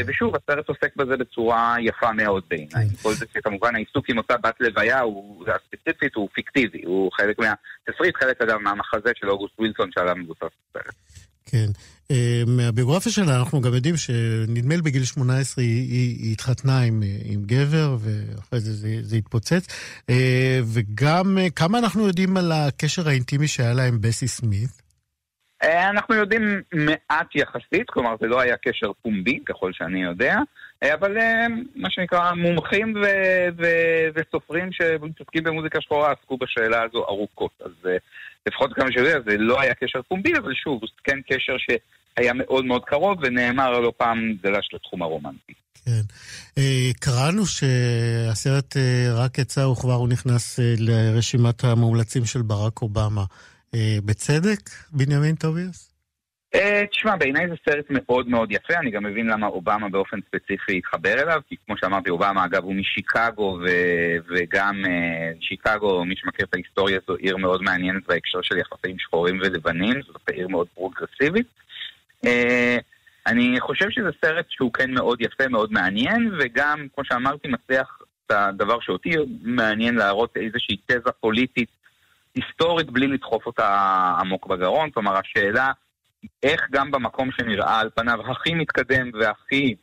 ושוב, 0.07 0.35
הסרט 0.37 0.69
עוסק 0.69 0.97
בזה 0.97 1.17
בצורה 1.17 1.77
יפה 1.81 2.13
מאוד 2.13 2.43
בעיניי. 2.51 2.89
כל 3.03 3.13
זה 3.13 3.27
שכמובן 3.35 3.75
העיסוק 3.75 4.11
עם 4.11 4.19
אותה 4.19 4.37
בת 4.37 4.55
לוויה 4.61 5.01
הוא 5.01 5.45
הספציפית, 5.47 6.15
הוא 6.15 6.29
פיקטיבי, 6.33 6.83
הוא 6.85 7.13
חלק 7.13 7.37
מהתסריט, 7.39 8.17
חלק 8.17 8.43
אגב 8.43 8.59
מהמחזה 8.59 9.11
של 9.15 9.31
אוגוסט 9.31 9.59
ווילסון 9.59 9.91
שעליו 9.93 10.17
מבוסס 10.17 10.43
הסרט. 10.43 10.95
כן. 11.47 11.67
אה, 12.11 12.43
מהביוגרפיה 12.47 13.13
שלה 13.13 13.39
אנחנו 13.39 13.61
גם 13.61 13.75
יודעים 13.75 13.97
שנדמה 13.97 14.77
לי 14.77 14.83
בגיל 14.83 15.05
18 15.05 15.65
היא, 15.65 15.91
היא, 15.91 16.17
היא 16.23 16.33
התחתנה 16.33 16.81
עם, 16.81 17.03
עם 17.25 17.43
גבר, 17.47 17.97
ואחרי 18.01 18.61
זה 18.61 18.73
זה, 18.73 18.97
זה 19.03 19.17
התפוצץ. 19.17 19.67
אה, 20.11 20.61
וגם 20.65 21.39
אה, 21.39 21.51
כמה 21.51 21.79
אנחנו 21.79 22.07
יודעים 22.07 22.37
על 22.37 22.53
הקשר 22.53 23.09
האינטימי 23.09 23.49
שהיה 23.49 23.73
לה 23.73 23.85
עם 23.85 24.01
בסי 24.01 24.29
סמית? 24.29 24.88
אנחנו 25.63 26.15
יודעים 26.15 26.63
מעט 26.73 27.35
יחסית, 27.35 27.91
כלומר 27.91 28.15
זה 28.21 28.27
לא 28.27 28.41
היה 28.41 28.57
קשר 28.57 28.93
פומבי, 29.03 29.39
ככל 29.47 29.73
שאני 29.73 30.03
יודע, 30.03 30.37
אבל 30.85 31.17
מה 31.77 31.91
שנקרא 31.91 32.33
מומחים 32.33 32.95
ו- 32.97 33.49
ו- 33.59 34.09
וסופרים 34.15 34.73
שמתעסקים 34.73 35.45
במוזיקה 35.45 35.81
שחורה 35.81 36.13
עסקו 36.13 36.37
בשאלה 36.39 36.83
הזו 36.83 37.05
ארוכות. 37.05 37.51
אז 37.65 37.91
לפחות 38.47 38.73
כמה 38.75 38.93
שאני 38.93 39.09
יודע, 39.09 39.21
זה 39.31 39.37
לא 39.39 39.61
היה 39.61 39.75
קשר 39.75 40.03
פומבי, 40.09 40.33
אבל 40.39 40.55
שוב, 40.55 40.81
זה 40.81 40.93
כן 41.05 41.19
קשר 41.31 41.57
שהיה 41.59 42.33
מאוד 42.35 42.65
מאוד 42.65 42.85
קרוב, 42.85 43.19
ונאמר 43.23 43.81
לא 43.81 43.93
פעם 43.97 44.33
דלש 44.43 44.69
לתחום 44.75 45.03
הרומנטי. 45.03 45.53
כן. 45.85 46.01
אה, 46.59 46.91
קראנו 47.01 47.47
שהסרט 47.47 48.77
אה, 48.77 49.09
רק 49.15 49.39
יצא 49.39 49.61
וכבר 49.61 49.95
הוא 49.95 50.09
נכנס 50.09 50.61
אה, 50.61 50.75
לרשימת 50.79 51.65
המומלצים 51.65 52.25
של 52.25 52.43
ברק 52.43 52.83
אובמה. 52.83 53.25
בצדק, 54.05 54.61
בנימין 54.93 55.35
טוביאס? 55.35 55.89
Uh, 56.57 56.87
תשמע, 56.91 57.17
בעיניי 57.17 57.49
זה 57.49 57.55
סרט 57.69 57.85
מאוד 57.91 58.29
מאוד 58.29 58.53
יפה, 58.53 58.75
אני 58.75 58.91
גם 58.91 59.05
מבין 59.05 59.27
למה 59.27 59.47
אובמה 59.47 59.89
באופן 59.89 60.19
ספציפי 60.29 60.79
התחבר 60.79 61.13
אליו, 61.13 61.41
כי 61.49 61.57
כמו 61.67 61.77
שאמרתי, 61.77 62.11
אובמה 62.11 62.45
אגב 62.45 62.65
הוא 62.65 62.75
משיקגו, 62.75 63.59
ו- 63.65 64.17
וגם 64.29 64.83
uh, 64.85 64.89
שיקגו, 65.41 66.05
מי 66.05 66.15
שמכיר 66.17 66.47
את 66.47 66.55
ההיסטוריה, 66.55 66.99
זו 67.07 67.15
עיר 67.15 67.37
מאוד 67.37 67.63
מעניינת 67.63 68.07
בהקשר 68.07 68.39
של 68.43 68.59
יחסים 68.59 68.99
שחורים 68.99 69.39
ולבנים, 69.43 70.03
זאת 70.03 70.29
עיר 70.29 70.49
מאוד 70.49 70.67
פרוגרסיבית. 70.75 71.47
Uh, 72.27 72.29
אני 73.27 73.61
חושב 73.61 73.91
שזה 73.91 74.11
סרט 74.25 74.47
שהוא 74.49 74.73
כן 74.73 74.91
מאוד 74.91 75.21
יפה, 75.21 75.49
מאוד 75.49 75.73
מעניין, 75.73 76.31
וגם, 76.41 76.87
כמו 76.95 77.05
שאמרתי, 77.05 77.49
מצליח 77.49 77.99
את 78.27 78.33
הדבר 78.33 78.81
שאותי 78.81 79.11
מעניין 79.43 79.95
להראות 79.95 80.37
איזושהי 80.37 80.77
תזה 80.87 81.11
פוליטית 81.21 81.78
היסטורית 82.43 82.91
בלי 82.91 83.07
לדחוף 83.07 83.47
אותה 83.47 83.69
עמוק 84.21 84.47
בגרון. 84.47 84.91
כלומר, 84.91 85.17
השאלה 85.17 85.71
איך 86.43 86.61
גם 86.71 86.91
במקום 86.91 87.31
שנראה 87.33 87.81
על 87.81 87.91
פניו 87.95 88.31
הכי 88.31 88.55
מתקדם 88.55 89.11
והכי 89.21 89.75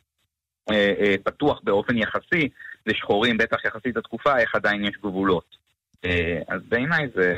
אה, 0.70 0.92
אה, 1.00 1.14
פתוח 1.24 1.60
באופן 1.64 1.98
יחסי 1.98 2.48
לשחורים, 2.86 3.38
בטח 3.38 3.64
יחסית 3.64 3.96
לתקופה, 3.96 4.38
איך 4.38 4.54
עדיין 4.54 4.84
יש 4.84 4.96
גבולות. 5.02 5.56
אה, 6.04 6.38
אז 6.48 6.60
בעיניי 6.68 7.06
זה, 7.14 7.34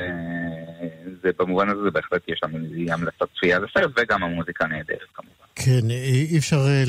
זה 1.23 1.29
במובן 1.39 1.69
הזה 1.69 1.91
בהחלט 1.91 2.21
יש 2.27 2.39
לנו 2.43 2.57
המלצת 2.89 3.25
צפייה 3.35 3.59
לסרט 3.59 3.91
וגם 3.97 4.23
המוזיקה 4.23 4.67
נהדרת 4.67 5.09
כמובן. 5.13 5.45
כן, 5.55 5.89
אי 6.31 6.37
אפשר 6.37 6.55
אה, 6.55 6.83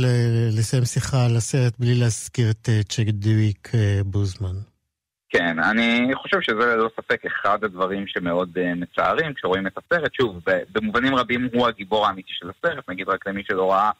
לסיים 0.58 0.84
שיחה 0.84 1.26
על 1.26 1.36
הסרט 1.36 1.72
בלי 1.78 1.94
להזכיר 1.94 2.50
את 2.50 2.68
אה, 2.68 2.82
צ'ק 2.82 3.06
דיוויק 3.08 3.68
בוזמן. 4.04 4.54
כן, 5.30 5.58
אני 5.58 6.14
חושב 6.14 6.40
שזה 6.40 6.76
ללא 6.76 6.90
ספק 6.96 7.26
אחד 7.26 7.64
הדברים 7.64 8.06
שמאוד 8.06 8.58
מצערים 8.76 9.34
כשרואים 9.34 9.66
את 9.66 9.78
הסרט. 9.78 10.14
שוב, 10.14 10.40
במובנים 10.72 11.14
רבים 11.14 11.48
הוא 11.52 11.66
הגיבור 11.66 12.06
האמיתי 12.06 12.32
של 12.32 12.50
הסרט, 12.50 12.88
נגיד 12.88 13.08
רק 13.08 13.26
למי 13.26 13.42
שלא 13.44 13.72
ראה, 13.72 13.90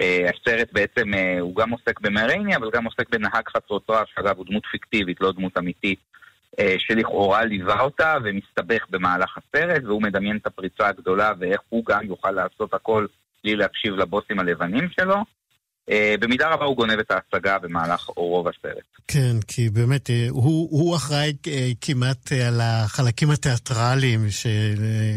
הסרט 0.00 0.68
בעצם, 0.72 1.10
הוא 1.40 1.56
גם 1.56 1.70
עוסק 1.70 2.00
במרייני, 2.00 2.56
אבל 2.56 2.70
גם 2.70 2.84
עוסק 2.84 3.08
בנהג 3.10 3.48
חצרות 3.56 3.90
רעש, 3.90 4.08
שאגב 4.14 4.36
הוא 4.36 4.46
דמות 4.46 4.66
פיקטיבית, 4.66 5.20
לא 5.20 5.32
דמות 5.32 5.58
אמיתית. 5.58 5.98
אה, 6.58 6.74
שלכאורה 6.78 7.44
ליווה 7.44 7.80
אותה 7.80 8.16
ומסתבך 8.24 8.86
במהלך 8.90 9.38
הסרט, 9.38 9.82
והוא 9.84 10.02
מדמיין 10.02 10.36
את 10.36 10.46
הפריצה 10.46 10.88
הגדולה 10.88 11.32
ואיך 11.38 11.60
הוא 11.68 11.84
גם 11.84 12.06
יוכל 12.06 12.30
לעשות 12.30 12.74
הכל 12.74 13.06
בלי 13.44 13.56
להקשיב 13.56 13.94
לבוסים 13.94 14.40
הלבנים 14.40 14.88
שלו. 14.90 15.16
אה, 15.90 15.94
במידה 16.20 16.48
רבה 16.48 16.64
הוא 16.64 16.76
גונב 16.76 16.98
את 16.98 17.10
ההצגה 17.10 17.58
במהלך 17.58 18.10
רוב 18.16 18.48
הסרט. 18.48 18.84
כן, 19.08 19.36
כי 19.48 19.70
באמת 19.70 20.06
אה, 20.06 20.12
הוא, 20.30 20.68
הוא 20.70 20.96
אחראי 20.96 21.32
אה, 21.42 21.48
כמעט 21.80 22.32
על 22.32 22.60
החלקים 22.62 23.30
התיאטרליים 23.30 24.30
של, 24.30 24.74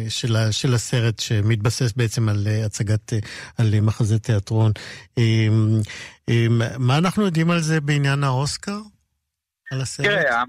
של, 0.09 0.36
של 0.51 0.74
הסרט, 0.74 1.20
שמתבסס 1.20 1.93
בעצם 1.93 2.30
על 2.30 2.47
הצגת, 2.65 3.13
על 3.57 3.82
מחזה 3.82 4.20
תיאטרון. 4.20 4.72
אה, 5.20 5.22
אה, 6.30 6.34
מה 6.78 6.97
אנחנו 6.97 7.26
יודעים 7.26 7.51
על 7.51 7.59
זה 7.59 7.82
בעניין 7.82 8.24
האוסקר? 8.24 8.78
על 9.72 9.82
הסרט? 9.82 10.05
תראה, 10.05 10.43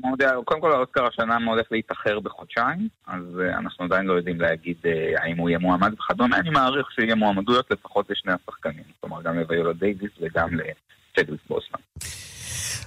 קודם 0.44 0.60
כל 0.60 0.72
האוסקר 0.72 1.06
השנה 1.06 1.36
הולך 1.46 1.66
להתאחר 1.70 2.20
בחודשיים, 2.20 2.88
אז 3.06 3.22
אה, 3.36 3.58
אנחנו 3.58 3.84
עדיין 3.84 4.06
לא 4.06 4.12
יודעים 4.12 4.40
להגיד 4.40 4.76
אה, 4.82 5.22
האם 5.22 5.38
הוא 5.38 5.48
יהיה 5.48 5.58
מועמד 5.58 5.92
וכדומה, 5.92 6.36
אני 6.36 6.50
מעריך 6.50 6.90
שיהיה 6.90 7.14
מועמדויות 7.14 7.70
לפחות 7.70 8.10
לשני 8.10 8.32
השחקנים, 8.32 8.84
כלומר 9.00 9.22
גם 9.22 9.38
לוויולה 9.38 9.72
דייוויס 9.72 10.12
וגם 10.20 10.48
לצ'דוויק 10.54 11.40
בוזמן. 11.48 11.80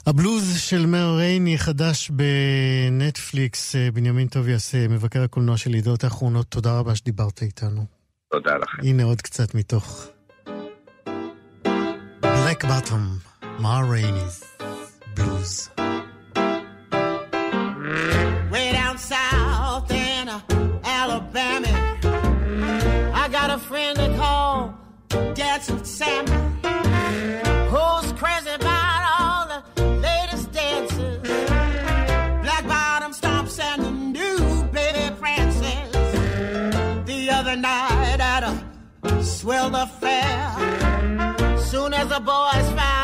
הבלוז 0.07 0.59
של 0.59 0.85
מר 0.85 1.15
רייני 1.17 1.57
חדש 1.57 2.11
בנטפליקס, 2.11 3.75
אה, 3.75 3.91
בנימין 3.93 4.27
טוב 4.27 4.47
יעשה, 4.47 4.87
מבקר 4.87 5.23
הקולנוע 5.23 5.57
של 5.57 5.75
ידיעות 5.75 6.03
האחרונות, 6.03 6.45
תודה 6.49 6.79
רבה 6.79 6.95
שדיברת 6.95 7.41
איתנו. 7.41 7.85
תודה 8.31 8.57
לכם. 8.57 8.81
הנה 8.83 9.03
עוד 9.03 9.21
קצת 9.21 9.55
מתוך 9.55 10.07
Black 12.21 12.63
Bottom, 12.63 13.31
מר 13.59 13.81
רייני's 13.91 14.65
בלוז. 15.15 15.69
Sammy, 26.01 26.31
who's 27.69 28.11
crazy 28.13 28.49
about 28.49 29.01
all 29.19 29.43
the 29.51 29.83
latest 30.07 30.51
dances. 30.51 31.19
Black 32.41 32.67
bottom 32.67 33.11
stomps 33.11 33.59
and 33.59 33.83
the 33.83 33.91
new 33.91 34.63
baby 34.71 35.15
prances. 35.19 35.91
The 37.05 37.29
other 37.31 37.55
night 37.55 38.19
at 38.19 38.41
a 38.43 39.23
swell 39.23 39.75
affair, 39.75 41.57
soon 41.59 41.93
as 41.93 42.07
the 42.07 42.19
boys 42.19 42.67
found 42.79 43.00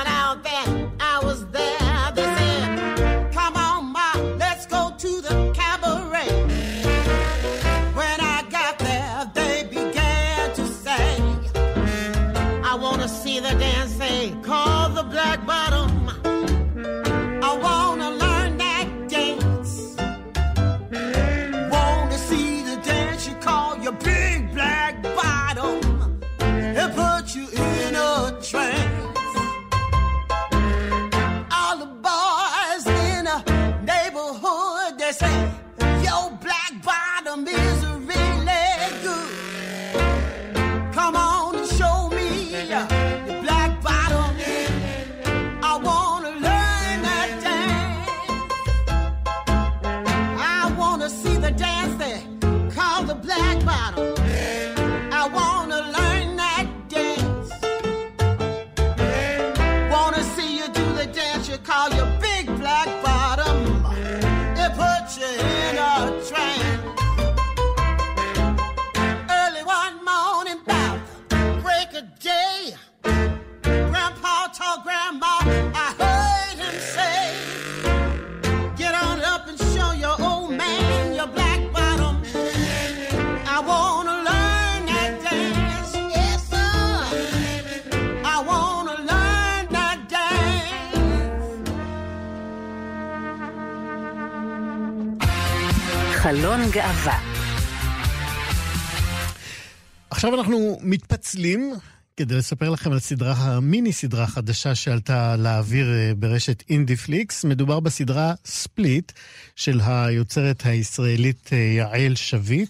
עכשיו 100.09 100.33
אנחנו 100.33 100.79
מתפצלים 100.81 101.73
כדי 102.17 102.35
לספר 102.35 102.69
לכם 102.69 102.91
על 102.91 102.99
סדרה, 102.99 103.33
המיני 103.33 103.93
סדרה 103.93 104.27
חדשה 104.27 104.75
שעלתה 104.75 105.35
לאוויר 105.35 105.93
אה, 105.93 106.11
ברשת 106.15 106.63
אינדיפליקס. 106.69 107.45
מדובר 107.45 107.79
בסדרה 107.79 108.33
ספליט 108.45 109.11
של 109.55 109.81
היוצרת 109.85 110.65
הישראלית 110.65 111.49
אה, 111.53 111.57
יעל 111.57 112.15
שביט. 112.15 112.69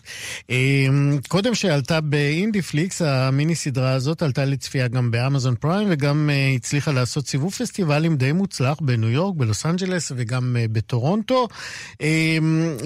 אה, 0.49 0.55
קודם 1.27 1.55
שעלתה 1.55 2.01
באינדיפליקס, 2.01 3.01
המיני 3.01 3.55
סדרה 3.55 3.91
הזאת 3.91 4.21
עלתה 4.21 4.45
לצפייה 4.45 4.87
גם 4.87 5.11
באמזון 5.11 5.55
פריים 5.55 5.87
וגם 5.91 6.29
הצליחה 6.55 6.91
לעשות 6.91 7.27
סיבוב 7.27 7.53
פסטיבלים 7.53 8.17
די 8.17 8.31
מוצלח 8.31 8.77
בניו 8.81 9.09
יורק, 9.09 9.35
בלוס 9.35 9.65
אנג'לס 9.65 10.11
וגם 10.15 10.55
בטורונטו. 10.71 11.47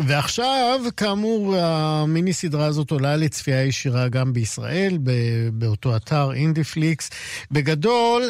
ועכשיו, 0.07 0.79
כאמור, 0.97 1.55
המיני 1.57 2.33
סדרה 2.33 2.65
הזאת 2.65 2.91
עולה 2.91 3.15
לצפייה 3.15 3.65
ישירה 3.65 4.07
גם 4.07 4.33
בישראל, 4.33 4.97
באותו 5.53 5.95
אתר 5.95 6.31
אינדיפליקס. 6.51 7.09
בגדול, 7.51 8.29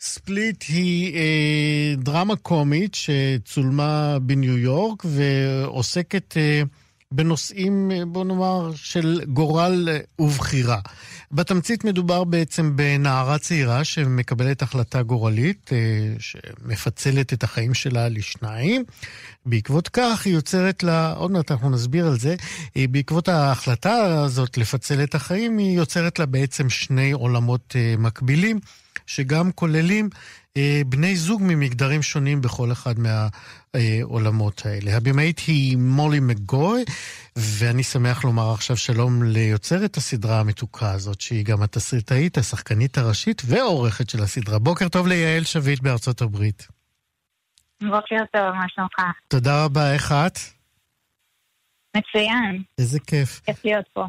ספליט 0.00 0.64
היא 0.68 1.14
אה, 1.14 1.94
דרמה 1.96 2.36
קומית 2.36 2.94
שצולמה 2.94 4.18
בניו 4.22 4.58
יורק 4.58 5.02
ועוסקת 5.04 6.36
אה, 6.36 6.62
בנושאים, 7.12 7.90
בוא 8.06 8.24
נאמר, 8.24 8.70
של 8.74 9.20
גורל 9.28 9.88
ובחירה. 10.18 10.78
בתמצית 11.32 11.84
מדובר 11.84 12.24
בעצם 12.24 12.76
בנערה 12.76 13.38
צעירה 13.38 13.84
שמקבלת 13.84 14.62
החלטה 14.62 15.02
גורלית 15.02 15.70
אה, 15.72 15.78
שמפצלת 16.18 17.32
את 17.32 17.44
החיים 17.44 17.74
שלה 17.74 18.08
לשניים. 18.08 18.84
בעקבות 19.46 19.88
כך 19.88 20.26
היא 20.26 20.34
יוצרת 20.34 20.82
לה, 20.82 21.12
עוד 21.12 21.30
מעט 21.30 21.50
אנחנו 21.50 21.70
נסביר 21.70 22.06
על 22.06 22.18
זה, 22.18 22.34
בעקבות 22.76 23.28
ההחלטה 23.28 24.22
הזאת 24.24 24.58
לפצל 24.58 25.02
את 25.02 25.14
החיים, 25.14 25.58
היא 25.58 25.76
יוצרת 25.76 26.18
לה 26.18 26.26
בעצם 26.26 26.70
שני 26.70 27.12
עולמות 27.12 27.76
מקבילים. 27.98 28.60
שגם 29.06 29.52
כוללים 29.52 30.08
אה, 30.56 30.82
בני 30.86 31.16
זוג 31.16 31.42
ממגדרים 31.44 32.02
שונים 32.02 32.40
בכל 32.40 32.72
אחד 32.72 32.94
מהעולמות 32.98 34.62
האלה. 34.66 34.96
הבמאית 34.96 35.38
היא 35.38 35.76
מולי 35.76 36.20
מגוי, 36.20 36.84
ואני 37.36 37.82
שמח 37.82 38.24
לומר 38.24 38.52
עכשיו 38.52 38.76
שלום 38.76 39.22
ליוצרת 39.22 39.96
הסדרה 39.96 40.40
המתוקה 40.40 40.92
הזאת, 40.92 41.20
שהיא 41.20 41.44
גם 41.44 41.62
התסריטאית, 41.62 42.38
השחקנית 42.38 42.98
הראשית 42.98 43.42
ועורכת 43.46 44.10
של 44.10 44.22
הסדרה. 44.22 44.58
בוקר 44.58 44.88
טוב 44.88 45.06
ליעל 45.06 45.44
שביט 45.44 45.80
בארצות 45.80 46.20
הברית. 46.20 46.68
בוקר 47.82 48.24
טוב, 48.32 48.54
מה 48.54 48.64
שלומך? 48.68 48.94
תודה 49.28 49.64
רבה, 49.64 49.92
איך 49.92 50.12
את? 50.12 50.55
מצוין, 51.96 52.62
איזה 52.78 52.98
כיף. 53.00 53.40
כיף 53.44 53.64
להיות 53.64 53.88
פה. 53.92 54.06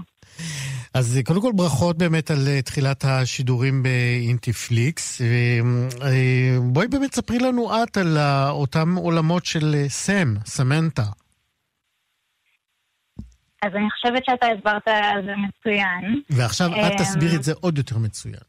אז 0.94 1.20
קודם 1.26 1.42
כל 1.42 1.52
ברכות 1.56 1.98
באמת 1.98 2.32
על 2.32 2.38
אה, 2.48 2.62
תחילת 2.62 3.04
השידורים 3.06 3.84
באינטיפליקס. 3.84 5.22
אה, 5.22 5.28
אה, 6.02 6.58
בואי 6.74 6.88
באמת 6.88 7.14
ספרי 7.14 7.40
לנו 7.40 7.84
את 7.84 7.98
על 7.98 8.18
אותם 8.50 8.96
עולמות 8.96 9.46
של 9.46 9.76
סם, 9.88 10.34
סמנטה. 10.46 11.04
אז 13.62 13.72
אני 13.76 13.90
חושבת 13.92 14.26
שאתה 14.26 14.46
הסברת 14.48 14.88
על 14.88 15.26
זה 15.26 15.34
מצוין. 15.48 16.22
ועכשיו 16.30 16.68
את 16.68 16.92
תסבירי 16.98 17.36
את 17.36 17.44
זה 17.44 17.54
עוד 17.62 17.78
יותר 17.78 17.98
מצוין. 17.98 18.48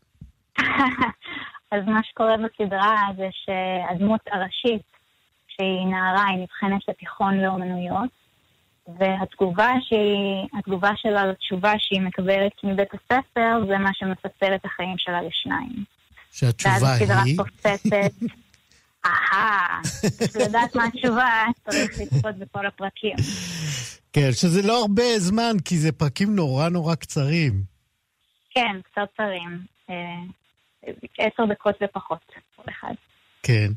אז 1.73 1.81
מה 1.87 2.01
שקורה 2.03 2.37
בסדרה 2.37 2.97
זה 3.17 3.29
שהדמות 3.33 4.21
הראשית, 4.33 4.83
שהיא 5.49 5.87
נערה, 5.91 6.25
היא 6.29 6.39
נבחנת 6.43 6.89
לתיכון 6.89 7.35
לאומנויות, 7.41 8.18
והתגובה 8.99 9.71
שהיא, 9.81 10.59
התגובה 10.59 10.91
שלה 10.97 11.27
לתשובה 11.27 11.73
שהיא 11.79 12.01
מקבלת 12.01 12.53
מבית 12.65 12.89
הספר, 12.95 13.67
זה 13.69 13.79
מה 13.79 13.91
שמספר 13.95 14.55
את 14.55 14.65
החיים 14.65 14.95
שלה 14.99 15.23
לשניים. 15.23 15.85
שהתשובה 16.33 16.75
היא? 16.75 16.83
ואז 16.83 17.03
הסדרה 17.03 17.23
קופצת, 17.37 17.97
אהה, 19.07 19.81
לדעת 20.47 20.77
מה 20.77 20.85
התשובה, 20.85 21.45
צריך 21.65 22.01
לצפות 22.01 22.37
בכל 22.37 22.67
הפרקים. 22.67 23.17
כן, 24.13 24.33
שזה 24.33 24.67
לא 24.67 24.81
הרבה 24.81 25.19
זמן, 25.19 25.57
כי 25.65 25.79
זה 25.79 25.93
פרקים 25.93 26.37
נורא 26.37 26.69
נורא 26.69 26.95
קצרים. 26.95 27.63
כן, 28.51 28.81
קצרצרים. 28.83 29.59
אה, 29.91 29.95
עשר 31.19 31.45
דקות 31.51 31.75
ופחות, 31.83 32.33
כל 32.57 32.63
אחד. 32.71 32.95
כן. 33.43 33.69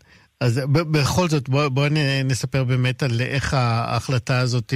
אז 0.42 0.62
בכל 0.70 1.28
זאת, 1.28 1.50
בואו 1.50 1.70
בוא 1.70 1.88
נספר 2.26 2.64
באמת 2.64 3.04
על 3.04 3.22
איך 3.22 3.54
ההחלטה 3.54 4.40
הזאת 4.40 4.74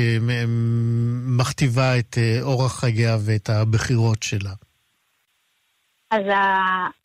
מכתיבה 1.37 1.99
את 1.99 2.17
אה, 2.17 2.41
אורח 2.41 2.79
חייה 2.79 3.15
ואת 3.25 3.49
הבחירות 3.49 4.23
שלה. 4.23 4.49
אז 6.11 6.23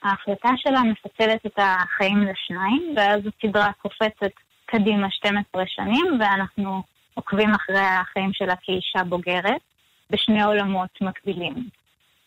ההחלטה 0.02 0.48
שלה 0.56 0.80
מפצלת 0.82 1.46
את 1.46 1.58
החיים 1.58 2.18
לשניים, 2.18 2.94
ואז 2.96 3.20
הסדרה 3.26 3.70
קופצת 3.82 4.32
קדימה 4.66 5.10
12 5.10 5.62
שנים, 5.66 6.20
ואנחנו 6.20 6.82
עוקבים 7.14 7.50
אחרי 7.54 7.80
החיים 7.80 8.30
שלה 8.32 8.54
כאישה 8.62 9.04
בוגרת, 9.04 9.62
בשני 10.10 10.42
עולמות 10.42 10.90
מקבילים. 11.00 11.68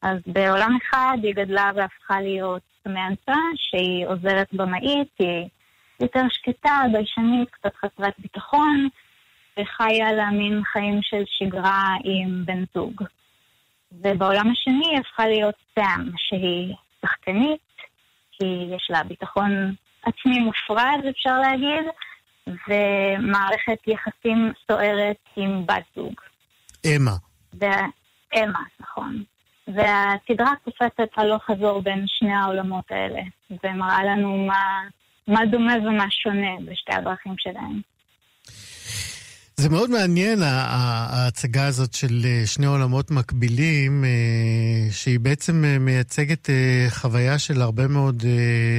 אז 0.02 0.18
בעולם 0.28 0.78
אחד 0.82 1.18
היא 1.24 1.36
גדלה 1.36 1.72
והפכה 1.76 2.22
להיות 2.22 2.62
מאנסה, 2.86 3.42
שהיא 3.56 4.08
עוזרת 4.08 4.48
במאית, 4.54 5.10
היא 5.20 5.48
יותר 6.04 6.22
שקטה, 6.30 6.84
ביישנית, 6.92 7.50
קצת 7.50 7.76
חסרת 7.76 8.14
ביטחון, 8.20 8.88
וחיה 9.60 10.14
לה 10.14 10.30
מין 10.30 10.62
חיים 10.64 11.00
של 11.02 11.24
שגרה 11.26 11.96
עם 12.04 12.46
בן 12.46 12.64
זוג. 12.74 13.04
ובעולם 13.92 14.52
השני 14.52 14.88
היא 14.92 15.00
הפכה 15.00 15.28
להיות 15.28 15.56
סאם, 15.76 16.10
שהיא 16.18 16.76
שחקנית, 17.02 17.62
כי 18.32 18.46
יש 18.76 18.88
לה 18.90 19.04
ביטחון 19.04 19.74
עצמי 20.04 20.40
מופרד, 20.40 21.00
אפשר 21.10 21.40
להגיד, 21.40 21.86
ומערכת 22.48 23.88
יחסים 23.88 24.52
סוערת 24.68 25.18
עם 25.36 25.66
בת 25.66 25.84
זוג. 25.96 26.14
אמה. 26.86 27.12
אמה, 28.36 28.60
נכון. 28.80 29.24
והסדרה 29.68 30.54
קופצת 30.64 31.18
הלוך 31.18 31.44
חזור 31.44 31.82
בין 31.82 32.06
שני 32.08 32.34
העולמות 32.34 32.92
האלה, 32.92 33.22
ומראה 33.64 34.04
לנו 34.04 34.38
מה 34.38 34.82
מה 35.28 35.46
דומה 35.52 35.74
ומה 35.78 36.06
שונה 36.10 36.72
בשתי 36.72 36.94
הדרכים 36.94 37.34
שלהם. 37.38 37.82
זה 39.58 39.70
מאוד 39.70 39.90
מעניין, 39.90 40.40
ההצגה 40.44 41.68
הזאת 41.68 41.94
של 41.94 42.22
אה, 42.26 42.44
שני 42.46 42.66
עולמות 42.66 43.12
מקבילים, 43.12 44.06
אה, 44.06 44.92
שהיא 44.92 45.20
בעצם 45.20 45.66
אה, 45.66 45.80
מייצגת 45.80 46.50
חוויה 46.90 47.40
של 47.40 47.62
הרבה 47.62 47.88
מאוד 47.88 48.24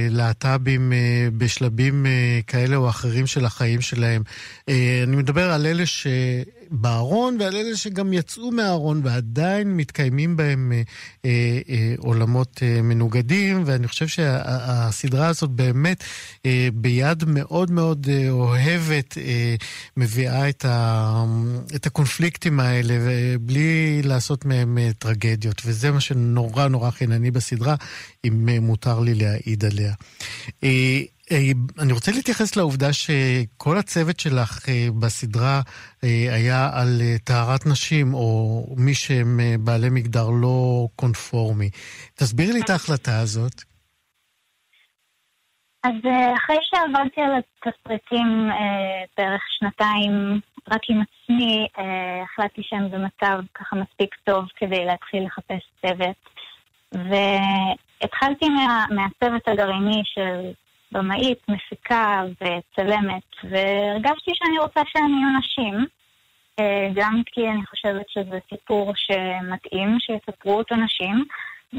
להט"בים 0.09 0.93
בשלבים 1.37 2.05
כאלה 2.47 2.75
או 2.75 2.89
אחרים 2.89 3.27
של 3.27 3.45
החיים 3.45 3.81
שלהם. 3.81 4.21
אני 4.67 5.15
מדבר 5.15 5.51
על 5.51 5.65
אלה 5.65 5.85
ש... 5.85 6.07
בארון 6.71 7.37
ועל 7.39 7.55
אלה 7.55 7.77
שגם 7.77 8.13
יצאו 8.13 8.51
מהארון 8.51 9.01
ועדיין 9.03 9.77
מתקיימים 9.77 10.37
בהם 10.37 10.71
אה, 10.71 10.81
אה, 11.25 11.59
אה, 11.69 11.93
עולמות 11.97 12.59
אה, 12.63 12.81
מנוגדים, 12.81 13.63
ואני 13.65 13.87
חושב 13.87 14.07
שהסדרה 14.07 15.27
הזאת 15.27 15.49
באמת 15.49 16.03
אה, 16.45 16.67
ביד 16.73 17.23
מאוד 17.27 17.71
מאוד 17.71 18.07
אה, 18.09 18.29
אוהבת 18.29 19.17
אה, 19.17 19.55
מביאה 19.97 20.49
את, 20.49 20.65
ה, 20.65 21.25
את 21.75 21.85
הקונפליקטים 21.85 22.59
האלה 22.59 22.93
בלי 23.41 24.01
לעשות 24.03 24.45
מהם 24.45 24.77
אה, 24.77 24.89
טרגדיות, 24.97 25.61
וזה 25.65 25.91
מה 25.91 25.99
שנורא 25.99 26.67
נורא 26.67 26.91
חינני 26.91 27.31
בסדרה, 27.31 27.75
אם 28.25 28.49
אה, 28.49 28.59
מותר 28.59 28.99
לי 28.99 29.13
להעיד 29.13 29.65
עליה. 29.65 29.93
אה, 30.63 31.01
אני 31.81 31.93
רוצה 31.93 32.11
להתייחס 32.11 32.55
לעובדה 32.55 32.93
שכל 32.93 33.77
הצוות 33.77 34.19
שלך 34.19 34.69
אה, 34.69 34.87
בסדרה 34.99 35.61
אה, 36.03 36.35
היה 36.35 36.69
על 36.73 37.01
טהרת 37.23 37.65
נשים, 37.65 38.13
או 38.13 38.61
מי 38.77 38.93
שהם 38.93 39.39
בעלי 39.59 39.89
מגדר 39.89 40.29
לא 40.41 40.87
קונפורמי. 40.95 41.69
תסבירי 42.15 42.53
לי 42.53 42.61
את 42.61 42.69
ההחלטה 42.69 43.19
הזאת. 43.19 43.61
אז 45.83 45.99
אחרי 46.37 46.57
שעבדתי 46.61 47.21
על 47.21 47.31
התסריטים 47.39 48.49
בערך 49.17 49.41
שנתיים 49.59 50.39
רק 50.67 50.81
עם 50.89 51.01
עצמי, 51.01 51.67
החלטתי 52.23 52.61
שהם 52.63 52.91
במצב 52.91 53.39
ככה 53.53 53.75
מספיק 53.75 54.15
טוב 54.23 54.45
כדי 54.55 54.85
להתחיל 54.85 55.25
לחפש 55.25 55.63
צוות. 55.81 56.15
והתחלתי 56.91 58.49
מה, 58.49 58.85
מהצוות 58.89 59.47
הגרעיני 59.47 60.01
של 60.05 60.51
במאית, 60.95 61.39
מפיקה 61.49 62.23
וצלמת, 62.33 63.23
והרגשתי 63.43 64.31
שאני 64.33 64.59
רוצה 64.59 64.81
שהם 64.85 65.17
יהיו 65.17 65.39
נשים, 65.39 65.85
אה, 66.59 66.89
גם 66.93 67.21
כי 67.25 67.49
אני 67.49 67.65
חושבת 67.65 68.09
שזה 68.09 68.39
סיפור 68.49 68.93
שמתאים 68.95 69.97
שיספרו 69.99 70.57
אותו 70.57 70.75
נשים, 70.75 71.25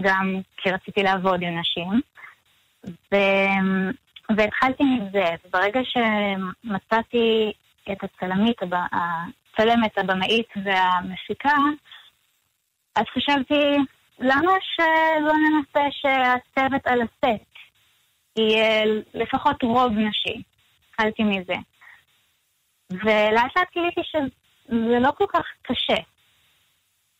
גם 0.00 0.40
כי 0.56 0.70
רציתי 0.70 1.02
לעבוד 1.02 1.42
עם 1.42 1.58
נשים. 1.58 2.00
ו... 3.12 3.16
והתחלתי 4.36 4.84
מזה, 4.84 5.24
וברגע 5.44 5.80
שמצאתי 5.84 7.52
את 7.92 8.04
הצלמית, 8.04 8.56
הצלמת, 8.62 9.98
הבמאית 9.98 10.48
והמפיקה, 10.64 11.56
אז 12.96 13.04
חשבתי, 13.14 13.76
למה 14.18 14.52
שלא 14.60 15.32
ננסה 15.32 15.88
שהצוות 15.90 16.86
על 16.86 17.02
הסט 17.02 17.45
יהיה 18.36 18.84
לפחות 19.14 19.62
רוב 19.62 19.92
נשי. 19.92 20.42
התחלתי 20.90 21.22
מזה. 21.22 21.54
ולאט 22.90 23.56
לאט 23.56 23.72
גיליתי 23.74 24.00
שזה 24.04 24.98
לא 25.00 25.10
כל 25.10 25.24
כך 25.28 25.44
קשה. 25.62 26.02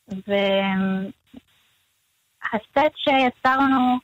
והסט 0.08 1.12
שיצרנו 2.96 3.96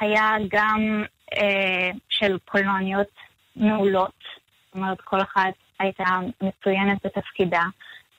היה 0.00 0.30
גם 0.48 1.04
אה, 1.36 1.90
של 2.08 2.38
קולנועניות 2.44 3.08
מעולות. 3.56 4.24
זאת 4.66 4.74
אומרת, 4.74 5.00
כל 5.00 5.20
אחת 5.20 5.54
הייתה 5.78 6.04
מצוינת 6.42 7.06
בתפקידה. 7.06 7.62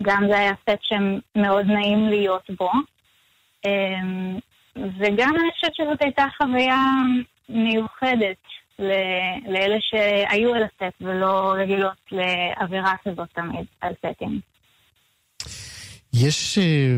גם 0.04 0.24
זה 0.30 0.38
היה 0.38 0.54
סט 0.62 0.80
שמאוד 0.82 1.66
נעים 1.66 2.10
להיות 2.10 2.50
בו. 2.58 2.72
אה, 3.66 4.02
וגם 4.76 5.34
אני 5.42 5.52
חושבת 5.52 5.76
שזאת 5.76 6.02
הייתה 6.02 6.26
חוויה 6.38 6.78
מיוחדת 7.52 8.38
לאלה 9.48 9.78
שהיו 9.80 10.54
על 10.54 10.64
הסט 10.64 11.02
ולא 11.02 11.54
רגילות 11.58 11.98
לעבירה 12.12 12.94
כזאת 13.04 13.30
תמיד 13.34 13.66
על 13.82 13.94
סטים. 13.98 14.40
יש 16.14 16.58
אה, 16.58 16.98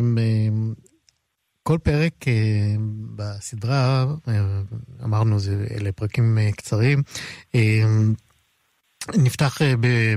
כל 1.64 1.78
פרק 1.84 2.28
אה, 2.28 2.76
בסדרה, 3.16 4.06
אה, 4.28 4.34
אמרנו, 5.04 5.38
אלה 5.80 5.91
פרקים 5.91 6.38
קצרים, 6.56 7.04
נפתח 9.16 9.58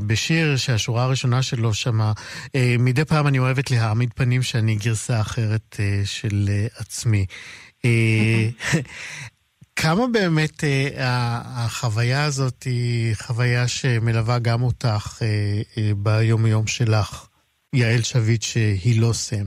בשיר 0.07 0.57
שהשורה 0.57 1.05
הראשונה 1.05 1.43
שלו 1.43 1.75
שמה, 1.75 2.13
מדי 2.79 3.05
פעם 3.05 3.27
אני 3.27 3.39
אוהבת 3.39 3.71
להעמיד 3.71 4.11
פנים 4.15 4.43
שאני 4.43 4.77
גרסה 4.77 5.21
אחרת 5.21 5.81
של 6.05 6.49
עצמי. 6.77 7.27
כמה 9.77 10.07
באמת 10.13 10.65
אה, 10.65 11.41
החוויה 11.65 12.25
הזאת 12.25 12.63
היא 12.63 13.15
חוויה 13.17 13.69
שמלווה 13.69 14.39
גם 14.39 14.63
אותך 14.63 15.23
אה, 15.23 15.27
אה, 15.79 15.91
ביום-יום 15.97 16.67
שלך, 16.67 17.29
יעל 17.73 18.03
שביט, 18.03 18.43
שהיא 18.43 19.01
לא 19.01 19.13
סם? 19.13 19.45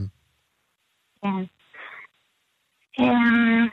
כן. 1.22 1.44
אמ, 2.98 3.66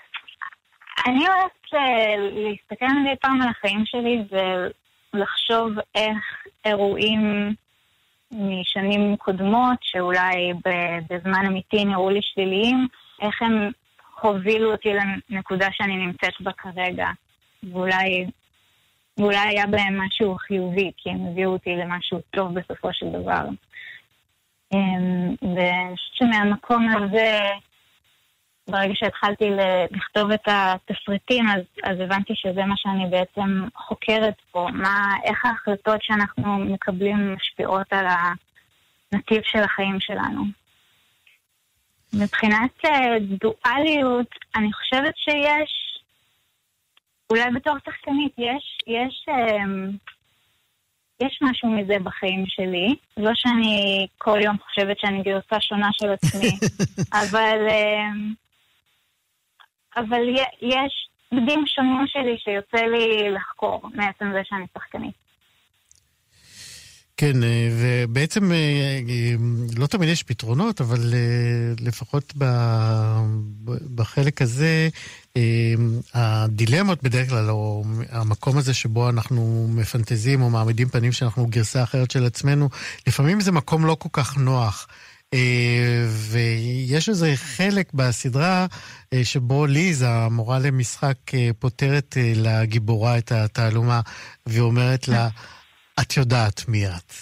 אני 1.08 1.28
אוהבת 1.28 1.74
אה, 1.74 2.16
להסתכל 2.18 2.86
מדי 2.86 3.16
פעם 3.22 3.41
על 3.41 3.49
החיים 3.49 3.84
שלי 3.86 4.18
ולחשוב 4.32 5.72
איך 5.95 6.47
אירועים 6.66 7.53
משנים 8.32 9.16
קודמות, 9.18 9.78
שאולי 9.82 10.53
בזמן 11.10 11.45
אמיתי 11.45 11.86
נראו 11.86 12.10
לי 12.10 12.20
שליליים, 12.22 12.88
איך 13.22 13.41
הם 13.41 13.72
הובילו 14.22 14.72
אותי 14.72 14.89
לנקודה 15.30 15.68
שאני 15.72 15.97
נמצאת 15.97 16.34
בה 16.41 16.51
כרגע. 16.51 17.07
ואולי, 17.63 18.26
ואולי 19.18 19.38
היה 19.38 19.68
בהם 19.68 20.01
משהו 20.01 20.36
חיובי, 20.36 20.91
כי 20.97 21.09
הם 21.09 21.28
הביאו 21.28 21.51
אותי 21.51 21.76
למשהו 21.76 22.20
טוב 22.32 22.59
בסופו 22.59 22.93
של 22.93 23.05
דבר. 23.09 23.45
אמ, 24.74 25.36
ואני 25.41 25.95
חושבת 25.95 26.13
שמהמקום 26.13 26.88
הזה, 26.89 27.39
ברגע 28.68 28.93
שהתחלתי 28.95 29.49
לכתוב 29.91 30.32
את 30.32 30.47
התסריטים, 30.47 31.45
אז, 31.47 31.61
אז 31.84 31.99
הבנתי 31.99 32.34
שזה 32.36 32.65
מה 32.65 32.76
שאני 32.78 33.05
בעצם 33.09 33.68
חוקרת 33.76 34.36
פה. 34.51 34.68
מה, 34.74 35.13
איך 35.24 35.45
ההחלטות 35.45 36.03
שאנחנו 36.03 36.57
מקבלים 36.57 37.36
משפיעות 37.36 37.88
על 37.93 38.05
הנתיב 39.13 39.41
של 39.43 39.63
החיים 39.63 39.99
שלנו. 39.99 40.43
מבחינת 42.14 42.86
אה, 42.86 43.20
דואליות, 43.20 44.28
אני 44.55 44.74
חושבת 44.74 45.18
שיש, 45.18 45.99
אולי 47.30 47.51
בתור 47.55 47.76
שחקנית, 47.86 48.34
יש, 48.38 48.78
יש, 48.88 49.26
אמ, 49.30 49.89
יש 51.20 51.39
משהו 51.41 51.70
מזה 51.70 51.95
בחיים 52.03 52.43
שלי. 52.47 52.95
לא 53.18 53.32
שאני 53.36 54.08
כל 54.18 54.39
יום 54.41 54.58
חושבת 54.58 54.99
שאני 54.99 55.24
גרסה 55.24 55.62
שונה 55.62 55.89
של 55.91 56.10
עצמי, 56.10 56.51
אבל, 57.22 57.68
אמ, 57.70 58.34
אבל 59.95 60.22
יש 60.62 61.10
בדים 61.32 61.68
שונים 61.68 62.08
שלי 62.08 62.38
שיוצא 62.38 62.86
לי 62.86 63.32
לחקור 63.32 63.82
מעצם 63.93 64.32
זה 64.34 64.41
שאני 64.43 64.66
שחקנית. 64.74 65.26
כן, 67.18 67.43
אה, 67.43 67.70
ובעצם 67.72 68.51
אה, 68.51 68.57
אה, 68.57 69.36
לא 69.78 69.88
תמיד 69.88 70.09
יש 70.09 70.24
פתרונות, 70.24 70.82
אבל 70.82 71.13
לפחות 71.80 72.34
בחלק 73.95 74.41
הזה, 74.41 74.89
הדילמות 76.13 77.03
בדרך 77.03 77.30
כלל, 77.30 77.49
או 77.49 77.84
המקום 78.09 78.57
הזה 78.57 78.74
שבו 78.74 79.09
אנחנו 79.09 79.68
מפנטזים 79.70 80.41
או 80.41 80.49
מעמידים 80.49 80.89
פנים 80.89 81.11
שאנחנו 81.11 81.47
גרסה 81.47 81.84
אחרת 81.84 82.11
של 82.11 82.26
עצמנו, 82.26 82.70
לפעמים 83.07 83.41
זה 83.41 83.51
מקום 83.51 83.86
לא 83.86 83.95
כל 83.99 84.09
כך 84.11 84.38
נוח. 84.38 84.88
ויש 86.09 87.09
איזה 87.09 87.34
חלק 87.36 87.93
בסדרה 87.93 88.65
שבו 89.24 89.65
ליז, 89.65 90.05
המורה 90.07 90.59
למשחק, 90.59 91.18
פותרת 91.59 92.18
לגיבורה 92.36 93.18
את 93.18 93.32
התעלומה, 93.32 94.01
ואומרת 94.47 95.07
לה, 95.07 95.30
את 96.02 96.18
יודעת 96.18 96.68
מי 96.68 96.88
את. 96.88 97.14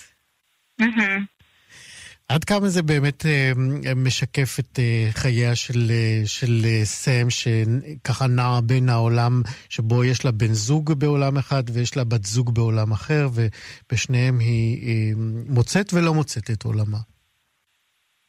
עד 2.30 2.44
כמה 2.44 2.68
זה 2.68 2.84
באמת 2.84 3.26
אה, 3.26 3.52
משקף 3.96 4.60
את 4.60 4.80
אה, 4.80 5.08
חייה 5.12 5.56
של, 5.56 5.80
אה, 5.90 6.22
של 6.26 6.52
סם, 6.84 7.30
שככה 7.30 8.28
נעה 8.28 8.62
בין 8.62 8.90
העולם 8.90 9.42
שבו 9.70 10.04
יש 10.04 10.26
לה 10.26 10.32
בן 10.32 10.54
זוג 10.54 10.94
בעולם 11.00 11.38
אחד 11.38 11.64
ויש 11.74 11.98
לה 11.98 12.04
בת 12.04 12.24
זוג 12.24 12.56
בעולם 12.56 12.92
אחר, 12.92 13.28
ובשניהם 13.36 14.40
היא 14.40 15.16
מוצאת 15.50 15.94
ולא 15.94 16.14
מוצאת 16.14 16.52
את 16.52 16.64
עולמה. 16.64 16.98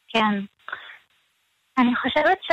כן. 0.08 0.40
אני 1.78 1.96
חושבת 1.96 2.38
ש... 2.42 2.50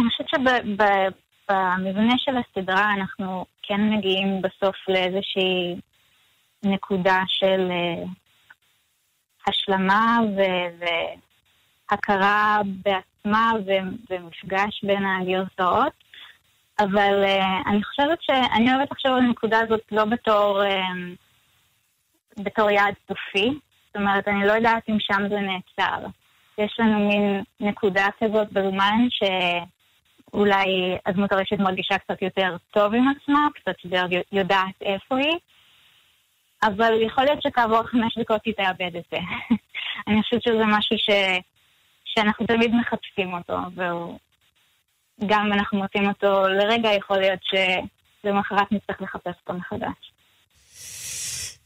אני 0.00 0.08
חושבת 0.10 0.26
שבמבנה 0.28 2.14
של 2.18 2.32
הסדרה 2.36 2.94
אנחנו 2.94 3.44
כן 3.62 3.80
מגיעים 3.90 4.42
בסוף 4.42 4.76
לאיזושהי 4.88 5.80
נקודה 6.64 7.22
של 7.26 7.70
uh, 7.70 8.08
השלמה 9.46 10.18
ו- 10.36 10.84
והכרה 11.90 12.60
בעצמה 12.64 13.52
ו- 13.66 14.10
ומפגש 14.10 14.84
בין 14.84 15.06
הגרסאות. 15.06 15.92
אבל 16.78 17.24
uh, 17.24 17.68
אני 17.68 17.84
חושבת 17.84 18.18
שאני 18.22 18.74
אוהבת 18.74 18.90
לחשוב 18.92 19.12
על 19.12 19.18
הנקודה 19.18 19.60
הזאת 19.60 19.80
לא 19.92 20.04
בתור, 20.04 20.62
uh, 20.62 22.42
בתור 22.42 22.70
יעד 22.70 22.94
סופי. 23.08 23.58
זאת 23.86 23.96
אומרת, 23.96 24.28
אני 24.28 24.46
לא 24.46 24.52
יודעת 24.52 24.88
אם 24.88 24.96
שם 25.00 25.28
זה 25.28 25.40
נעצר. 25.40 26.06
יש 26.58 26.76
לנו 26.78 27.08
מין 27.08 27.42
נקודה 27.60 28.06
כזאת 28.20 28.52
בזמן 28.52 29.06
שאולי 29.10 30.96
הדמות 31.06 31.32
הרשת 31.32 31.58
מרגישה 31.58 31.98
קצת 31.98 32.22
יותר 32.22 32.56
טוב 32.70 32.94
עם 32.94 33.04
עצמה, 33.08 33.48
קצת 33.54 33.84
יותר 33.84 34.04
יודעת 34.32 34.82
איפה 34.82 35.16
היא, 35.16 35.38
אבל 36.62 37.02
יכול 37.06 37.24
להיות 37.24 37.42
שכעבור 37.42 37.82
חמש 37.82 38.18
דקות 38.18 38.40
היא 38.44 38.54
תאבד 38.54 38.96
את 38.96 39.04
זה. 39.10 39.18
אני 40.08 40.22
חושבת 40.22 40.42
שזה 40.42 40.64
משהו 40.66 40.98
ש... 40.98 41.10
שאנחנו 42.04 42.46
תמיד 42.46 42.70
מחפשים 42.74 43.34
אותו, 43.34 43.58
והוא... 43.74 44.18
אם 45.22 45.52
אנחנו 45.52 45.78
מוצאים 45.78 46.08
אותו 46.08 46.48
לרגע, 46.48 46.92
יכול 46.92 47.18
להיות 47.18 47.40
שלמחרת 47.42 48.72
נצטרך 48.72 49.02
לחפש 49.02 49.34
אותו 49.40 49.58
מחדש. 49.58 50.12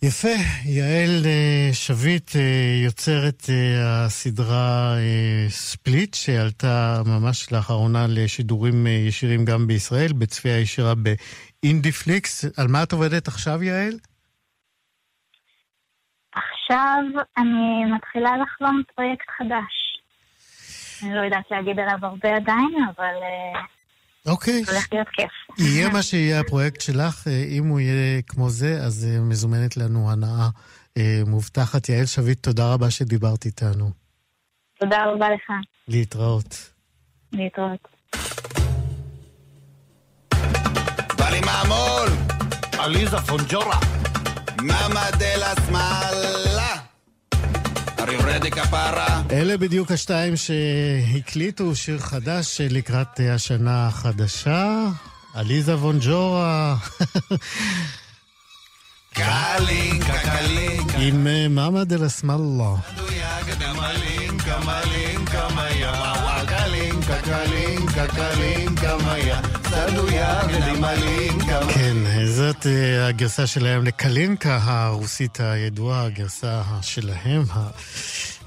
יפה, 0.02 0.34
יעל 0.64 1.26
אה, 1.26 1.70
שביט 1.72 2.36
אה, 2.36 2.80
יוצרת 2.84 3.46
אה, 3.50 4.04
הסדרה 4.04 4.96
ספליט, 5.48 6.14
שעלתה 6.14 7.02
ממש 7.06 7.52
לאחרונה 7.52 8.06
לשידורים 8.08 8.86
ישירים 8.86 9.44
גם 9.44 9.66
בישראל, 9.66 10.12
בצפייה 10.12 10.58
ישירה 10.58 10.94
באינדיפליקס. 10.94 12.44
על 12.56 12.68
מה 12.68 12.82
את 12.82 12.92
עובדת 12.92 13.28
עכשיו, 13.28 13.62
יעל? 13.62 13.92
עכשיו 16.66 17.22
אני 17.38 17.92
מתחילה 17.96 18.30
לחלום 18.36 18.82
פרויקט 18.94 19.26
חדש. 19.38 20.02
אני 21.02 21.14
לא 21.14 21.20
יודעת 21.20 21.44
להגיד 21.50 21.78
עליו 21.78 21.98
הרבה 22.02 22.36
עדיין, 22.36 22.74
אבל... 22.96 23.14
אה, 23.22 23.60
אוקיי. 24.32 24.62
הולך 24.68 24.88
להיות 24.92 25.08
כיף. 25.08 25.58
יהיה 25.58 25.88
מה 25.88 26.02
שיהיה 26.02 26.40
הפרויקט 26.40 26.80
שלך, 26.80 27.28
אה, 27.28 27.44
אם 27.58 27.68
הוא 27.68 27.80
יהיה 27.80 28.22
כמו 28.22 28.50
זה, 28.50 28.78
אז 28.86 29.08
אה, 29.10 29.20
מזומנת 29.20 29.76
לנו 29.76 30.10
הנאה 30.10 30.48
מובטחת. 31.26 31.88
יעל 31.88 32.06
שביט, 32.06 32.42
תודה 32.42 32.74
רבה 32.74 32.90
שדיברת 32.90 33.44
איתנו. 33.44 33.90
תודה 34.80 35.04
רבה 35.04 35.30
לך. 35.30 35.50
להתראות. 35.88 36.70
להתראות. 37.32 37.88
בא 41.18 41.30
לי 41.30 41.40
מהמול! 41.40 42.08
עליזה 42.78 43.18
פונג'ורה! 43.18 44.05
מאמה 44.62 45.10
דה 45.10 45.36
לה 45.36 45.52
סמאלה. 45.66 46.74
are 47.98 48.08
you 48.08 48.22
ready 48.22 48.50
כפרה? 48.50 49.22
אלה 49.30 49.56
בדיוק 49.56 49.92
השתיים 49.92 50.34
שהקליטו 50.36 51.74
שיר 51.74 51.98
חדש 51.98 52.60
לקראת 52.60 53.20
השנה 53.34 53.86
החדשה. 53.86 54.84
עליזה 55.34 55.76
וונג'ורה. 55.76 56.76
קלינקה, 59.14 60.18
קלינקה. 60.18 60.98
עם 60.98 61.26
מאמה 61.54 61.84
דה 61.84 61.96
לה 61.96 62.08
קלינקה, 67.26 68.06
קלינקה, 68.06 68.96
מאיה. 68.96 69.40
כן, 71.74 71.96
זאת 72.26 72.66
אה, 72.66 73.06
הגרסה 73.06 73.46
שלהם 73.46 73.84
לקלינקה 73.84 74.58
הרוסית 74.62 75.40
הידועה, 75.40 76.04
הגרסה 76.04 76.62
שלהם, 76.82 77.42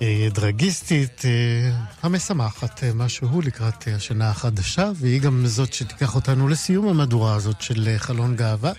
הדרגיסטית, 0.01 1.25
אה, 1.25 1.71
המשמחת, 2.03 2.83
אה, 2.83 2.93
משהו 2.93 3.41
לקראת 3.41 3.87
השנה 3.95 4.29
החדשה, 4.29 4.91
והיא 4.95 5.21
גם 5.21 5.45
זאת 5.45 5.73
שתיקח 5.73 6.15
אותנו 6.15 6.47
לסיום 6.47 6.87
המהדורה 6.87 7.35
הזאת 7.35 7.61
של 7.61 7.95
חלון 7.97 8.35
גאווה. 8.35 8.71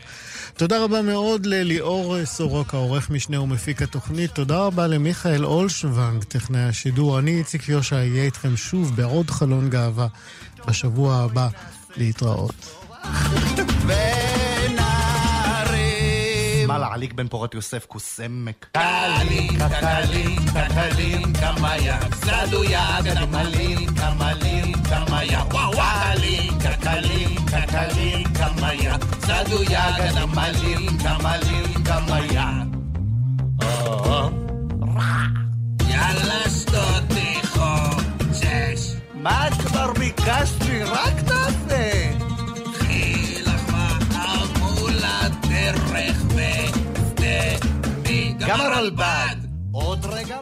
תודה 0.57 0.85
רבה 0.85 1.03
מאוד 1.03 1.47
לליאור 1.47 2.25
סורוק, 2.25 2.75
העורך 2.75 3.11
משנה 3.11 3.41
ומפיק 3.41 3.83
התוכנית. 3.83 4.31
תודה 4.31 4.59
רבה 4.59 4.87
למיכאל 4.87 5.45
אולשוונג, 5.45 6.25
טכנאי 6.25 6.65
השידור. 6.65 7.19
אני 7.19 7.39
איציק 7.39 7.69
יושע, 7.69 7.97
אהיה 7.97 8.25
איתכם 8.25 8.57
שוב 8.57 8.97
בעוד 8.97 9.31
חלון 9.31 9.71
גאווה 9.71 10.07
בשבוע 10.67 11.17
הבא. 11.17 11.49
להתראות. 11.97 12.85
שמאלה 16.63 16.89
עליק 16.93 17.13
בן 17.13 17.29
פורת 17.29 17.55
יוסף 17.55 17.87
כוסמק. 17.89 18.67
קלינקה, 18.73 19.69
קלינקה, 19.69 20.67
קלינקה, 20.75 21.53
מאיה. 21.61 21.99
סדויה, 22.15 22.99
גדמלינקה, 23.05 24.11
מלינקה, 24.15 25.05
מאיה. 25.11 25.43
וואו, 25.53 25.73
קלינקה, 27.51 28.47
קלינקה, 28.61 28.97
מדויק, 29.29 30.15
גמלים, 30.17 30.97
גמלים, 31.05 31.83
גמיה. 31.83 32.51
יאללה, 35.89 36.51
שתותי 36.51 37.35
חושש. 37.47 38.95
מה 39.15 39.49
כבר 39.59 39.93
ביקשתי? 39.93 40.83
רק 40.83 41.21
תעשה! 41.27 42.11
קחי 42.75 43.43
לך 43.47 43.75
מעמול 44.13 44.93
הדרך 45.05 45.93
ושדה 46.29 47.59
גם 48.49 48.61
הרלב"ד! 48.61 49.37
עוד 49.73 50.07
רגע? 50.07 50.37